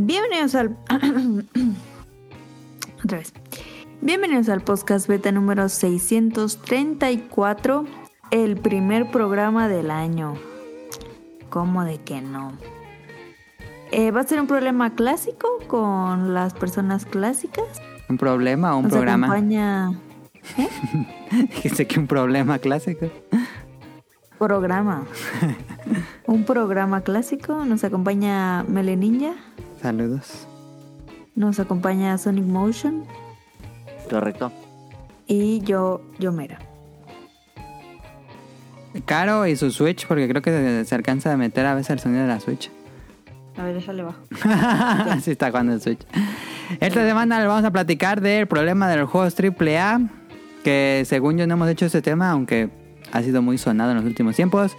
[0.00, 0.76] Bienvenidos al...
[3.04, 3.32] Otra vez.
[4.00, 7.84] Bienvenidos al podcast beta número 634,
[8.30, 10.34] el primer programa del año.
[11.50, 12.52] ¿Cómo de que no?
[13.90, 17.66] Eh, ¿Va a ser un problema clásico con las personas clásicas?
[18.08, 19.26] ¿Un problema o un Nos programa?
[19.26, 19.98] acompaña...
[20.58, 20.68] ¿Eh?
[21.56, 23.10] Dijiste que un problema clásico.
[24.38, 25.02] Programa.
[26.26, 27.64] un programa clásico.
[27.64, 29.32] Nos acompaña Mele Ninja.
[29.80, 30.46] Saludos.
[31.34, 33.04] Nos acompaña Sonic Motion.
[34.10, 34.52] Correcto.
[35.26, 36.58] Y yo, Yomera.
[39.04, 41.98] Caro y su Switch, porque creo que se, se alcanza a meter a veces el
[42.00, 42.70] sonido de la Switch.
[43.56, 44.18] A ver, déjale bajo.
[45.10, 46.00] Así está jugando el Switch.
[46.80, 50.00] Esta semana le vamos a platicar del problema de los juegos AAA.
[50.64, 52.70] Que según yo no hemos hecho ese tema, aunque
[53.12, 54.76] ha sido muy sonado en los últimos tiempos.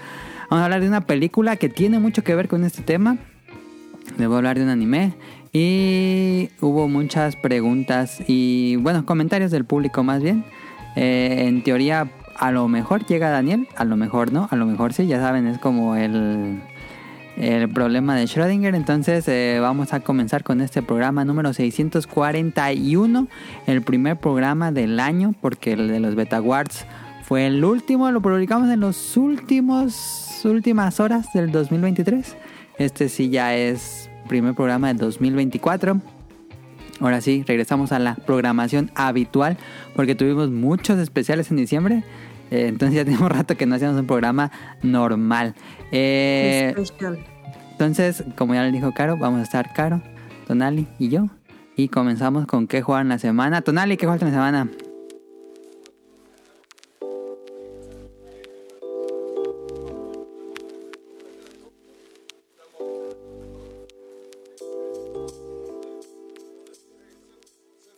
[0.50, 3.17] Vamos a hablar de una película que tiene mucho que ver con este tema.
[4.17, 5.13] Le voy a hablar de un anime.
[5.52, 10.45] Y hubo muchas preguntas y, bueno, comentarios del público más bien.
[10.95, 14.93] Eh, en teoría, a lo mejor llega Daniel, a lo mejor no, a lo mejor
[14.93, 16.61] sí, ya saben, es como el,
[17.38, 18.75] el problema de Schrödinger.
[18.75, 23.27] Entonces eh, vamos a comenzar con este programa número 641,
[23.66, 26.85] el primer programa del año, porque el de los Beta Awards
[27.23, 32.35] fue el último, lo publicamos en últimos últimas horas del 2023.
[32.80, 35.99] Este sí ya es primer programa del 2024.
[37.02, 39.58] Ahora sí, regresamos a la programación habitual
[39.95, 42.03] porque tuvimos muchos especiales en diciembre.
[42.52, 45.55] Eh, entonces ya tenemos rato que no hacíamos un programa normal.
[45.91, 46.73] Eh,
[47.72, 50.02] entonces, como ya le dijo Caro, vamos a estar Caro,
[50.47, 51.27] Tonali y yo.
[51.75, 53.61] Y comenzamos con qué juegan la semana.
[53.61, 54.69] Tonali, ¿qué juegan la semana?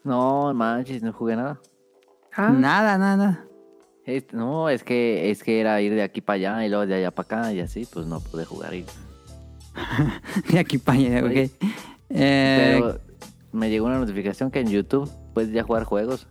[0.04, 1.60] No, manches, no jugué nada.
[2.36, 3.46] Ah, Nada, nada.
[4.06, 6.96] Es- no, es que es que era ir de aquí para allá y luego de
[6.96, 8.74] allá para acá y así, pues no pude jugar.
[8.74, 8.86] Y,
[10.52, 11.32] De aquí para allá, ok.
[11.34, 11.52] Sí.
[12.10, 13.00] Eh, pero
[13.52, 16.28] me llegó una notificación que en YouTube puedes ya jugar juegos.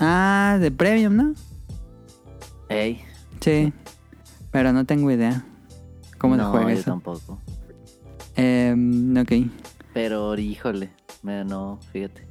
[0.00, 1.34] Ah, de Premium, ¿no?
[2.68, 3.02] Ey,
[3.40, 3.72] Sí.
[4.50, 5.44] Pero no tengo idea
[6.18, 6.90] cómo se no, juega yo eso.
[6.90, 7.38] tampoco.
[8.36, 8.74] Eh,
[9.20, 9.50] ok.
[9.92, 10.90] Pero híjole,
[11.44, 12.26] no, fíjate.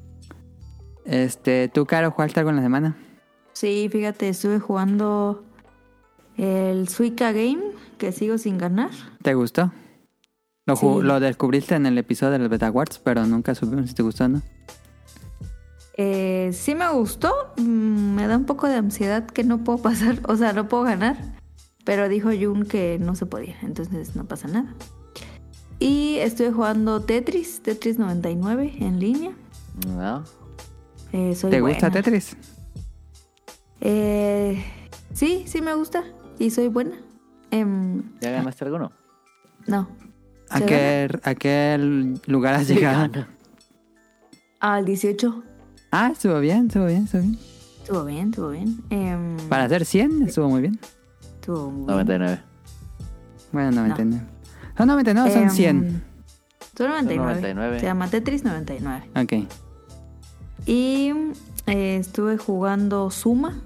[1.06, 2.97] Este, ¿tú, Caro, jugaste algo en la semana?
[3.53, 5.44] Sí, fíjate, estuve jugando
[6.38, 7.62] el Suica Game,
[7.97, 8.91] que sigo sin ganar.
[9.24, 9.72] ¿Te gustó?
[10.66, 10.85] Lo, Sí.
[11.02, 14.25] lo descubriste en el episodio de los Beta Awards, pero nunca supimos si te gustó
[14.25, 14.41] o no.
[16.00, 20.19] Eh, sí me gustó, mm, me da un poco de ansiedad que no puedo pasar,
[20.28, 21.18] o sea, no puedo ganar.
[21.85, 24.75] Pero dijo Jun que no se podía, entonces no pasa nada.
[25.80, 29.32] Y estuve jugando Tetris, Tetris 99 en línea.
[29.88, 30.24] ¿No?
[31.12, 31.92] Eh, soy ¿Te gusta.
[31.92, 32.36] Tetris?
[33.82, 34.64] Eh,
[35.14, 36.04] sí, sí me gusta
[36.40, 36.98] y soy buena.
[37.52, 38.92] Em, ¿Ya ganaste alguno?
[39.68, 39.88] no,
[40.50, 41.78] ¿A ¿Se qué, ¿A qué
[42.26, 43.26] lugar has llegado?
[44.59, 45.44] al 18.
[45.92, 47.38] Ah, estuvo bien, estuvo bien, estuvo bien.
[47.82, 48.82] Estuvo bien, estuvo bien.
[48.90, 50.80] Em, Para hacer 100, estuvo muy bien.
[51.22, 51.88] estuvo muy bien.
[51.88, 52.40] 99.
[53.54, 54.22] Bueno, 99.
[54.24, 54.37] No,
[54.86, 56.04] 99 son Em, 100.
[56.78, 57.36] Son 99.
[57.42, 57.80] 99.
[57.80, 59.10] Se llama Tetris 99.
[59.16, 59.48] Ok.
[60.68, 61.14] Y
[61.66, 63.60] eh, estuve jugando Suma.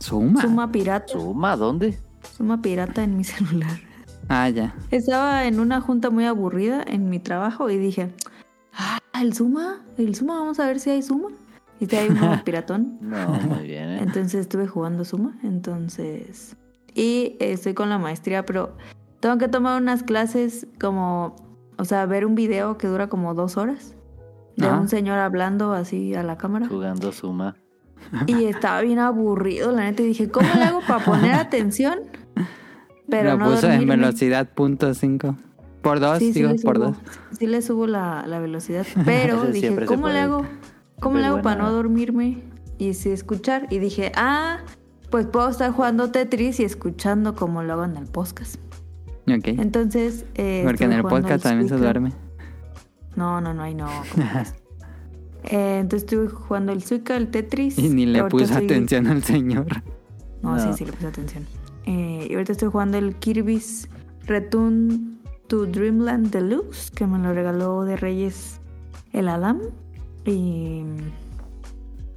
[0.00, 0.42] ¿Suma?
[0.42, 1.12] Suma pirata.
[1.12, 1.56] ¿Suma?
[1.56, 1.98] ¿Dónde?
[2.36, 3.78] Suma pirata en mi celular.
[4.28, 4.74] Ah, ya.
[4.90, 8.10] Estaba en una junta muy aburrida en mi trabajo y dije,
[8.74, 11.28] ah, el Suma, el Suma, vamos a ver si hay Suma.
[11.80, 12.98] Y si hay uno piratón.
[13.00, 13.98] No, muy bien, ¿eh?
[14.02, 15.38] Entonces estuve jugando Suma.
[15.42, 16.56] Entonces.
[16.94, 18.76] Y estoy con la maestría, pero
[19.20, 21.36] tengo que tomar unas clases como.
[21.76, 23.94] O sea, ver un video que dura como dos horas.
[24.56, 24.80] De Ajá.
[24.80, 26.66] un señor hablando así a la cámara.
[26.68, 27.54] Jugando Suma.
[28.26, 30.02] Y estaba bien aburrido, la neta.
[30.02, 32.00] Y dije, ¿cómo le hago para poner atención?
[33.08, 33.96] Pero Lo no puso en dormirme?
[33.96, 35.36] velocidad punto cinco.
[35.82, 36.96] Por dos, Sí, sí digo, le por subo, dos.
[37.38, 38.84] sí le subo la, la velocidad.
[39.04, 40.44] Pero Eso dije, ¿cómo le hago?
[41.00, 42.42] ¿Cómo le es hago para no dormirme
[42.78, 43.68] y sí escuchar?
[43.70, 44.58] Y dije, ah,
[45.10, 48.56] pues puedo estar jugando Tetris y escuchando como lo hago en el podcast.
[49.34, 49.48] Ok.
[49.48, 52.12] Entonces, eh, Porque en el podcast también se duerme.
[53.16, 53.88] No, no, no, ay, no.
[55.44, 57.78] Eh, entonces estuve jugando el Suica, el Tetris.
[57.78, 59.66] Y ni le estoy- atención al señor.
[60.42, 60.76] No, sí, No.
[60.76, 61.46] sí le puse atención.
[61.86, 63.88] Eh, y ahorita estoy jugando el Kirby's
[64.26, 68.60] Return to Dreamland Deluxe, que me lo regaló de Reyes
[69.12, 69.60] el Adam.
[70.26, 70.82] Y.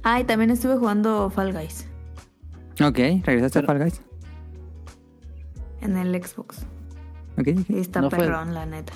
[0.02, 1.86] Ah, y también estuve jugando Fall Guys
[2.84, 4.02] Ok, regresaste a Fall Guys.
[5.80, 6.66] en el Xbox.
[7.38, 7.70] Ok, ok.
[7.70, 8.92] Y está No fue- perrón, la neta.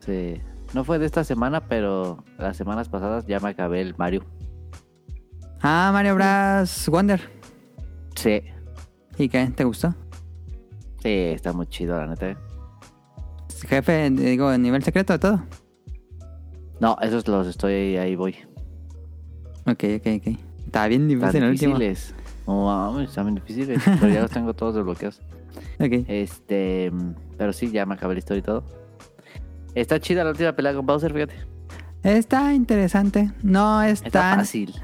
[0.00, 0.40] Sí.
[0.74, 4.24] No fue de esta semana, pero las semanas pasadas ya me acabé el Mario.
[5.62, 6.88] Ah, Mario Bros.
[6.88, 7.20] Wonder.
[8.16, 8.42] Sí,
[9.18, 9.46] ¿Y qué?
[9.54, 9.94] ¿Te gustó?
[11.02, 12.36] sí, está muy chido, la neta.
[13.68, 15.42] Jefe, digo, nivel secreto, todo.
[16.80, 18.34] No, esos los estoy ahí voy.
[19.66, 20.38] Ok, ok, ok.
[20.66, 21.78] Está bien Están difícil el último.
[21.78, 22.14] difíciles.
[22.46, 23.82] No mames, están bien difíciles.
[24.00, 25.20] pero ya los tengo todos desbloqueados.
[25.78, 26.04] Ok.
[26.08, 26.92] Este,
[27.36, 28.64] pero sí, ya me acabé la historia y todo.
[29.74, 31.34] Está chida la última pelea con Bowser, fíjate.
[32.02, 33.32] Está interesante.
[33.42, 34.74] No es Está tan, fácil.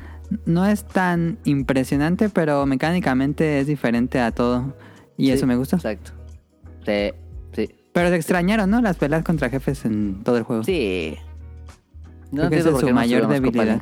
[0.46, 4.75] no es tan impresionante, pero mecánicamente es diferente a todo.
[5.17, 5.76] Y Sí, eso me gusta.
[5.76, 6.12] Exacto.
[6.87, 7.12] Sí,
[7.52, 7.75] sí.
[7.93, 8.81] Pero se extrañaron, ¿no?
[8.81, 10.64] Las peleas contra jefes en todo el juego.
[10.64, 11.16] Sí.
[12.32, 13.81] No Creo que esa es su no mayor debilidad.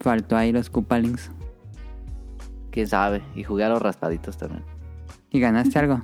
[0.00, 1.30] Faltó ahí los Koopalings.
[2.72, 3.22] Quién sabe.
[3.36, 4.64] Y jugué a los raspaditos también.
[5.30, 6.02] ¿Y ganaste algo?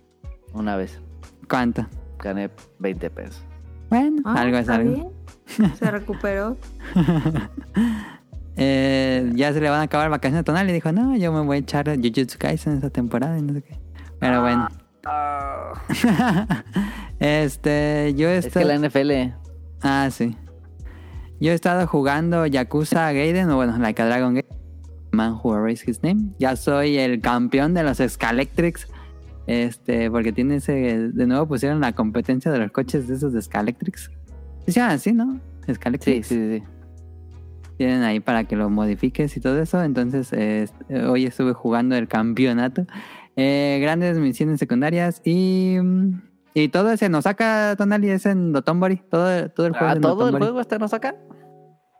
[0.52, 1.00] Una vez.
[1.48, 1.86] ¿Cuánto?
[2.18, 3.44] Gané 20 pesos.
[3.90, 4.92] Bueno, Ah, algo es algo.
[4.92, 5.74] bien.
[5.76, 6.56] Se recuperó.
[8.58, 11.56] Eh, ya se le van a acabar vacaciones tonal y dijo, no, yo me voy
[11.56, 13.78] a echar Jujutsu Kaisen esta temporada y no sé qué.
[14.18, 14.66] Pero bueno.
[17.20, 18.62] este, yo Es estoy...
[18.62, 19.34] que la NFL.
[19.82, 20.36] Ah, sí.
[21.38, 24.55] Yo he estado jugando Yakuza Gaiden, o bueno, Like a Dragon Gaiden.
[25.16, 26.30] Man Who Erased His Name.
[26.38, 28.86] Ya soy el campeón de los Scalectrics.
[29.46, 31.08] Este, porque tiene ese.
[31.12, 34.10] De nuevo pusieron la competencia de los coches de esos de Scalectrics.
[34.66, 35.40] Se llaman así, ¿no?
[35.66, 36.26] Sí, Scalectrics.
[36.26, 36.58] sí, sí.
[36.58, 36.64] sí.
[37.78, 39.82] Tienen ahí para que lo modifiques y todo eso.
[39.82, 40.66] Entonces, eh,
[41.08, 42.86] hoy estuve jugando el campeonato.
[43.36, 45.76] Eh, grandes misiones secundarias y.
[46.54, 48.96] Y todo es en Osaka, Tonali, es en Dotonbori.
[49.10, 51.14] Todo, todo el juego Ah, es en ¿Todo el juego está en Osaka?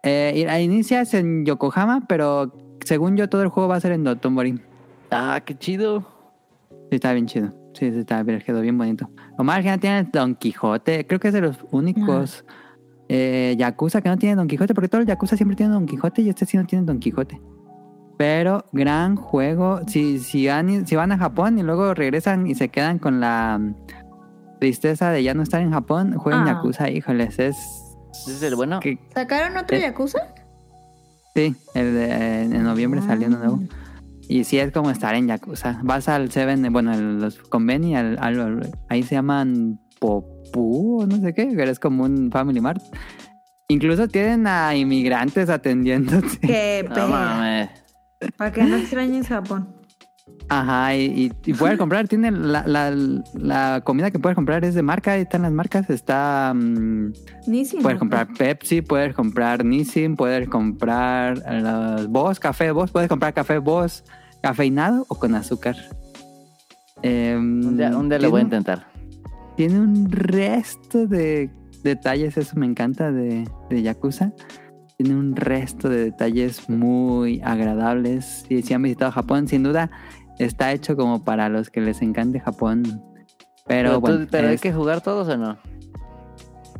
[0.02, 2.54] Eh, y- inicias en Yokohama, pero
[2.84, 4.60] según yo todo el juego va a ser en Dotonbori.
[5.10, 6.00] Ah, qué chido.
[6.90, 7.48] Sí, está bien chido.
[7.74, 9.10] Sí, sí, está bien, quedó bien bonito.
[9.38, 11.06] Omar ya tiene el Don Quijote.
[11.06, 12.44] Creo que es de los únicos
[13.08, 16.22] eh, Yakuza que no tiene Don Quijote, porque todos los Yakuza siempre tienen Don Quijote
[16.22, 17.40] y este sí no tiene Don Quijote.
[18.16, 19.80] Pero gran juego.
[19.86, 23.58] Si, si, van, si van a Japón y luego regresan y se quedan con la
[23.60, 23.74] mm,
[24.58, 26.54] tristeza de ya no estar en Japón, jueguen Ah.
[26.54, 27.56] Yakuza, híjoles, es...
[28.12, 28.80] ¿Ese es el bueno?
[28.80, 29.76] que- ¿Sacaron otro.
[29.76, 30.18] Yakuza?
[31.36, 33.60] Sí, el de- en noviembre salió uno nuevo.
[34.28, 35.78] Y sí es como estar en Yakuza.
[35.84, 38.18] Vas al Seven, bueno, el- los conveni, al,
[38.88, 42.82] ahí se llaman Popú o no sé qué, pero es como un Family Mart.
[43.68, 46.38] Incluso tienen a inmigrantes atendiéndote.
[46.40, 47.06] Que No perra.
[47.08, 47.70] mames.
[48.36, 49.76] Para que no extrañes Japón.
[50.48, 52.94] Ajá, y, y, y puedes comprar, tiene la, la,
[53.34, 56.54] la comida que puedes comprar es de marca, ahí están las marcas, está...
[56.54, 57.82] Nissin.
[57.82, 63.58] puedes comprar Pepsi, puedes comprar Nissin, puedes comprar los Boss, café Boss, puedes comprar café
[63.58, 64.04] Boss
[64.40, 65.76] cafeinado o con azúcar.
[67.02, 68.86] Em, Un día, un día lo voy a intentar.
[69.56, 71.50] Tiene un resto de
[71.82, 74.32] detalles, eso me encanta de, de Yakuza.
[74.96, 78.44] Tiene un resto de detalles muy agradables.
[78.48, 79.90] Y si han visitado Japón, sin duda
[80.38, 82.82] está hecho como para los que les encante Japón.
[82.84, 82.96] Pero,
[83.66, 85.58] Pero, tú- bueno, pero hay que jugar todos o no?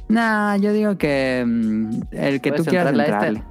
[0.09, 3.43] Nah, yo digo que mm, el que tú quieras entrarle a entrarle.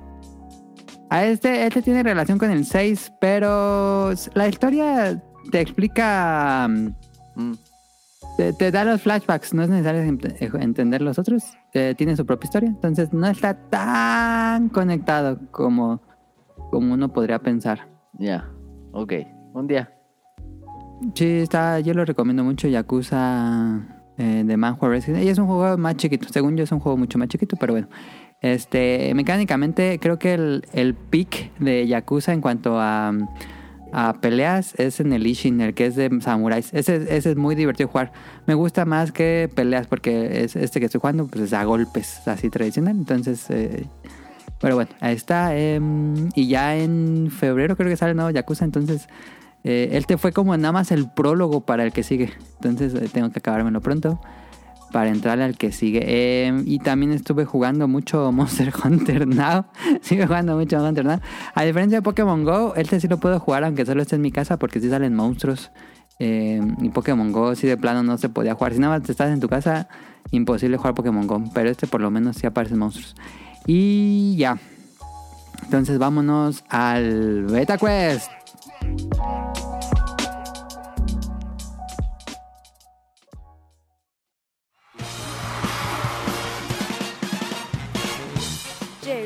[1.11, 6.87] A este, este tiene relación con el 6, pero la historia te explica, mm,
[7.35, 7.53] Mm.
[8.37, 12.15] Te, te da los flashbacks, no es necesario ent- eh, entender los otros, eh, tiene
[12.15, 16.01] su propia historia, entonces no está tan conectado como,
[16.71, 17.87] como uno podría pensar.
[18.13, 18.49] Ya,
[18.91, 19.13] ok.
[19.53, 19.91] Un día.
[21.13, 23.81] Sí, está, yo lo recomiendo mucho, Yakuza
[24.17, 25.23] eh, de Manhua Resident.
[25.23, 27.73] Y es un juego más chiquito, según yo es un juego mucho más chiquito, pero
[27.73, 27.87] bueno.
[28.41, 33.11] Este, mecánicamente creo que el, el peak de Yakuza en cuanto a,
[33.97, 36.73] a peleas es en el Ishin, el que es de samuráis.
[36.73, 38.11] Ese, ese es muy divertido jugar.
[38.45, 42.27] Me gusta más que peleas porque es, este que estoy jugando pues es a golpes,
[42.27, 42.97] así tradicional.
[42.97, 43.85] Entonces, eh,
[44.59, 45.55] pero bueno, ahí está.
[45.55, 49.07] em, y ya en febrero creo que sale el nuevo Yakuza, entonces...
[49.67, 52.31] Eh, este fue como nada más el prólogo para el que sigue.
[52.61, 54.19] Entonces eh, tengo que acabármelo pronto
[54.95, 55.99] para entrar al que sigue.
[56.05, 59.65] Eh, y también estuve jugando mucho Monster Hunter Now.
[60.01, 61.19] Sigo jugando mucho Monster Now.
[61.53, 64.31] A diferencia de Pokémon Go, este sí lo puedo jugar aunque solo esté en mi
[64.31, 65.69] casa porque sí salen monstruos.
[66.19, 68.71] Eh, y Pokémon Go sí de plano no se podía jugar.
[68.71, 69.89] Si nada más estás en tu casa,
[70.31, 71.43] imposible jugar Pokémon Go.
[71.53, 73.17] Pero este por lo menos sí aparecen monstruos.
[73.67, 74.57] Y ya.
[75.63, 78.31] Entonces vámonos al Beta Quest.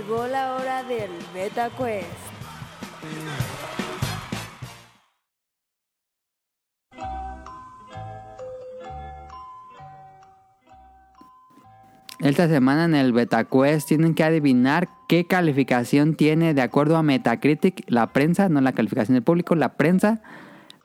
[0.10, 2.08] Llegó la hora del Beta Quest.
[12.22, 17.84] Esta semana en el BetaQuest tienen que adivinar qué calificación tiene de acuerdo a Metacritic,
[17.86, 20.24] la prensa, no la calificación del público, la prensa,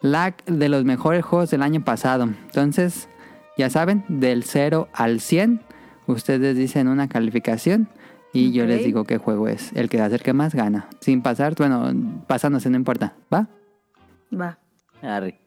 [0.03, 2.25] la de los mejores juegos del año pasado.
[2.25, 3.09] Entonces,
[3.57, 5.63] ya saben, del 0 al 100,
[6.09, 7.89] ustedes dicen una calificación
[8.35, 9.73] y yo les digo qué juego es.
[9.73, 10.89] El que se acerque más gana.
[11.01, 13.47] Sin pasar, bueno, pasándose no importa, ¿va?
[14.39, 14.59] Va.
[15.01, 15.41] Arre.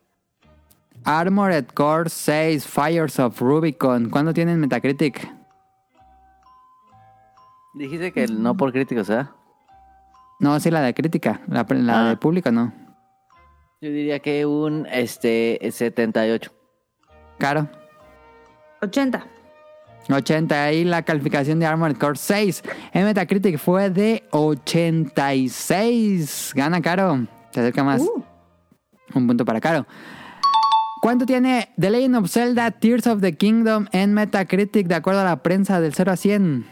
[1.03, 4.10] Armored Core 6 Fires of Rubicon.
[4.10, 5.29] ¿Cuándo tienen Metacritic?
[7.75, 9.25] Dijiste que no por críticos, ¿eh?
[10.39, 11.41] No, sí, la de crítica.
[11.48, 12.10] La, la Ah.
[12.10, 12.74] de público no.
[13.82, 16.51] Yo diría que un este 78.
[17.38, 17.67] Caro.
[18.82, 19.25] 80.
[20.16, 20.74] 80.
[20.74, 26.54] Y la calificación de Armored Core 6 en Metacritic fue de 86.
[26.56, 27.26] Gana Caro.
[27.52, 28.02] Se acerca más.
[28.02, 28.24] Uh,
[29.14, 29.86] Un punto para Caro.
[31.02, 35.24] ¿Cuánto tiene The Legend of Zelda Tears of the Kingdom en Metacritic de acuerdo a
[35.24, 36.66] la prensa del 0 a 100?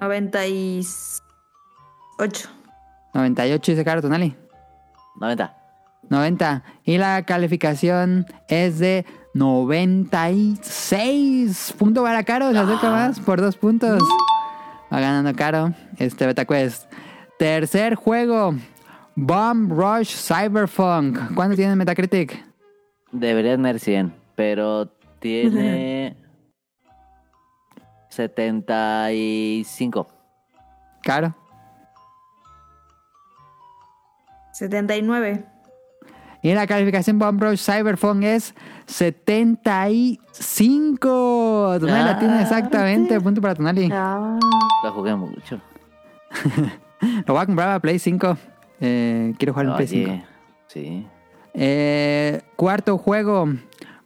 [0.00, 2.48] 98.
[3.14, 4.36] 98 dice Caro Tonali.
[5.18, 5.56] 90.
[6.10, 6.62] 90.
[6.84, 11.74] Y la calificación es de 96.
[11.78, 12.50] Punto para Caro.
[12.52, 14.02] Se acerca más por dos puntos.
[14.92, 15.72] Va ganando Caro.
[15.98, 16.92] Este BetaQuest.
[17.38, 18.54] Tercer juego.
[19.14, 21.34] Bomb Rush Cyberpunk.
[21.34, 22.44] ¿Cuándo tiene Metacritic?
[23.12, 24.88] Debería tener 100, pero
[25.20, 26.16] tiene
[28.10, 30.06] 75.
[31.02, 31.34] Caro.
[34.52, 35.46] 79.
[36.46, 38.54] Y la calificación Bomb Rush Cyberpunk es
[38.86, 41.76] 75.
[41.80, 43.20] Tonali la tiene Ah, exactamente.
[43.20, 43.90] Punto para Tonali.
[43.92, 44.38] Ah.
[44.84, 45.60] Lo jugué mucho.
[47.26, 48.38] Lo voy a comprar a Play 5.
[48.80, 50.08] Eh, quiero jugar en Play 5.
[50.08, 50.24] Oye,
[50.68, 51.04] sí.
[51.52, 53.48] Eh, cuarto juego.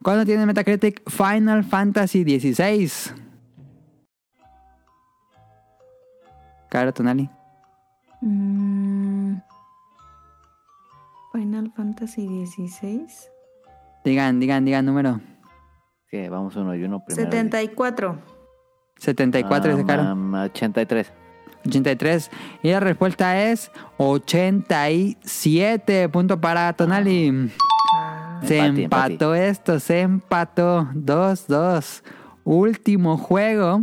[0.03, 2.91] ¿Cuándo tiene Metacritic Final Fantasy XVI?
[6.71, 7.29] Caro Tonali.
[8.23, 8.90] Mm.
[11.33, 13.31] Final Fantasy 16.
[14.05, 15.21] Digan, digan, digan número.
[16.09, 17.31] Que vamos uno y uno primero.
[17.31, 18.19] 74.
[18.97, 20.03] 74 dice Caro.
[20.03, 21.13] Ah, mam, 83.
[21.67, 22.31] 83.
[22.63, 26.09] Y la respuesta es 87.
[26.09, 27.51] Punto para Tonali.
[27.95, 28.41] Ah.
[28.43, 30.89] Se Empate, empató esto, se empató.
[30.95, 32.03] 2-2.
[32.45, 33.83] Último juego.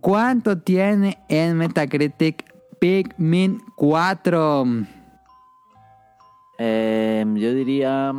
[0.00, 2.44] ¿Cuánto tiene en Metacritic
[2.78, 4.64] Pikmin 4?
[6.62, 8.12] Eh, yo diría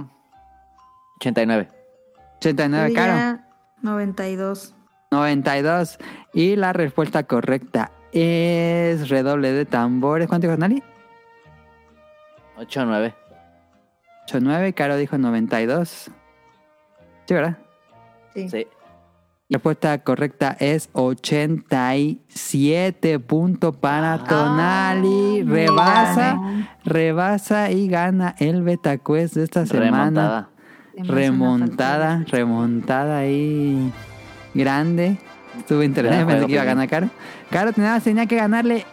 [1.17, 1.69] 89.
[2.37, 3.13] 89, Yo caro.
[3.13, 3.47] diría
[3.83, 4.73] 92.
[5.11, 5.99] 92.
[6.33, 10.27] Y la respuesta correcta es redoble de tambores.
[10.27, 10.81] ¿Cuánto dijo Nali?
[12.57, 13.13] 89.
[14.23, 14.73] 89.
[14.73, 16.09] Caro dijo 92.
[17.25, 17.57] Sí, ¿verdad?
[18.33, 18.49] Sí.
[18.49, 18.67] Sí.
[19.51, 25.43] La respuesta correcta es 87 punto para Tonali.
[25.43, 26.39] me Rebasa,
[26.85, 30.47] rebasa y gana el BetaQuest de esta semana.
[30.95, 31.03] Remontada.
[31.03, 33.91] Remontada, remontada ahí
[34.53, 35.17] grande.
[35.57, 37.09] Estuvo interesante, pensé juego que iba a ganar Caro.
[37.49, 38.85] Caro tenía, tenía que ganarle.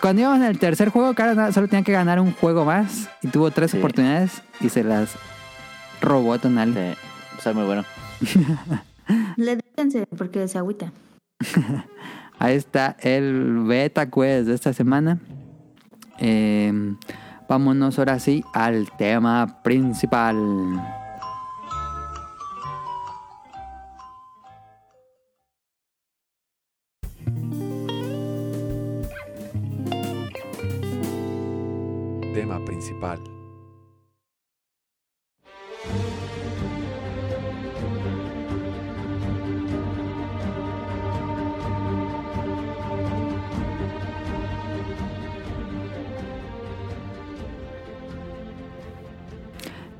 [0.00, 3.10] Cuando íbamos en el tercer juego, Caro nada- solo tenía que ganar un juego más.
[3.20, 3.76] Y tuvo tres Sí.
[3.76, 5.14] oportunidades y se las
[6.00, 6.94] robó a Tonali.
[7.38, 7.50] Sí.
[7.52, 7.84] Muy bueno.
[9.36, 10.92] Le déjense porque se agüita.
[12.38, 15.20] Ahí está el beta quest de esta semana.
[16.18, 16.72] Eh,
[17.48, 20.36] vámonos ahora sí al tema principal.
[32.34, 33.31] Tema principal.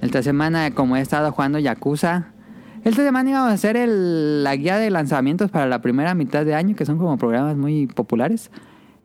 [0.03, 2.27] Esta semana, como he estado jugando Yakuza,
[2.85, 6.55] esta semana íbamos a hacer el- la guía de lanzamientos para la primera mitad de
[6.55, 8.51] año, que son como programas muy populares.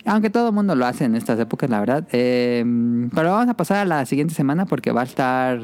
[0.06, 2.08] Aunque todo el mundo lo hace en estas épocas, la verdad.
[2.12, 2.64] Eh,
[3.14, 5.60] pero vamos a pasar a la siguiente semana porque va a estar...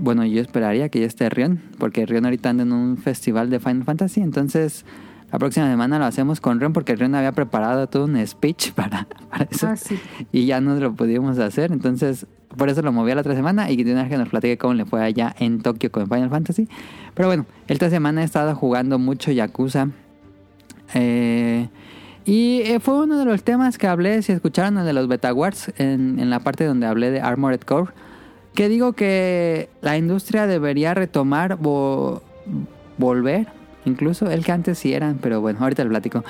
[0.00, 3.58] Bueno, yo esperaría que ya esté Rion, porque Rion ahorita anda en un festival de
[3.60, 4.20] Final Fantasy.
[4.20, 4.84] Entonces,
[5.30, 9.06] la próxima semana lo hacemos con Rion porque Rion había preparado todo un speech para,
[9.30, 9.98] para eso Ah, sí.
[10.32, 11.70] y ya no lo pudimos hacer.
[11.72, 12.26] Entonces,
[12.58, 14.84] por eso lo moví a la otra semana y tiene que nos platique cómo le
[14.84, 16.68] fue allá en Tokio con Final Fantasy.
[17.14, 19.88] Pero bueno, esta semana he estado jugando mucho Yakuza.
[20.94, 21.68] Eh,
[22.24, 25.32] y eh, fue uno de los temas que hablé, si escucharon el de los Beta
[25.32, 27.92] Wars, en, la parte donde hablé de Armored Core,
[28.54, 32.20] que digo que la industria debería retomar, vo-
[32.98, 33.46] volver,
[33.84, 36.24] incluso el que antes sí eran, pero bueno, ahorita lo platico.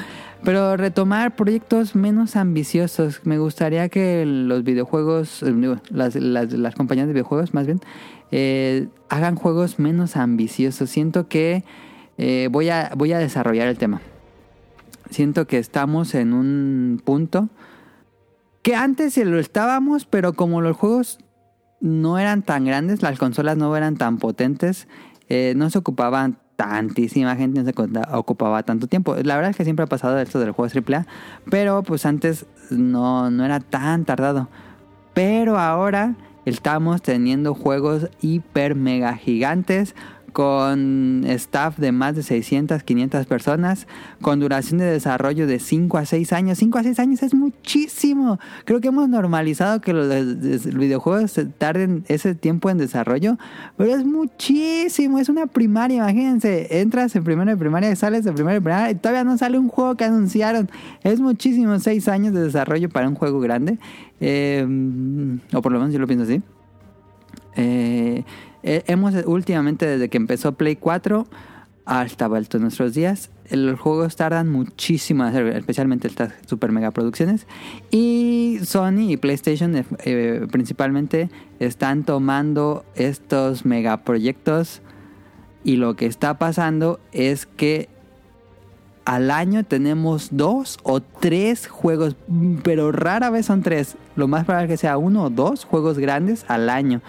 [0.44, 3.20] Pero retomar proyectos menos ambiciosos.
[3.24, 7.80] Me gustaría que los videojuegos, eh, las, las, compañías de videojuegos más bien,
[8.30, 10.90] eh, hagan juegos menos ambiciosos.
[10.90, 11.64] Siento que
[12.18, 14.00] eh, voy, a, voy a desarrollar el tema.
[15.10, 17.48] Siento que estamos en un punto
[18.62, 21.18] que antes lo estábamos, pero como los juegos
[21.80, 24.88] no eran tan grandes, las consolas no eran tan potentes,
[25.28, 29.14] eh, no se ocupaban tantísima gente, no se ocupaba tanto tiempo.
[29.22, 31.06] La verdad es que siempre ha pasado esto del juego AAA,
[31.48, 34.48] pero pues antes no, no era tan tardado.
[35.14, 39.94] Pero ahora estamos teniendo juegos hiper mega gigantes
[40.32, 43.86] con staff de más de 600, 500 personas,
[44.20, 46.58] con duración de desarrollo de 5 a 6 años.
[46.58, 48.38] 5 a 6 años es muchísimo.
[48.64, 53.38] Creo que hemos normalizado que los videojuegos tarden ese tiempo en desarrollo,
[53.76, 55.18] pero es muchísimo.
[55.18, 56.80] Es una primaria, imagínense.
[56.80, 59.68] Entras en primera de primaria sales de primera de primaria y todavía no sale un
[59.68, 60.70] juego que anunciaron.
[61.02, 63.78] Es muchísimo, 6 años de desarrollo para un juego grande.
[64.20, 64.66] Eh,
[65.52, 66.42] o por lo menos yo lo pienso así.
[67.56, 68.24] Eh,
[68.62, 71.26] eh, hemos últimamente, desde que empezó Play 4
[71.84, 77.46] hasta vuelto nuestros días, los juegos tardan muchísimo en hacer, especialmente estas super mega producciones.
[77.90, 84.82] Y Sony y PlayStation eh, eh, principalmente están tomando estos megaproyectos.
[85.64, 87.88] Y lo que está pasando es que
[89.06, 92.16] al año tenemos dos o tres juegos,
[92.62, 93.96] pero rara vez son tres.
[94.14, 97.00] Lo más probable es que sea uno o dos juegos grandes al año,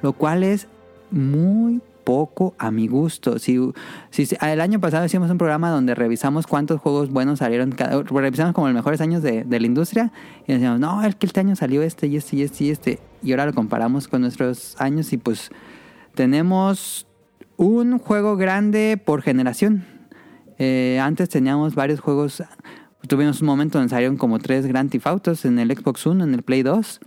[0.00, 0.68] lo cual es
[1.10, 3.38] muy poco a mi gusto.
[3.38, 3.58] Si,
[4.10, 8.66] si, el año pasado hicimos un programa donde revisamos cuántos juegos buenos salieron, revisamos como
[8.66, 10.10] los mejores años de, la industria
[10.46, 12.98] y decíamos, no, es que este año salió este y este y este y este.
[13.22, 15.50] Y ahora lo comparamos con nuestros años y pues
[16.14, 17.06] tenemos
[17.58, 19.84] un juego grande por generación.
[20.58, 22.42] Eh, antes teníamos varios juegos,
[23.06, 26.32] tuvimos un momento donde salieron como tres Grand Theft Autos en el Xbox One, en
[26.32, 27.00] el Play 2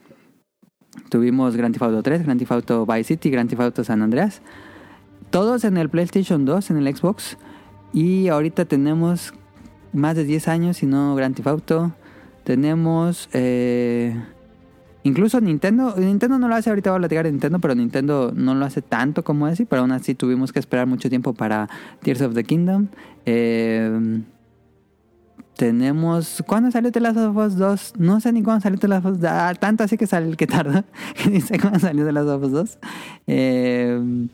[1.10, 4.42] Tuvimos Grand Theft Auto 3, Grand Theft Auto Vice City, Grand Theft Auto San Andreas.
[5.30, 7.38] Todos en el PlayStation 2, en el Xbox.
[7.94, 9.34] Y ahorita tenemos
[9.94, 11.92] más de 10 años y no Grand Theft Auto.
[12.44, 13.30] Tenemos...
[13.34, 14.16] Eh,
[15.04, 18.56] incluso Nintendo, Nintendo no lo hace, ahorita voy a platicar de Nintendo, pero Nintendo no
[18.56, 21.70] lo hace tanto como ese, pero aún así tuvimos que esperar mucho tiempo para
[22.02, 22.88] Tears of the Kingdom.
[23.26, 24.22] Eh,
[25.56, 26.44] tenemos.
[26.48, 27.94] ¿Cuándo salió The Last of Us 2?
[27.98, 29.32] No sé ni cuándo salió The Last of Us 2.
[29.32, 30.86] Ah, tanto así que sale el que tarda.
[31.22, 32.80] Que dice cuándo salió The Last of Us 2.
[33.28, 34.28] Eh,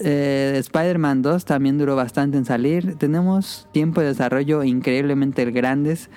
[0.00, 2.96] eh, Spider-Man 2 también duró bastante en salir.
[2.96, 6.08] Tenemos tiempo de desarrollo increíblemente grandes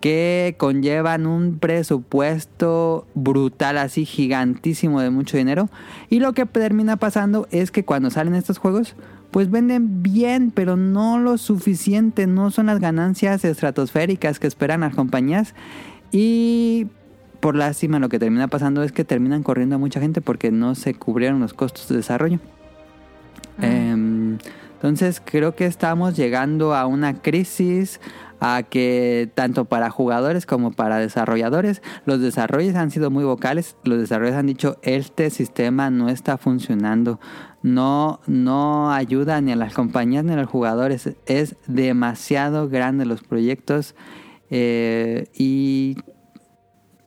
[0.00, 5.68] que conllevan un presupuesto brutal, así gigantísimo de mucho dinero.
[6.10, 8.94] Y lo que termina pasando es que cuando salen estos juegos,
[9.30, 14.94] pues venden bien, pero no lo suficiente, no son las ganancias estratosféricas que esperan las
[14.94, 15.54] compañías.
[16.12, 16.86] Y
[17.40, 20.74] por lástima lo que termina pasando es que terminan corriendo a mucha gente porque no
[20.74, 22.38] se cubrieron los costos de desarrollo.
[23.60, 24.38] Em,
[24.74, 28.00] entonces creo que estamos llegando a una crisis,
[28.40, 33.98] a que tanto para jugadores como para desarrolladores, los desarrollos han sido muy vocales, los
[33.98, 37.18] desarrolladores han dicho, este sistema no está funcionando,
[37.66, 41.10] no, no ayuda ni a las compañías ni a los jugadores.
[41.26, 43.96] Es demasiado grande los proyectos
[44.50, 45.96] eh, y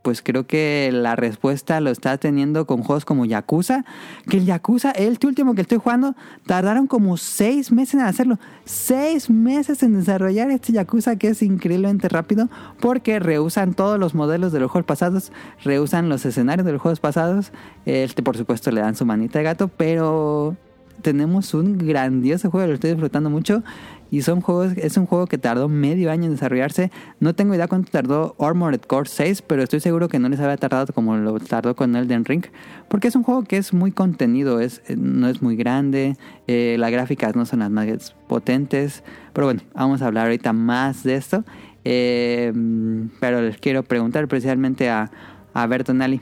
[0.02, 3.86] pues creo que la respuesta lo está teniendo con juegos como Yakuza.
[4.30, 8.40] Que el Yakuza, el último que estoy jugando, tardaron como seis meses en hacerlo.
[8.66, 14.52] Seis meses en desarrollar este Yakuza que es increíblemente rápido porque rehusan todos los modelos
[14.52, 15.32] de los juegos pasados,
[15.64, 17.52] rehusan los escenarios de los juegos pasados.
[17.86, 20.56] Este, por supuesto, le dan su manita de gato, pero
[21.02, 23.64] tenemos un grandioso juego, lo estoy disfrutando mucho.
[24.12, 26.92] Y son juegos, es un juego que tardó medio año en desarrollarse.
[27.20, 30.58] No tengo idea cuánto tardó Armored Core 6, pero estoy seguro que no les había
[30.58, 32.46] tardado como lo tardó con Elden Ring.
[32.88, 36.16] Porque es un juego que es muy contenido, es, eh, no es muy grande,
[36.48, 39.04] eh, las gráficas no son las más potentes.
[39.34, 41.44] Pero bueno, vamos a hablar ahorita más de esto.
[41.86, 42.52] Eh,
[43.20, 45.12] pero les quiero preguntar especialmente a,
[45.54, 46.22] a Bertonali.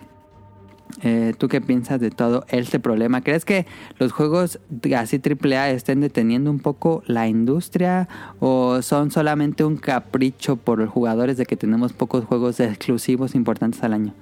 [1.04, 3.22] Eh, ¿Tú qué piensas de todo este problema?
[3.22, 3.66] ¿Crees que
[4.00, 4.60] los juegos
[4.96, 8.08] así AAA estén deteniendo un poco la industria
[8.40, 13.84] o son solamente un capricho por los jugadores de que tenemos pocos juegos exclusivos importantes
[13.84, 14.14] al año?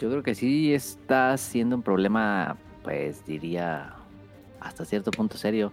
[0.00, 3.94] Yo creo que sí está siendo un problema, pues diría,
[4.60, 5.72] hasta cierto punto serio.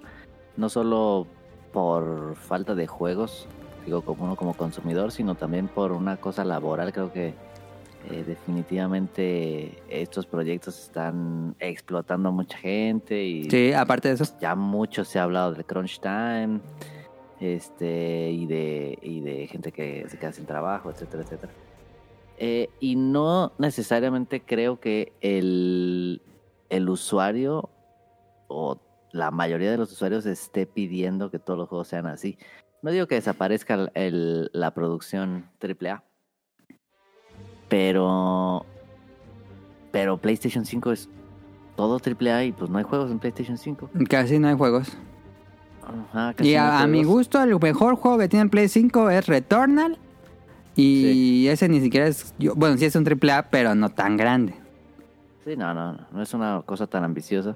[0.55, 1.27] No solo
[1.73, 3.47] por falta de juegos,
[3.85, 6.93] digo como uno como consumidor, sino también por una cosa laboral.
[6.93, 7.33] Creo que
[8.09, 14.25] Eh, definitivamente estos proyectos están explotando a mucha gente y Sí, aparte de eso.
[14.41, 16.59] ya mucho se ha hablado del crunch time
[17.39, 21.51] este y de y de gente que se queda sin trabajo etcétera etcétera
[22.37, 26.21] Eh, y no necesariamente creo que el,
[26.69, 27.69] el usuario
[28.47, 28.79] o
[29.11, 32.37] la mayoría de los usuarios esté pidiendo que todos los juegos sean así
[32.81, 36.03] no digo que desaparezca el- la producción AAA
[37.71, 38.65] pero
[39.93, 41.09] pero PlayStation 5 es
[41.77, 44.89] todo AAA y pues no hay juegos en PlayStation 5 Casi no hay juegos.
[45.81, 48.67] Ajá, casi Y no hay a, mi gusto, el mejor juego que tiene el Play
[48.67, 49.97] 5 es Returnal.
[50.75, 52.33] Y ese ni siquiera es.
[52.39, 54.53] yo- bueno, sí es un AAA, pero no tan grande.
[55.43, 57.55] Sí, no, no, no, no es una cosa tan ambiciosa.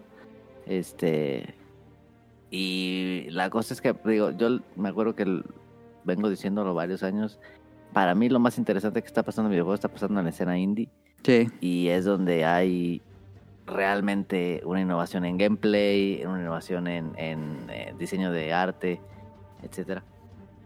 [0.65, 1.55] Este.
[2.51, 5.45] Y la cosa es que, digo, yo me acuerdo que el-
[6.03, 7.37] vengo diciéndolo varios años.
[7.95, 10.59] Para mí, lo más interesante que está pasando en videojuegos está pasando en la escena
[10.59, 10.89] indie.
[11.23, 11.47] Sí.
[11.61, 13.01] Y es donde hay
[13.65, 18.99] realmente una innovación en gameplay, una innovación en, en, eh, diseño de arte,
[19.63, 20.03] etcétera.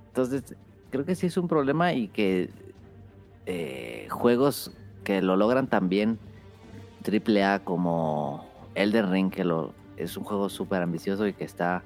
[0.07, 0.55] Entonces,
[0.89, 2.49] creo que sí es un problema y que
[3.45, 4.71] eh, juegos
[5.03, 6.17] que lo logran también
[7.03, 11.83] triple A como Elden Ring, que lo, es un juego súper ambicioso y que está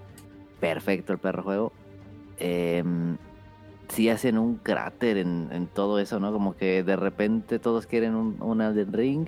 [0.61, 1.73] perfecto el perro juego,
[2.37, 3.17] em,
[3.89, 6.31] sí hacen un cráter en, en todo eso, ¿no?
[6.31, 9.27] Como que de repente todos quieren un, un Elden Ring,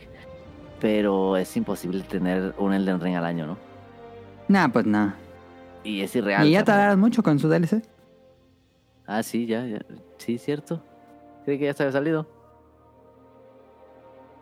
[0.80, 3.58] pero es imposible tener un Elden Ring al año, ¿no?
[4.48, 5.16] Nah, pues nada.
[5.84, 6.48] Y es irreal.
[6.48, 7.84] y ya tardaron mucho con su DLC.
[9.06, 9.80] Ah, sí, ya, ya.
[10.18, 10.82] Sí, cierto.
[11.44, 12.28] Creí que ya se había salido.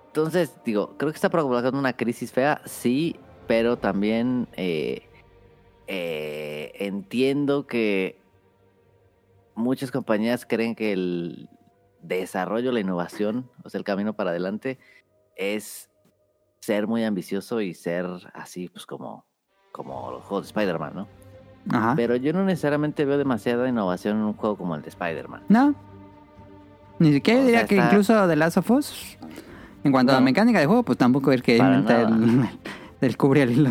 [0.08, 3.16] Entonces, digo, creo que está provocando una crisis fea, sí,
[3.48, 5.02] pero también eh,
[5.88, 8.23] eh, entiendo que
[9.56, 11.50] muchas compañías creen que el
[12.02, 14.78] desarrollo, la innovación, o sea, el camino para adelante
[15.36, 15.90] es
[16.60, 19.26] ser muy ambicioso y ser así, pues como,
[19.72, 21.08] como los juegos de Spider-Man, ¿no?
[21.70, 21.94] Ajá.
[21.96, 25.44] Pero yo no necesariamente veo demasiada innovación en un juego como el de Spider-Man.
[25.50, 25.76] No.
[27.00, 29.18] Ni siquiera O diría sea, que está- incluso The Last of Us,
[29.84, 32.16] en cuanto a la mecánica de juego, pues tampoco es que inventa nada.
[33.02, 33.70] el, el cubre al hilo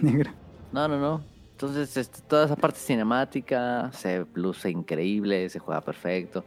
[0.00, 0.30] negro.
[0.72, 1.20] No, no, no.
[1.60, 6.42] Entonces, este, toda esa parte cinemática se luce increíble, se juega perfecto.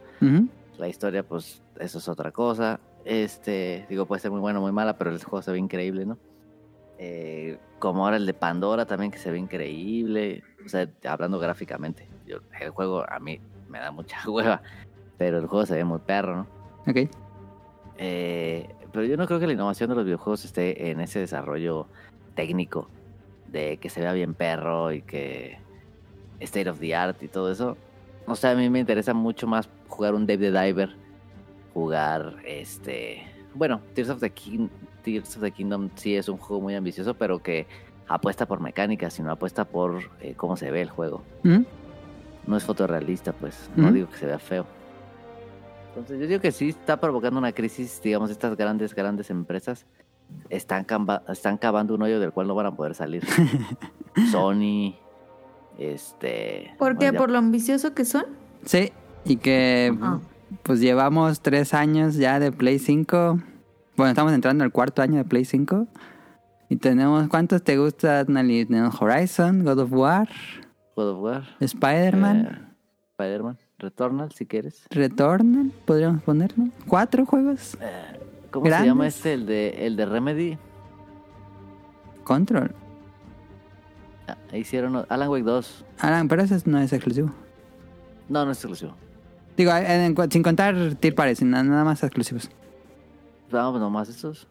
[0.76, 2.80] La historia, pues, eso es otra cosa.
[3.04, 6.04] Este, digo, puede ser muy buena o muy mala, pero el juego se ve increíble,
[6.04, 6.18] ¿no?
[6.98, 10.42] Eh, como ahora el de Pandora también, que se ve increíble.
[10.66, 12.08] O sea, hablando gráficamente.
[12.26, 14.62] Yo- el juego a mí me da mucha hueva,
[15.16, 16.46] pero el juego se ve muy perro, ¿no?
[16.88, 17.08] Ok.
[17.98, 21.86] Eh, pero yo no creo que la innovación de los videojuegos esté en ese desarrollo
[22.34, 22.88] técnico
[23.54, 25.56] de que se vea bien perro y que
[26.40, 27.76] state of the art y todo eso.
[28.26, 30.90] O sea, a mí me interesa mucho más jugar un Dave the Diver,
[31.72, 33.22] jugar este,
[33.54, 34.68] bueno, Tears of the King,
[35.02, 37.66] Tears of the Kingdom sí es un juego muy ambicioso, pero que
[38.08, 41.64] apuesta por mecánica, sino apuesta por eh, cómo se ve el juego Ujú.
[42.46, 43.70] no es fotorrealista, pues.
[43.76, 43.94] No Ujú.
[43.94, 44.66] digo que se vea feo.
[45.90, 49.86] Entonces, yo digo que sí está provocando una crisis, digamos, estas grandes, grandes empresas
[50.50, 50.86] están,
[51.28, 53.24] están cavando un hoyo del cual no van a poder salir.
[54.30, 54.94] Sony,
[55.78, 56.74] este...
[56.78, 57.06] ¿Por qué?
[57.06, 58.24] bueno, ¿Por lo ambicioso que son?
[58.64, 58.92] Sí.
[59.24, 60.20] Y que Ah.
[60.62, 63.38] pues llevamos tres años ya de Play 5.
[63.96, 65.86] Bueno, estamos entrando al cuarto año de Play 5.
[66.68, 68.26] Y tenemos, ¿cuántos te gustan?
[68.26, 70.28] Tenemos Horizon, God of War,
[70.96, 72.74] God of War, Spider-Man, eh,
[73.12, 74.84] Spider-Man, Returnal, si quieres.
[74.90, 76.64] Returnal, podríamos ponerlo.
[76.88, 77.76] ¿Cuatro juegos?
[77.80, 78.18] Eh,
[78.54, 79.34] ¿Cómo se llama este?
[79.34, 80.58] El de, el de Remedy.
[82.22, 82.72] Control.
[84.28, 85.84] Ah, hicieron Alan Wake 2.
[85.98, 87.30] Alan, pero ese no es exclusivo.
[88.28, 88.94] No, no es exclusivo.
[89.56, 92.50] Digo, en- en- sin contar Tier Party, sin nada, más exclusivos.
[93.50, 94.46] Vamos nomás estos.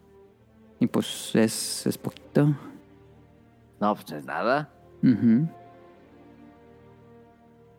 [0.80, 2.54] Y pues es, es poquito.
[3.80, 4.68] No, pues es nada.
[5.02, 5.48] Ujú.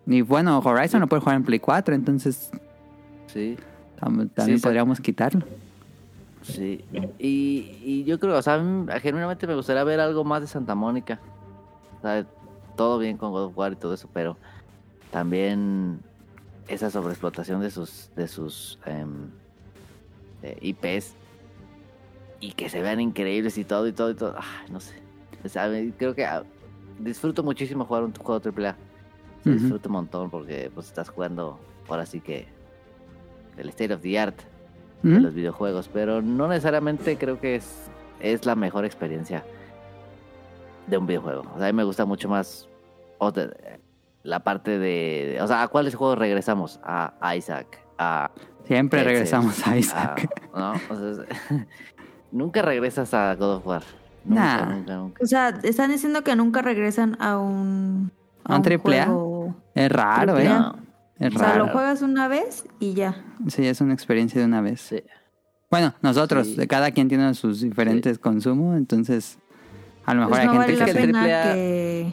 [0.07, 2.51] Y bueno, Horizon lo puede jugar en Play 4, entonces
[3.27, 3.57] Sí.
[3.99, 4.63] tam- también Sí, sí.
[4.63, 5.45] podríamos quitarlo.
[6.45, 6.85] Sí,
[7.17, 8.61] y, y yo creo, o sea,
[9.01, 11.19] genuinamente me gustaría ver algo más de Santa Mónica.
[11.97, 12.25] O sea,
[12.75, 14.37] todo bien con God of War y todo eso, pero
[15.11, 15.99] también
[16.67, 19.29] esa sobreexplotación de sus, de sus em,
[20.43, 21.15] eh, IPs
[22.39, 24.35] y que se vean increíbles y todo y todo y todo.
[24.37, 25.01] Ay, no sé.
[25.43, 26.43] O sea, creo que ah,
[26.99, 28.75] disfruto muchísimo jugar un juego AAA.
[29.41, 29.51] Ujú.
[29.51, 32.47] Disfruto un montón porque pues estás jugando ahora sí que
[33.57, 34.39] el state of the art
[35.09, 35.23] de Ujú.
[35.23, 37.89] los videojuegos, pero no necesariamente creo que es,
[38.19, 39.43] es la mejor experiencia
[40.87, 41.43] de un videojuego.
[41.55, 42.67] O sea, a mí me gusta mucho más
[43.19, 43.51] otra-
[44.23, 46.79] la parte de, de- O sea, ¿a cuáles juegos regresamos?
[46.83, 48.31] A Isaac, a...
[48.65, 50.27] Siempre regresamos a Isaac.
[50.53, 50.71] a- ¿no?
[50.89, 51.65] O sea, es-
[52.31, 53.83] nunca regresas a God of War.
[54.23, 54.65] Nunca, Nah.
[54.65, 55.23] nunca, nunca.
[55.23, 58.11] O sea, están diciendo que nunca regresan a un...
[58.43, 59.07] ¿A un triple A?
[59.75, 60.47] Es raro, ¿eh?
[60.47, 60.59] A.
[60.59, 60.75] No,
[61.19, 63.23] Es O sea, lo juegas una vez y ya.
[63.47, 64.81] Sí, es una experiencia de una vez.
[64.81, 65.01] sí.
[65.71, 66.67] Bueno, nosotros, Sí.
[66.67, 69.39] cada quien tiene sus diferentes consumos, entonces
[70.05, 71.01] a lo mejor Pues hay no gente vale la que el que...
[71.05, 72.11] pena triple A- que...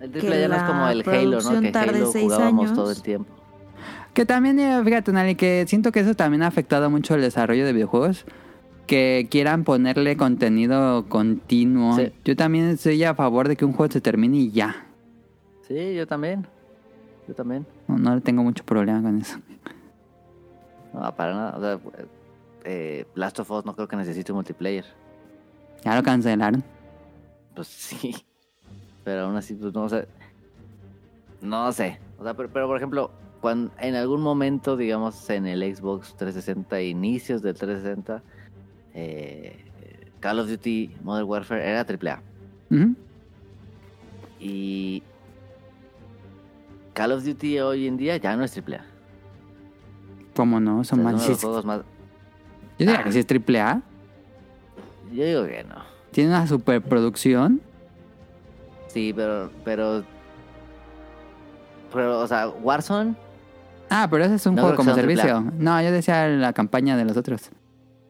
[0.00, 1.60] El triple ya no es la como el Halo, ¿no?
[1.60, 2.76] Que tarde Halo seis jugábamos años.
[2.76, 3.34] todo el tiempo.
[4.14, 7.66] Que también, eh, fíjate, Nali, que siento que eso también ha afectado mucho el desarrollo
[7.66, 8.24] de videojuegos.
[8.86, 11.96] Que quieran ponerle contenido continuo.
[11.96, 12.12] Sí.
[12.24, 14.86] Yo también estoy a favor de que un juego se termine y ya.
[15.68, 16.46] Sí, yo también.
[17.28, 17.66] Yo también.
[17.88, 19.38] No, no tengo mucho problema con eso.
[20.92, 21.56] No, para nada.
[21.56, 21.80] O sea,
[22.64, 24.84] eh, Last of Us no creo que necesite multiplayer.
[25.84, 26.62] Ya lo cancelaron.
[27.54, 28.14] Pues sí.
[29.04, 30.06] Pero aún así, pues no sé.
[31.40, 31.98] No sé.
[32.18, 36.82] O sea, pero, pero, por ejemplo, cuando en algún momento, digamos, en el Xbox 360,
[36.82, 38.22] inicios del 360,
[38.94, 39.64] eh,
[40.20, 42.22] Call of Duty Modern Warfare era AAA.
[44.40, 45.02] Y
[46.98, 48.84] Call of Duty hoy en día ya no es AAA.
[50.34, 50.80] ¿Cómo no?
[50.80, 51.28] O Son sea, más...
[51.28, 51.78] es de los más...
[51.78, 51.84] Yo
[52.86, 53.04] diría Ah.
[53.04, 53.80] que sí es triple A.
[55.12, 55.76] Yo digo que no.
[56.10, 57.60] Tiene una superproducción.
[58.88, 60.02] Sí, pero, pero,
[61.92, 63.14] pero, o sea, Warzone,
[63.90, 65.52] Ah, pero ese es un No juego como triple servicio.
[65.56, 67.50] No, yo decía la campaña de los otros.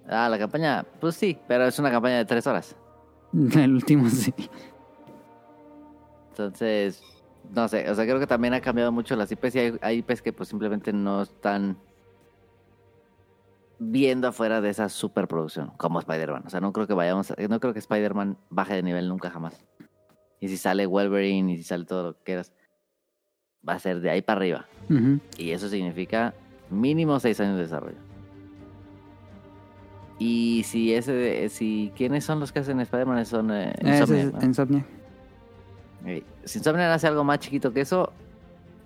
[0.09, 2.75] ah, la campaña, pues sí, pero es una campaña de tres horas.
[3.33, 4.33] El último sí.
[6.31, 7.03] Entonces,
[7.55, 9.99] no sé, o sea, creo que también ha cambiado mucho las IPs y hay, hay
[9.99, 11.79] IPs que pues simplemente no están
[13.79, 16.43] viendo afuera de esa superproducción, como Spider-Man.
[16.47, 19.31] O sea, no creo que vayamos, a- no creo que Spider-Man baje de nivel nunca
[19.31, 19.65] jamás.
[20.41, 22.53] Y si sale Wolverine y si sale todo lo que quieras,
[23.69, 24.67] va a ser de ahí para arriba.
[25.37, 26.35] Y eso significa
[26.71, 27.99] mínimo seis años de desarrollo.
[30.19, 34.43] Y si ese, si quiénes son los que hacen Spider-Man son eh, Insomniac, es ¿no?
[34.43, 34.87] Insomniac.
[36.05, 38.13] Eh, Si Insomniac hace algo más chiquito que eso,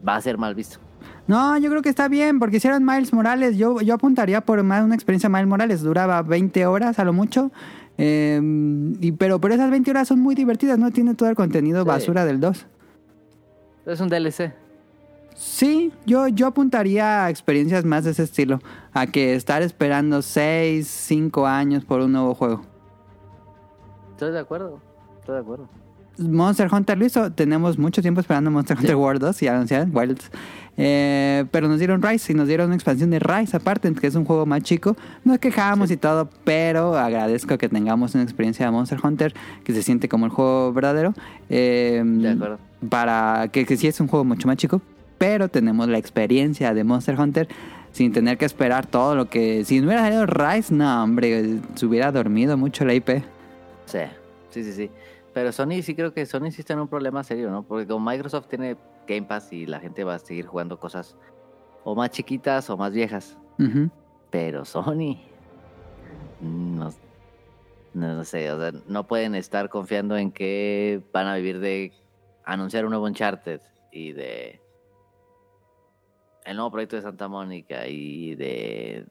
[0.07, 0.79] va a ser mal visto.
[1.27, 3.57] No, yo creo que está bien, porque hicieron Miles Morales.
[3.57, 5.83] Yo, yo apuntaría por más una experiencia Miles Morales.
[5.83, 7.53] Duraba 20 horas a lo mucho.
[7.99, 8.41] Eh,
[9.01, 10.91] y, pero, pero esas 20 horas son muy divertidas, ¿no?
[10.91, 11.89] Tiene todo el contenido Sí.
[11.89, 12.67] basura del 2.
[13.87, 14.53] Es un DLC.
[15.35, 18.61] Sí, yo, yo apuntaría a experiencias más de ese estilo.
[18.93, 22.63] A que estar esperando 6, 5 años por un nuevo juego.
[24.11, 24.81] Estoy de acuerdo.
[25.21, 25.69] Estoy de acuerdo.
[26.19, 27.33] Monster Hunter lo hizo.
[27.33, 30.31] Tenemos mucho tiempo esperando Monster Hunter World 2 y anunciaron Wilds.
[30.79, 34.15] Eh, pero nos dieron Rise y nos dieron una expansión de Rise aparte, que es
[34.15, 34.97] un juego más chico.
[35.25, 39.83] Nos quejamos y todo, pero agradezco que tengamos una experiencia de Monster Hunter que se
[39.83, 41.15] siente como el juego verdadero.
[41.51, 42.59] Eh, De acuerdo.
[42.89, 44.81] Para que, que sí es un juego mucho más chico,
[45.19, 47.49] pero tenemos la experiencia de Monster Hunter
[47.93, 49.65] sin tener que esperar todo lo que.
[49.65, 53.23] Si no hubiera salido Rise, no, hombre, se hubiera dormido mucho la IP.
[53.87, 53.99] Sí,
[54.51, 54.91] sí, sí, sí.
[55.33, 57.63] Pero Sony sí creo que Sony sí está en un problema serio, ¿no?
[57.63, 61.17] Porque como Microsoft tiene Game Pass y la gente va a seguir jugando cosas
[61.85, 63.39] o más chiquitas o más viejas.
[64.31, 65.19] Pero Sony.
[66.41, 66.91] No,
[67.95, 71.93] no, sé, o sea, no pueden estar confiando en que van a vivir de
[72.45, 73.61] anunciar un nuevo Uncharted
[73.93, 74.61] y de
[76.45, 79.07] el nuevo proyecto de Santa Mónica y de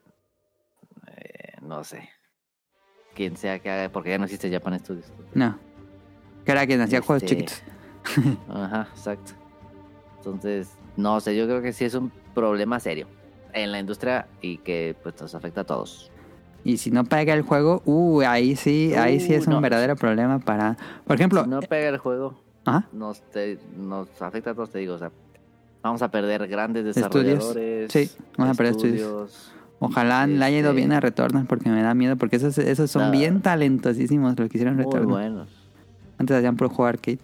[1.07, 2.09] eh, no sé
[3.13, 5.11] quien sea que haga porque ya no existe Japan Studios.
[5.33, 5.57] No.
[6.51, 7.61] Que era quien hacía juegos Este, chiquitos.
[8.49, 9.31] Ajá, exacto.
[10.17, 13.07] Entonces, no sé, yo creo que sí es un problema serio
[13.53, 16.11] en la industria y que pues nos afecta a todos.
[16.63, 19.61] Y si no pega el juego, uh, ahí sí, ahí sí Uh, es un no.
[19.61, 20.77] verdadero problema para.
[21.07, 24.79] Por ejemplo, Si no pega el juego, ajá, nos, te- nos afecta a todos, te
[24.79, 25.11] digo, o sea,
[25.81, 27.25] vamos a perder grandes Estudios.
[27.25, 27.91] desarrolladores.
[27.91, 29.51] Sí, vamos a perder estudios.
[29.79, 32.91] ojalá le haya ido Este- bien a Returnal porque me da miedo, porque esos, esos
[32.91, 35.07] son bien talentosísimos los que hicieron Muy Returnal.
[35.09, 35.49] buenos.
[36.21, 37.19] Antes hacían por juego arcade.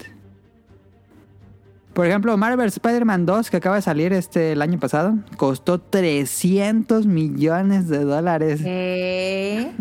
[1.93, 7.07] Por ejemplo, Marvel Spider-Man 2, que acaba de salir este el año pasado, costó 300
[7.07, 8.61] millones de dólares.
[8.63, 9.71] ¿Qué?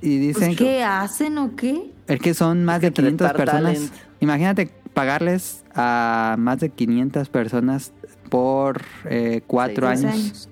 [0.00, 1.90] Y dicen Pues, que ¿Qué hacen o qué?
[2.06, 3.74] Es que son más de 500 Star personas.
[3.74, 3.92] Talent.
[4.20, 7.92] Imagínate pagarles a más de 500 personas
[8.30, 10.04] por eh, cuatro años.
[10.12, 10.48] años.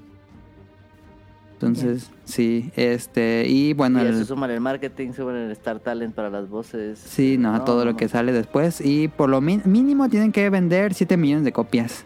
[1.53, 6.14] Entonces, sí, este, y bueno, y el- eso suman el marketing, suman el Star Talent
[6.14, 6.98] para las voces.
[6.98, 8.80] sí, no, todo lo que sale después.
[8.80, 12.04] Y por lo mínimo tienen que vender 7 millones de copias.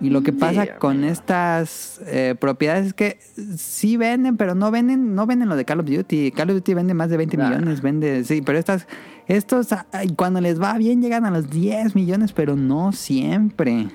[0.00, 3.18] Y lo que pasa con estas eh, propiedades es que
[3.56, 6.32] sí venden, pero no venden, no venden lo de Call of Duty.
[6.32, 7.48] Call of Duty vende más de 20 Nah.
[7.48, 8.86] millones, vende, sí, pero estas,
[9.28, 9.68] estos,
[10.16, 13.86] cuando les va bien llegan a los 10 millones, pero no siempre.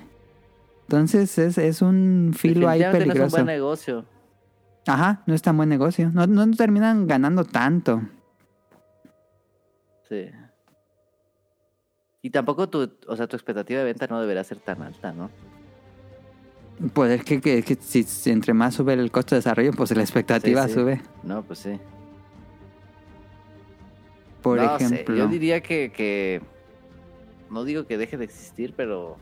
[0.87, 3.35] Entonces es, es un filo ahí Definitivamente no es un peligroso.
[3.35, 4.05] buen negocio.
[4.87, 6.09] Ajá, no es tan buen negocio.
[6.13, 8.01] No, no terminan ganando tanto.
[10.07, 10.29] Sí.
[12.21, 15.29] Y tampoco tu, o sea, tu expectativa de venta no debería ser tan alta, ¿no?
[16.93, 19.95] Pues es que, que- que si, si entre más sube el costo de desarrollo, pues
[19.95, 20.73] la expectativa Sí, sí.
[20.75, 21.01] sube.
[21.23, 21.79] No, pues sí.
[24.41, 25.15] Por No sé, ejemplo.
[25.15, 26.41] yo diría que, que.
[27.49, 29.17] No digo que deje de existir, pero.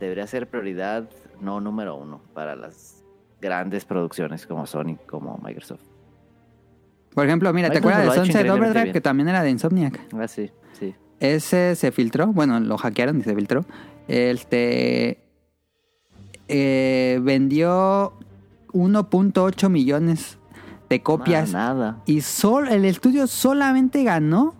[0.00, 1.08] Debería ser prioridad
[1.40, 2.97] no número uno para las
[3.40, 5.80] grandes producciones como Sony, como Microsoft.
[7.14, 8.82] Por ejemplo, mira, ¿te Microsoft acuerdas de Sunset Overdrive?
[8.84, 8.92] bien.
[8.92, 10.00] Que también era de Insomniac.
[10.14, 10.94] Ah, sí, sí.
[11.20, 13.64] Ese se filtró, bueno, lo hackearon y se filtró.
[14.06, 15.18] Este
[16.48, 18.12] eh, vendió
[18.72, 20.38] 1.8 millones
[20.88, 22.02] de copias Nada, nada.
[22.06, 24.54] y sol, el estudio solamente ganó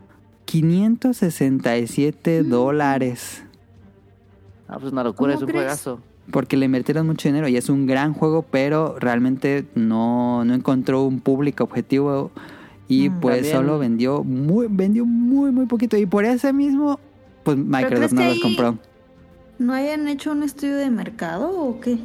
[0.46, 3.44] 567 dólares
[4.66, 5.64] Ah, pues una locura, es ¿Cómo un crees?
[5.64, 6.00] juegazo.
[6.30, 11.02] Porque le invirtieron mucho dinero y es un gran juego, pero realmente no, no encontró
[11.04, 12.30] un público objetivo
[12.88, 13.20] y Mm.
[13.20, 16.98] pues También- solo vendió muy, vendió muy, muy poquito y por ese mismo,
[17.44, 18.78] pues Microsoft no los compró.
[19.58, 21.98] ¿No hayan hecho un estudio de mercado o qué?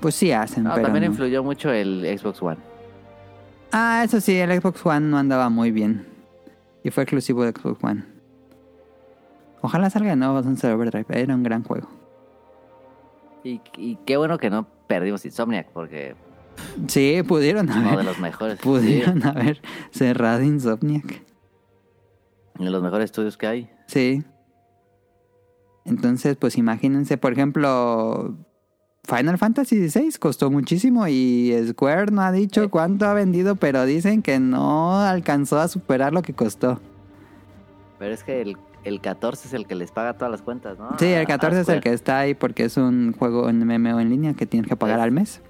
[0.00, 1.10] Pues sí hacen, No, pero también no.
[1.12, 2.58] influyó mucho el Xbox One.
[3.72, 6.06] Ah, eso sí, el Xbox One no andaba muy bien.
[6.84, 8.04] Y fue exclusivo de Xbox One.
[9.62, 11.06] Ojalá salga de nuevo Sunset Overdrive.
[11.08, 11.88] Era un gran juego.
[13.44, 16.16] Y, y qué bueno que no perdimos Insomniac, porque
[16.88, 18.58] Sí, pudieron uno de haber, los mejores.
[18.60, 21.22] pudieron haber cerrado Insomniac.
[22.58, 23.70] de los mejores estudios que hay.
[23.86, 24.24] Sí.
[25.84, 28.34] Entonces, pues imagínense, por ejemplo,
[29.04, 32.68] Final Fantasy XVI costó muchísimo y Square no ha dicho Eh.
[32.70, 36.80] cuánto ha vendido, pero dicen que no alcanzó a superar lo que costó.
[37.98, 40.90] Pero es que el, el 14 es el que les paga todas las cuentas, ¿no?
[40.98, 41.80] Sí, el 14 a es el Square.
[41.80, 44.98] que está ahí porque es un juego en MMO en línea que tienes que pagar
[44.98, 45.40] Es- al mes.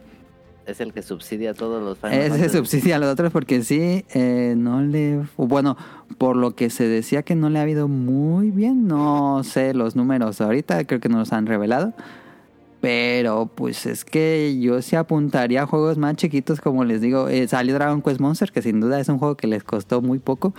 [0.66, 4.06] Es el que subsidia a todos los Final Ese subsidia a los otros porque sí,
[4.14, 5.20] eh, no le...
[5.36, 5.76] Bueno,
[6.16, 9.94] por lo que se decía que no le ha habido muy bien, no sé los
[9.94, 11.92] números ahorita, creo que no los han revelado.
[12.80, 17.48] Pero pues es que yo sí apuntaría a juegos más chiquitos, como les digo, eh,
[17.48, 20.54] salió Dragon Quest Monster, que sin duda es un juego que les costó muy poco.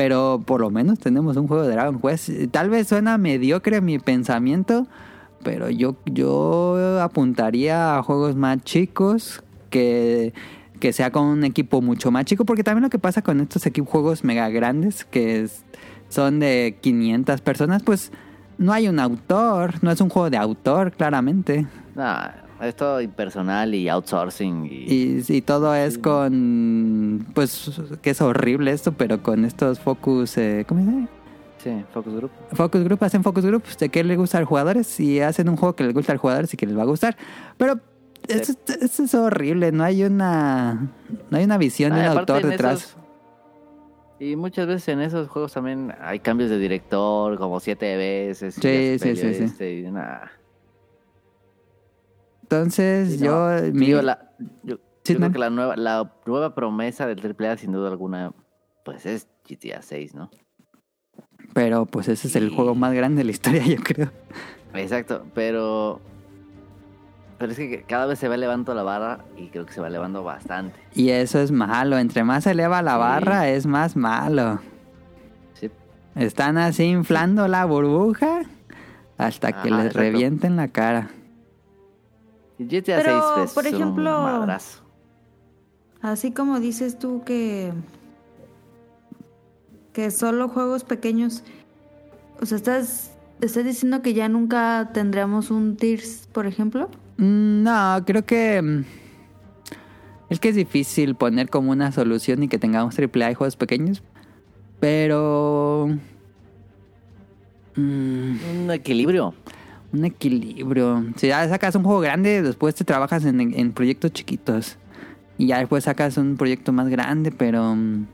[0.00, 2.30] Pero por lo menos tenemos un juego de Dragon Quest.
[2.50, 4.86] Tal vez suena mediocre mi pensamiento,
[5.42, 10.32] pero yo, yo apuntaría a juegos más chicos que,
[10.78, 13.66] que sea con un equipo mucho más chico, porque también lo que pasa con estos
[13.66, 15.46] equipos juegos mega grandes, que
[16.08, 18.10] son de 500 personas, pues
[18.56, 21.66] no hay un autor, no es un juego de autor, claramente.
[21.94, 22.30] Nah,
[22.62, 24.66] es todo impersonal y outsourcing.
[24.66, 27.70] Y, Y, y todo es con, pues,
[28.02, 31.08] que es horrible esto, pero con estos focus, eh, ¿cómo se dice?
[31.58, 32.30] Sí, Focus Group.
[32.52, 35.56] Focus Group, hacen Focus Groups de qué le gusta a los jugadores y hacen un
[35.56, 37.16] juego que les gusta a los jugadores y que les va a gustar.
[37.58, 37.78] Pero
[38.28, 40.88] eso, eso es horrible, no hay una
[41.30, 42.78] no hay una visión de Ah, un aparte autor detrás.
[42.80, 42.96] esos-
[44.20, 48.56] y muchas veces en esos juegos también hay cambios de director, como siete veces.
[48.58, 49.44] y Sí, se sí, sí, sí.
[49.44, 50.18] este, y nah.
[52.50, 53.48] Entonces Sí, yo...
[53.72, 54.32] mi- digo, la,
[54.64, 55.32] yo, Sí, yo creo man.
[55.32, 58.32] que la nueva, la nueva promesa del AAA, sin duda alguna,
[58.84, 60.30] pues es GTA 6, ¿no?
[61.54, 64.10] Pero pues ese es el juego más grande de la historia, yo creo.
[64.74, 66.00] Exacto, pero.
[67.38, 69.86] Pero es que cada vez se va elevando la barra y creo que se va
[69.88, 70.78] elevando bastante.
[70.94, 71.98] Y eso es malo.
[71.98, 72.98] Entre más se eleva la Sí.
[72.98, 74.60] barra, es más malo.
[75.54, 75.70] Sí.
[76.16, 78.42] Están así inflando la burbuja
[79.16, 79.98] hasta que les exacto.
[80.00, 81.08] revienten la cara.
[82.68, 84.82] GTA Pero, 6 es por ejemplo, un madrazo.
[86.02, 87.72] Así como dices tú que
[89.92, 91.42] que solo juegos pequeños,
[92.40, 96.88] o sea, estás estás diciendo que ya nunca tendremos un Tears, por ejemplo.
[97.16, 98.62] Mm, No, creo que.
[98.62, 98.84] mm,
[100.30, 104.02] Es que es difícil poner como una solución y que tengamos AAA y juegos pequeños.
[104.78, 105.88] Pero.
[107.76, 109.34] mm, Un equilibrio.
[109.92, 111.04] Un equilibrio.
[111.16, 114.76] Si ya sacas un juego grande, después te trabajas en, en proyectos chiquitos.
[115.38, 117.74] Y ya después sacas un proyecto más grande, pero.
[117.74, 118.06] mm,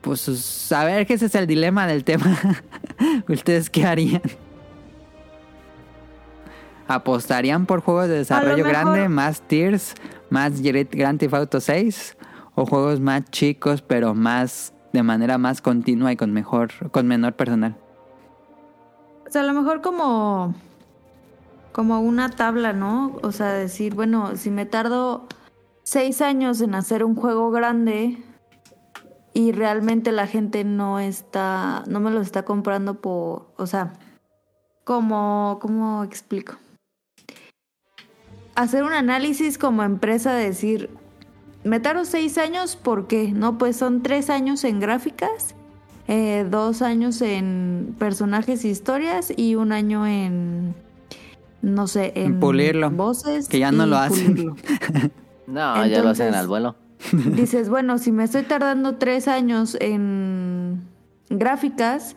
[0.00, 2.36] Pues a ver que ese es el dilema del tema.
[3.28, 4.22] ¿Ustedes qué harían?
[6.86, 9.94] ¿Apostarían por juegos de desarrollo grande, más tiers,
[10.30, 12.16] más Gr- Grand Theft Auto 6?
[12.54, 17.34] ¿O juegos más chicos, pero más de manera más continua y con mejor, con menor
[17.34, 17.76] personal?
[19.28, 20.54] O sea, a lo mejor como
[21.72, 23.18] como una tabla, ¿no?
[23.22, 25.28] O sea, decir, bueno, si me tardo
[25.84, 28.18] seis años en hacer un juego grande
[29.32, 33.92] y realmente la gente no está, no me lo está comprando por, o sea,
[34.82, 36.56] como, ¿cómo explico?
[38.56, 40.90] Hacer un análisis como empresa, decir,
[41.62, 43.30] me tardó seis años, ¿por qué?
[43.30, 45.54] No, pues son tres años en gráficas,
[46.08, 50.74] eh, dos años en personajes e historias y un año en,
[51.62, 53.48] no sé, en, En pulirlo, voces.
[53.48, 54.54] que ya no lo hacen.
[55.46, 56.76] No, ya lo hacen al vuelo.
[57.34, 60.82] Dices, bueno, si me estoy tardando tres años en
[61.30, 62.16] gráficas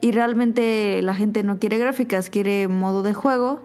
[0.00, 3.60] y realmente la gente no quiere gráficas, quiere modo de juego,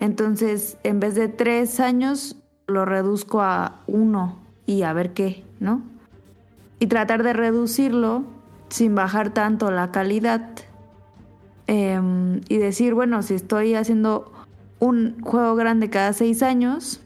[0.00, 2.36] entonces en vez de tres años
[2.66, 5.82] lo reduzco a uno y a ver qué, ¿no?
[6.80, 8.24] Y tratar de reducirlo
[8.68, 10.48] sin bajar tanto la calidad
[11.66, 14.32] em, y decir, bueno, si estoy haciendo
[14.78, 17.00] un juego grande cada seis años,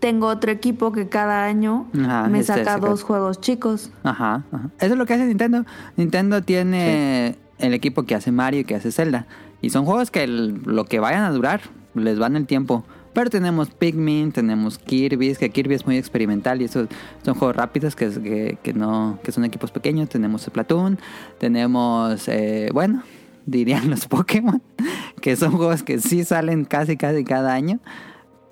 [0.00, 3.90] tengo otro equipo que cada año Ajá, me este, saca saca- dos juegos chicos.
[4.04, 4.70] Ajá, ajá.
[4.78, 5.64] Eso es lo que hace Nintendo.
[5.96, 9.26] Nintendo tiene el equipo que hace Mario y que hace Zelda.
[9.62, 11.60] Y son juegos que el- lo que vayan a durar
[11.94, 12.84] les van el tiempo.
[13.16, 16.86] Pero tenemos Pikmin, tenemos Kirby, que Kirby es muy experimental y esos
[17.24, 20.10] son juegos rápidos que, que, que no, que son equipos pequeños.
[20.10, 20.98] Tenemos Splatoon,
[21.38, 23.02] tenemos, eh, bueno,
[23.46, 24.60] dirían los Pokémon,
[25.22, 27.80] que son juegos que sí salen casi, casi cada año.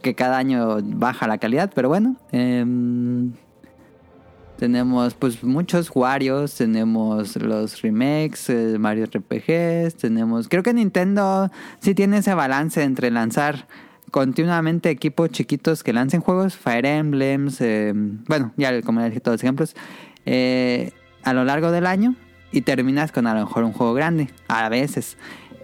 [0.00, 2.16] Que cada año baja la calidad, pero bueno.
[2.32, 3.32] em,
[4.56, 10.48] tenemos pues muchos Warios, tenemos los remakes, eh, Mario RPGs, tenemos...
[10.48, 11.50] Creo que Nintendo
[11.80, 13.66] sí tiene ese balance entre lanzar
[14.14, 19.34] continuamente equipos chiquitos que lancen juegos, Fire Emblems, eh, bueno, ya como les dije todos
[19.34, 19.74] los ejemplos,
[20.24, 20.92] eh,
[21.24, 22.14] a lo largo del año
[22.52, 25.18] y terminas con a lo mejor un juego grande, a veces.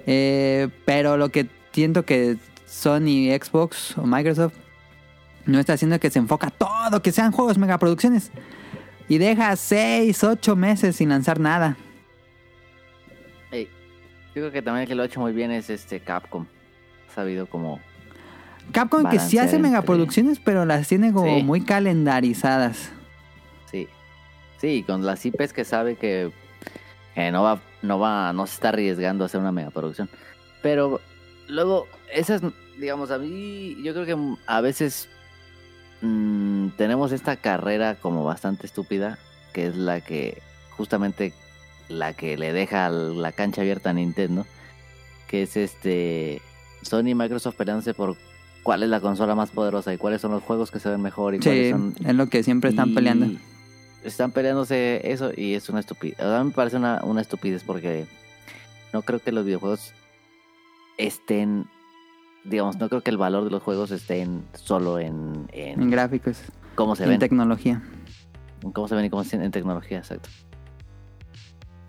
[0.05, 4.55] Eh, pero lo que siento que Sony, Xbox o Microsoft
[5.47, 8.33] no está haciendo que se enfoca todo, que sean juegos megaproducciones.
[9.09, 11.77] Y deja 6, 8 meses sin lanzar nada.
[13.53, 13.69] Ey,
[14.35, 16.47] yo creo que también el que lo ha hecho muy bien es este Capcom.
[17.09, 17.79] Ha sabido como...
[18.73, 21.43] Capcom que sí hace entre- megaproducciones, pero las tiene como Sí.
[21.43, 22.91] muy calendarizadas.
[23.71, 23.89] Sí.
[24.61, 26.31] Sí, con las IPs que sabe que,
[27.15, 30.09] que no va, no va, no se está arriesgando a hacer una megaproducción.
[30.63, 31.01] Pero
[31.49, 32.43] luego, esas,
[32.79, 35.09] digamos, a mí, yo creo que a veces
[36.03, 39.19] mm, tenemos esta carrera como bastante estúpida,
[39.53, 40.43] que es la que,
[40.77, 41.33] justamente,
[41.89, 44.47] la que le deja la cancha abierta a Nintendo,
[45.27, 46.41] que es este,
[46.83, 48.17] Sony y Microsoft peleándose por
[48.63, 51.35] cuál es la consola más poderosa y cuáles son los juegos que se ven mejor
[51.35, 53.27] y cuáles Sí, son es lo que siempre están y peleando.
[54.05, 56.21] Están peleándose eso y es una estupidez.
[56.21, 58.07] A mí me parece una, una estupidez porque
[58.93, 59.93] no creo que los videojuegos
[60.99, 61.67] estén,
[62.45, 65.91] digamos, no creo que el valor de los juegos esté en- solo en, en En
[65.91, 66.39] gráficos,
[66.75, 67.83] cómo se en ven, tecnología.
[68.63, 70.29] en cómo se ven y cómo se en tecnología, exacto.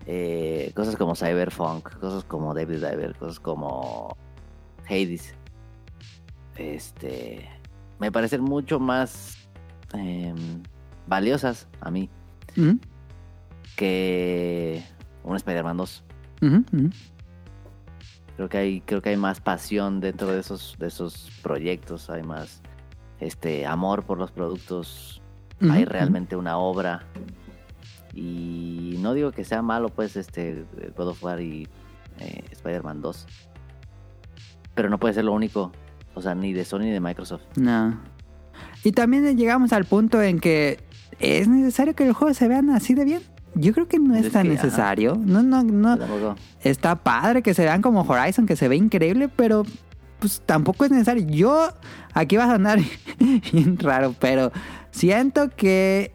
[0.06, 4.16] Eh, cosas como Cyberpunk, cosas como David Diver, cosas como
[4.86, 5.34] Hades.
[6.56, 7.48] Este,
[7.98, 9.36] me parecen mucho más
[9.94, 10.62] em,
[11.06, 12.10] valiosas a mí
[13.76, 14.84] que
[15.24, 16.04] un Spider-Man 2.
[16.42, 16.90] ujú, ujú.
[18.36, 22.22] Creo que hay, creo que hay más pasión dentro de esos, de esos proyectos, hay
[22.22, 22.62] más
[23.20, 25.22] este amor por los productos,
[25.60, 27.04] hay realmente una obra.
[28.14, 30.64] Y no digo que sea malo, pues, este
[30.96, 31.68] God of War y
[32.18, 33.26] eh, Spider-Man 2.
[34.74, 35.70] Pero no puede ser lo único.
[36.14, 37.42] O sea, ni de Sony ni de Microsoft.
[37.56, 37.98] No.
[38.84, 40.80] Y también llegamos al punto en que
[41.20, 43.22] es necesario que los juegos se vean así de bien.
[43.54, 44.64] Yo creo que no es, Es tan que, ajá.
[44.64, 45.14] necesario.
[45.24, 45.98] No, no, no.
[45.98, 49.64] Tampoco- Está padre que se vean como Horizon, que se ve increíble, pero
[50.18, 51.26] pues tampoco es necesario.
[51.28, 51.68] Yo,
[52.14, 52.78] aquí va a sonar
[53.52, 54.52] bien raro, pero
[54.90, 56.12] siento que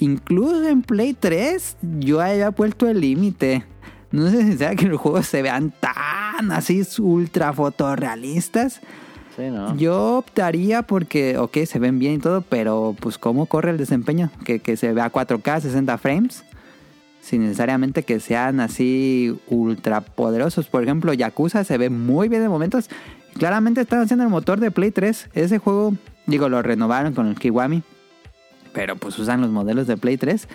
[0.00, 3.64] incluso en Play 3 yo había puesto el límite.
[4.12, 8.80] No es necesario que los juegos se vean tan así ultra fotorrealistas.
[9.34, 9.74] Sí, ¿no?
[9.76, 14.30] Yo optaría porque, ok, se ven bien y todo, pero pues cómo corre el desempeño,
[14.44, 16.44] que, que se vea 4K, 60 frames,
[17.22, 20.68] sin necesariamente que sean así ultra poderosos.
[20.68, 22.90] Por ejemplo, Yakuza se ve muy bien de momentos.
[23.38, 25.30] Claramente están haciendo el motor de Play 3.
[25.32, 25.94] Ese juego,
[26.26, 27.82] digo, lo renovaron con el Kiwami,
[28.74, 30.46] pero pues usan los modelos de Play 3.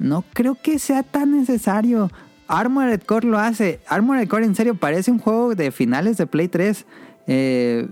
[0.00, 2.10] No creo que sea tan necesario.
[2.48, 3.80] Armored Core lo hace.
[3.88, 6.86] Armored Core en serio parece un juego de finales de Play 3.
[7.26, 7.88] Eh,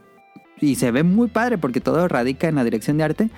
[0.60, 3.30] y se ve muy padre porque todo radica en la dirección de arte.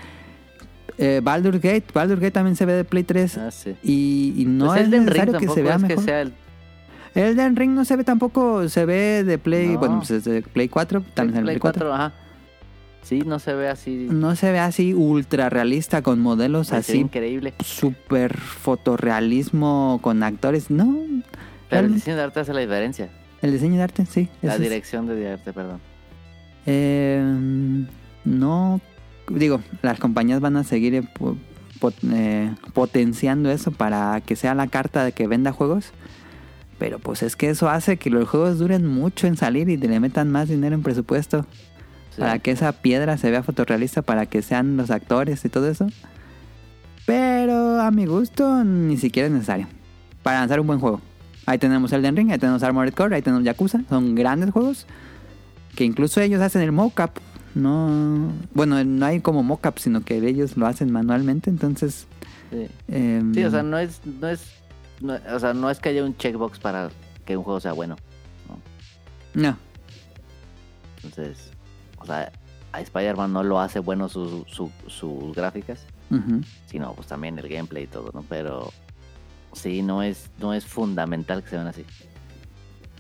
[0.99, 3.77] Eh, Baldur's Gate, Baldur's Gate también se ve de Play 3 Ah, sí.
[3.83, 6.05] y, y no Pues es Elden Ring necesario que se vea mejor.
[6.05, 6.33] que el
[7.15, 9.79] Elden Ring no se ve tampoco, se ve de Play, No.
[9.79, 11.87] bueno, pues es de Play 4, también Play Play 4.
[11.89, 12.13] 4, ajá.
[13.07, 14.09] Sí, no se ve así.
[14.11, 17.55] No se ve así ultra realista con modelos así increíble.
[17.65, 20.97] super fotorrealismo con actores, no.
[21.71, 23.09] Pero el diseño de arte hace la diferencia.
[23.43, 24.29] El diseño de arte, sí.
[24.43, 24.61] La es.
[24.61, 25.79] dirección de arte, perdón.
[26.67, 27.23] Eh,
[28.25, 28.81] no,
[29.31, 31.09] digo, las compañías van a seguir eh,
[31.81, 35.93] pot- eh, potenciando eso para que sea la carta de que venda juegos.
[36.79, 40.01] Pero pues es que eso hace que los juegos duren mucho en salir y le
[40.01, 41.47] metan más dinero en presupuesto.
[42.17, 42.21] Sí.
[42.23, 45.87] Para que esa piedra se vea fotorrealista, para que sean los actores y todo eso.
[47.05, 49.67] Pero a mi gusto ni siquiera es necesario.
[50.23, 51.01] Para lanzar un buen juego.
[51.45, 53.81] Ahí tenemos Elden Ring, ahí tenemos Armored Core, ahí tenemos Yakuza.
[53.89, 54.87] Son grandes juegos.
[55.77, 57.11] Que incluso ellos hacen el mockup.
[57.55, 61.49] No, bueno, no hay como mockup, sino que ellos lo hacen manualmente.
[61.51, 62.07] Entonces,
[62.51, 62.67] Sí.
[62.89, 64.43] em, Sí, o sea, no es, no es,
[65.01, 66.91] no- o sea, no es que haya un checkbox para
[67.25, 67.97] que un juego sea bueno.
[69.35, 69.57] no.
[71.05, 71.51] Entonces,
[72.07, 72.33] o sea,
[72.73, 75.85] a Spider-Man no lo hace bueno su- su- sus gráficas,
[76.67, 78.25] sino pues también el gameplay y todo, ¿no?
[78.29, 78.73] Pero
[79.53, 81.85] sí, no es, no es fundamental que se vean así.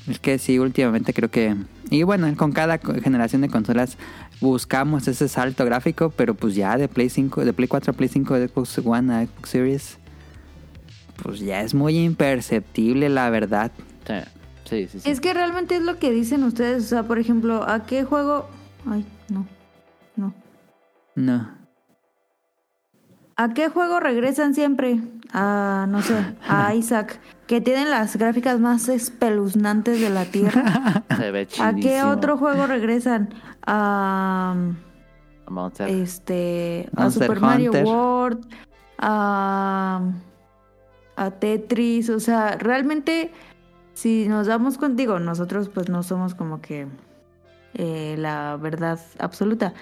[0.09, 1.57] Es que sí, últimamente creo que...
[1.91, 3.97] Y bueno, con cada generación de consolas
[4.41, 8.09] buscamos ese salto gráfico, pero pues ya de Play 5, de Play 4 a Play
[8.09, 9.99] 5, de Xbox One a Xbox Series,
[11.23, 13.73] pues ya es muy imperceptible la verdad.
[14.07, 14.15] Sí,
[14.65, 15.01] sí, sí.
[15.01, 15.11] sí.
[15.11, 16.85] Es que realmente es lo que dicen ustedes.
[16.85, 18.49] O sea, por ejemplo, ¿a qué juego?
[18.89, 19.47] Ay, no.
[20.17, 20.35] No.
[21.15, 21.51] No.
[23.37, 24.99] ¿A qué juego regresan siempre?
[25.33, 26.15] A, no sé,
[26.49, 31.05] a Isaac, que tienen las gráficas más espeluznantes de la Tierra.
[31.17, 33.35] Se ve ¿A qué otro juego regresan?
[33.67, 34.55] A,
[35.49, 35.89] Monster.
[35.89, 37.73] este, a Monster Super Mario.
[37.73, 38.47] World,
[38.99, 40.01] a,
[41.17, 42.09] a Tetris.
[42.09, 43.33] O sea, realmente,
[43.93, 46.87] si nos damos contigo, nosotros pues no somos como que
[47.75, 49.75] eh, la verdad absoluta.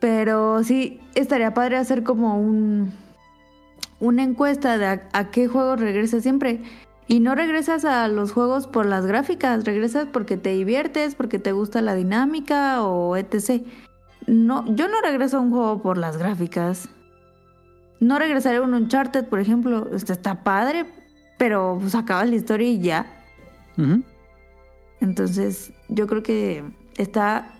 [0.00, 2.92] Pero sí, estaría padre hacer como un
[4.00, 6.60] una encuesta de a, a qué juego regresas siempre.
[7.06, 11.52] Y no regresas a los juegos por las gráficas, regresas porque te diviertes, porque te
[11.52, 13.62] gusta la dinámica o etc.
[14.26, 16.88] No, yo no regreso a un juego por las gráficas.
[18.00, 19.88] No regresaré a un Uncharted, por ejemplo.
[19.92, 20.86] Este está padre,
[21.36, 23.06] pero pues acabas la historia y ya.
[25.00, 26.62] Entonces, yo creo que
[26.96, 27.50] está.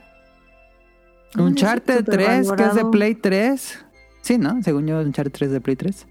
[1.37, 2.85] Uncharted 3, que es de.
[2.87, 3.85] Play 3.
[4.23, 4.63] Sí, ¿no?
[4.63, 6.07] Según yo, Uncharted 3 de Play 3.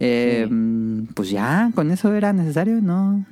[0.00, 0.52] Eh, Sí.
[0.54, 3.24] mm, Pues ya, con eso era necesario, ¿no?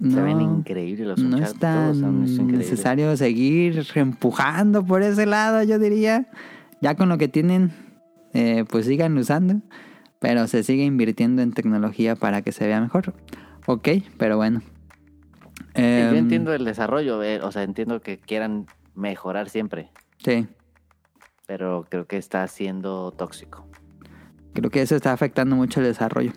[0.00, 6.28] Se ven increíbles los no es tan necesario seguir empujando por ese lado, yo diría.
[6.80, 7.72] Ya con lo que tienen,
[8.32, 9.60] eh, pues sigan usando.
[10.20, 13.12] Pero se sigue invirtiendo en tecnología para que se vea mejor.
[13.66, 14.62] Ok, pero bueno.
[15.78, 19.90] Sí, yo Em, entiendo el desarrollo, eh, o sea, entiendo que quieran mejorar siempre,
[20.24, 20.46] Sí,
[21.46, 23.64] pero creo que está siendo tóxico.
[24.54, 26.32] creo que eso está afectando mucho el desarrollo.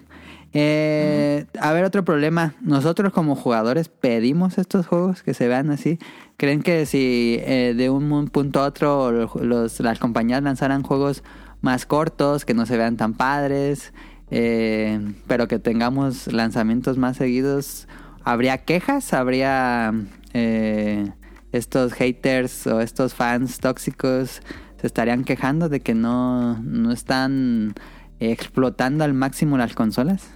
[0.53, 2.53] Eh, A ver, otro problema.
[2.61, 5.97] Nosotros como jugadores pedimos estos juegos que se vean así.
[6.37, 11.23] ¿Creen que si eh, de un punto a otro los, las compañías lanzaran juegos
[11.61, 13.93] más cortos, que no se vean tan padres,
[14.29, 17.87] eh, pero que tengamos lanzamientos más seguidos,
[18.23, 19.13] ¿habría quejas?
[19.13, 19.93] ¿Habría
[20.33, 21.11] eh,
[21.51, 24.41] estos haters o estos fans tóxicos
[24.79, 27.73] se estarían quejando de que no, no están
[28.19, 30.29] explotando al máximo las consolas?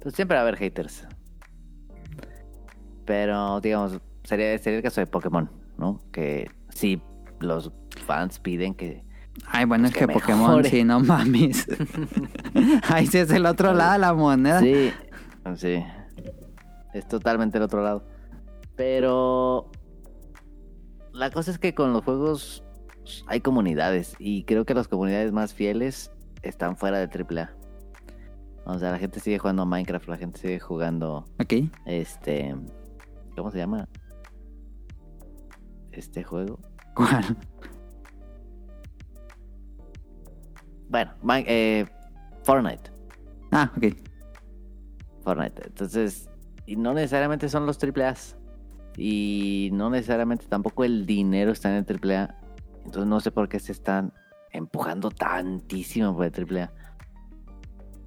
[0.00, 1.06] Pues siempre va a haber haters.
[3.04, 6.00] Pero, digamos, sería, sería el caso de Pokémon, ¿no?
[6.12, 7.00] Que sí,
[7.40, 7.72] los
[8.04, 9.04] fans piden que...
[9.46, 11.66] Ay, bueno, Pues es que, que Pokémon, sí, no mames.
[12.88, 14.60] Ahí sí es el otro lado de la moneda.
[14.60, 14.92] Sí,
[15.56, 15.84] sí.
[16.92, 18.04] Es totalmente el otro lado.
[18.76, 19.70] Pero...
[21.12, 22.64] La cosa es que con los juegos
[23.26, 26.10] hay comunidades y creo que las comunidades más fieles
[26.42, 27.50] están fuera de AAA.
[28.64, 31.54] O sea, la gente sigue jugando a Minecraft, la gente sigue jugando Ok.
[31.84, 32.54] este
[33.36, 33.88] ¿cómo se llama?
[35.90, 36.58] Este juego.
[36.94, 37.36] ¿Cuál?
[40.88, 41.12] Bueno,
[41.46, 41.86] eh,
[42.44, 42.90] Fortnite.
[43.50, 43.84] Ah, ok.
[45.22, 45.66] Fortnite.
[45.66, 46.28] Entonces,
[46.66, 48.36] y no necesariamente son los AAAs.
[48.96, 52.36] Y no necesariamente tampoco el dinero está en el AAA.
[52.84, 54.12] Entonces no sé por qué se están
[54.50, 56.70] empujando tantísimo por el AAA.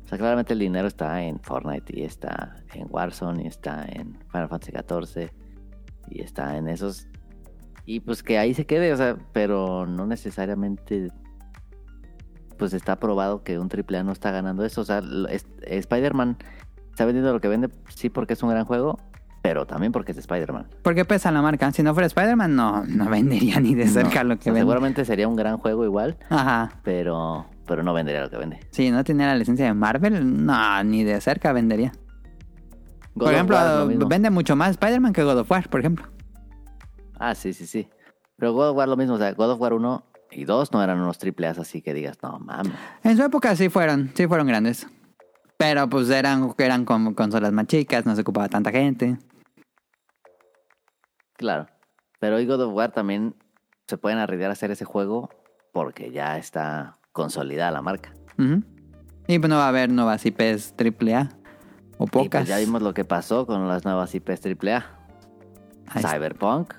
[0.04, 4.20] O sea, claramente el dinero está en Fortnite y está en Warzone y está en
[4.32, 5.32] Final Fantasy XIV
[6.10, 7.08] y está en esos.
[7.86, 11.12] Y pues que ahí se quede, o sea, pero no necesariamente
[12.58, 14.82] pues está probado que un AAA no está ganando eso.
[14.82, 15.02] O sea,
[15.64, 16.38] Spider-Man
[16.96, 18.98] está vendiendo lo que vende, sí, porque es un gran juego,
[19.42, 20.68] pero también porque es Spider-Man.
[20.82, 21.70] ¿Por qué pesa la marca?
[21.74, 24.62] Si no fuera Spider-Man, no, no vendería ni de cerca No, lo que vende.
[24.62, 26.72] seguramente sería un gran juego igual, Ajá.
[26.84, 28.60] pero, pero no vendería lo que vende.
[28.72, 31.92] Si no tenía la licencia de Marvel, no, ni de cerca vendería.
[33.14, 36.08] God por ejemplo, War, vende mucho más Spider-Man que God of War, por ejemplo.
[37.20, 37.88] Ah, sí, sí, sí.
[38.38, 40.84] Pero God of War lo mismo, o sea, God of War 1 y 2 no
[40.84, 42.74] eran unos triple A's así que digas, no mames.
[43.04, 44.88] En su época sí fueron, sí fueron grandes.
[45.58, 49.18] Pero pues eran, eran como consolas más chicas, no se ocupaba tanta gente.
[51.38, 51.68] Claro.
[52.20, 53.36] Pero hoy God of War también
[53.88, 55.30] se pueden arriesgar a hacer ese juego
[55.74, 58.14] porque ya está consolidada la marca.
[59.28, 61.30] Y pues no va a haber nuevas IPs AAA.
[61.98, 62.42] O Y pocas.
[62.42, 64.86] pues ya vimos lo que pasó con las nuevas IPs AAA.
[65.88, 66.12] Ahí está.
[66.12, 66.74] Cyberpunk.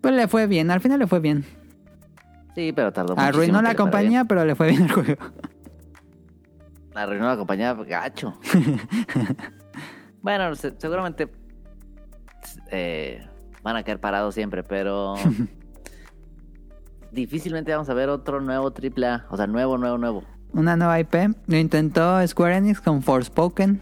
[0.00, 1.44] Pues le fue bien, al final le fue bien.
[2.54, 3.26] Sí, pero tardó mucho.
[3.26, 5.22] Arruinó la compañía, pero le fue bien el juego.
[6.96, 8.38] Arruinó la compañía gacho.
[10.22, 11.28] bueno, se- seguramente
[12.70, 13.26] eh,
[13.62, 15.14] van a quedar parados siempre, pero
[17.12, 19.26] difícilmente vamos a ver otro nuevo AAA.
[19.30, 20.24] O sea, nuevo, nuevo, nuevo.
[20.52, 21.14] Una nueva IP.
[21.46, 23.80] Lo intentó Square Enix con Forspoken.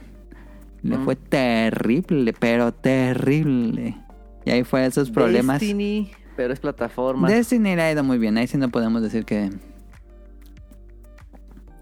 [0.83, 1.05] Le Mm.
[1.05, 3.97] fue terrible, pero terrible.
[4.45, 5.61] Y ahí fue esos problemas.
[5.61, 7.29] Destiny, pero es plataforma.
[7.29, 8.37] Destiny le ha ido muy bien.
[8.37, 9.51] Ahí sí no podemos decir que.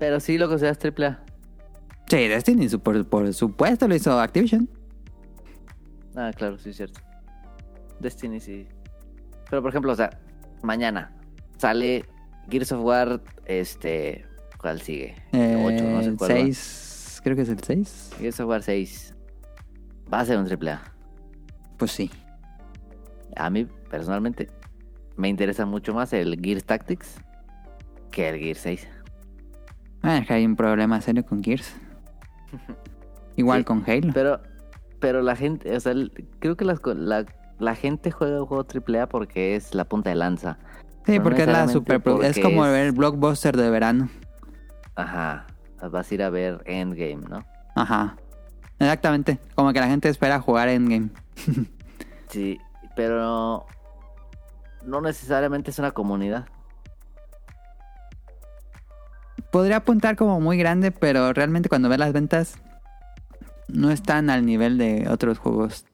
[0.03, 1.21] Pero sí lo consideras AAA.
[2.09, 4.69] Sí, Destiny, por, por supuesto, lo hizo Activision.
[6.17, 7.01] Ah, claro, sí es cierto.
[8.01, 8.67] Destiny sí.
[9.49, 10.19] Pero por ejemplo, o sea,
[10.61, 11.13] mañana
[11.57, 12.05] sale
[12.51, 14.27] Gears of War, este,
[14.59, 15.15] ¿cuál sigue?
[15.31, 16.35] Eh, 8, no sé cuál va.
[16.35, 18.11] 6, creo que es el 6.
[18.19, 19.15] Gears of War 6.
[20.13, 20.83] Va a ser un triple A.
[21.77, 22.11] Pues sí.
[23.37, 24.51] A mí, personalmente,
[25.15, 27.21] me interesa mucho más el Gears Tactics
[28.11, 28.89] que el Gears 6.
[30.03, 31.75] Ah, es que hay un problema serio con Gears.
[33.37, 34.13] Igual Sí, con Halo.
[34.13, 34.41] Pero,
[35.01, 35.95] pero la gente, o sea,
[36.39, 37.25] creo que las la,
[37.59, 40.59] la gente juega un juego triple A porque es la punta de lanza.
[41.07, 41.97] sí, no porque es la super.
[41.97, 44.09] Es porque como es- el blockbuster de verano.
[44.95, 45.47] Ajá.
[45.91, 47.45] Vas a ir a ver Endgame, ¿no?
[47.75, 48.17] Ajá.
[48.79, 49.39] Exactamente.
[49.55, 51.09] Como que la gente espera jugar Endgame.
[52.29, 52.59] Sí,
[52.97, 53.67] pero
[54.87, 56.47] no necesariamente es una comunidad.
[59.53, 62.57] Podría apuntar como muy grande, pero realmente cuando ves las ventas
[63.69, 65.85] no están al nivel de otros juegos.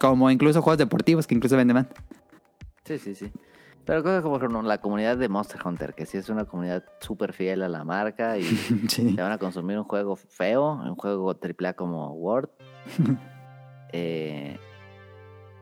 [0.00, 1.86] Como incluso juegos deportivos que incluso venden más.
[2.84, 3.30] Sí, sí, sí.
[3.84, 6.84] Pero cosas como por ejemplo, la comunidad de Monster Hunter, que sí es una comunidad
[7.00, 8.42] súper fiel a la marca y
[8.88, 9.14] sí.
[9.14, 12.50] te van a consumir un juego feo, un juego AAA como Word.
[13.92, 14.58] eh,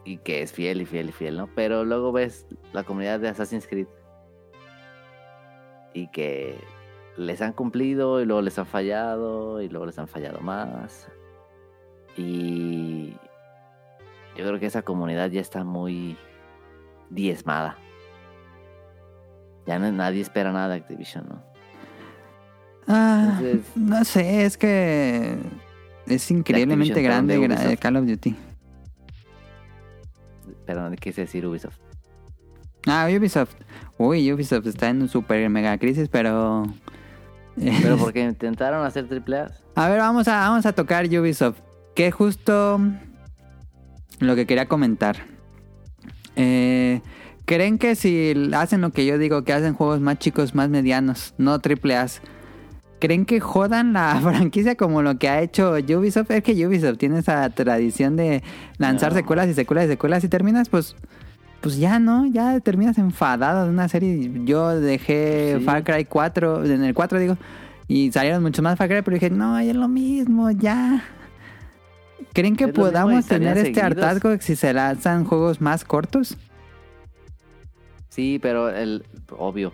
[0.07, 1.51] y que es fiel y fiel y fiel, ¿no?
[1.55, 3.89] Pero luego ves la comunidad de Assassin's Creed
[5.97, 6.59] y que
[7.17, 11.09] les han cumplido y luego les han fallado y luego les han fallado más.
[12.19, 13.13] Y
[14.37, 16.19] yo creo que esa comunidad ya está muy
[17.09, 17.79] diezmada.
[19.67, 21.43] Ya no, nadie espera nada de Activision, ¿no?
[22.87, 25.35] Ah, Entonces- no sé, es que
[26.07, 27.79] es increíblemente grande.
[27.81, 28.37] Call of Duty.
[30.67, 31.86] Perdón, quise decir Ubisoft.
[32.87, 33.55] Ah, Ubisoft.
[33.99, 36.65] Uy, Ubisoft está en un super mega crisis, pero...
[37.57, 39.51] Pero porque intentaron hacer triple A.
[39.75, 41.59] A ver, vamos a, vamos a tocar Ubisoft.
[41.95, 42.81] Que justo
[44.21, 45.17] lo que quería comentar.
[46.37, 47.01] Eh,
[47.47, 51.35] ¿Creen que si hacen lo que yo digo, que hacen juegos más chicos, más medianos,
[51.39, 52.07] no triple A,
[52.99, 56.31] ¿creen que jodan la franquicia como lo que ha hecho Ubisoft?
[56.33, 58.43] Es que Ubisoft tiene esa tradición de
[58.79, 59.19] lanzar No.
[59.19, 60.97] secuelas y secuelas y secuelas y terminas pues...
[61.67, 62.27] Pues ya, ¿no?
[62.27, 64.31] Ya terminas enfadado de una serie.
[64.45, 65.65] Yo dejé Sí.
[65.65, 67.37] Far Cry 4, en el 4 digo,
[67.89, 71.03] y salieron muchos más Far Cry, pero dije, no, es lo mismo, ya.
[72.33, 73.85] ¿Creen que Es podamos tener este seguidos.
[74.05, 76.37] hartazgo si se lanzan juegos más cortos?
[78.09, 79.73] Sí, pero el obvio,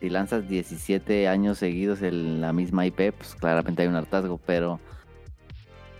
[0.00, 4.78] si lanzas 17 años seguidos en la misma IP, pues claramente hay un hartazgo, pero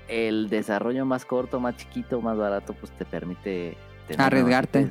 [0.08, 3.76] el desarrollo más corto, más chiquito, más barato, pues te permite
[4.16, 4.88] Arriesgarte.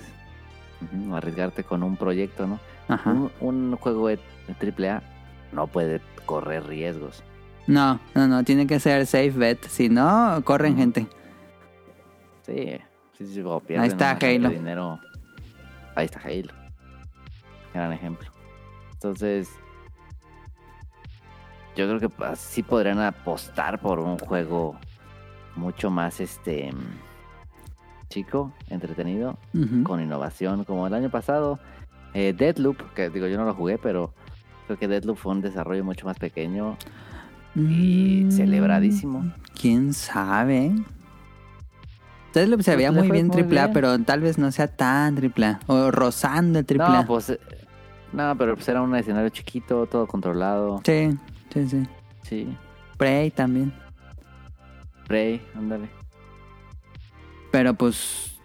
[1.14, 2.60] Arriesgarte con un proyecto, ¿no?
[2.88, 3.12] Ajá.
[3.12, 5.02] Un, un juego de AAA
[5.52, 7.24] no puede correr riesgos.
[7.68, 9.66] No, no, no, tiene que ser safe bet.
[9.68, 11.08] Si no, corren gente.
[12.44, 12.78] Sí,
[13.18, 14.50] sí, sí, pierden está cantidad de Halo.
[14.50, 15.00] dinero.
[15.96, 16.54] Ahí está Halo.
[17.74, 18.32] Gran ejemplo.
[18.94, 19.50] Entonces,
[21.76, 24.80] yo creo que sí podrían apostar por un juego
[25.56, 26.72] mucho más este
[28.10, 29.38] chico, entretenido,
[29.84, 31.60] con innovación, como el año pasado.
[32.14, 34.14] Eh, Deadloop, que digo yo no lo jugué, pero
[34.66, 36.78] creo que Deadloop fue un desarrollo mucho más pequeño
[37.56, 39.32] y Mm, celebradísimo.
[39.60, 40.72] ¿Quién sabe?
[42.34, 45.60] Deadloop se veía muy bien triple A, pero tal vez no sea tan triple A.
[45.68, 47.02] O rozando el triple A.
[47.02, 47.40] No, pues eh,
[48.14, 50.82] no, pero pues era un escenario chiquito, todo controlado.
[50.84, 51.18] Sí,
[51.54, 51.88] sí, sí.
[52.24, 52.58] Sí.
[52.98, 53.74] Prey también.
[55.08, 55.90] Prey, ándale.
[57.52, 58.38] Pero pues,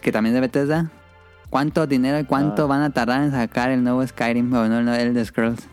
[0.00, 0.90] que también de Bethesda.
[1.50, 2.66] ¿Cuánto dinero y cuánto Ah.
[2.66, 5.68] van a tardar en sacar el nuevo Skyrim o no el nuevo Elder Scrolls?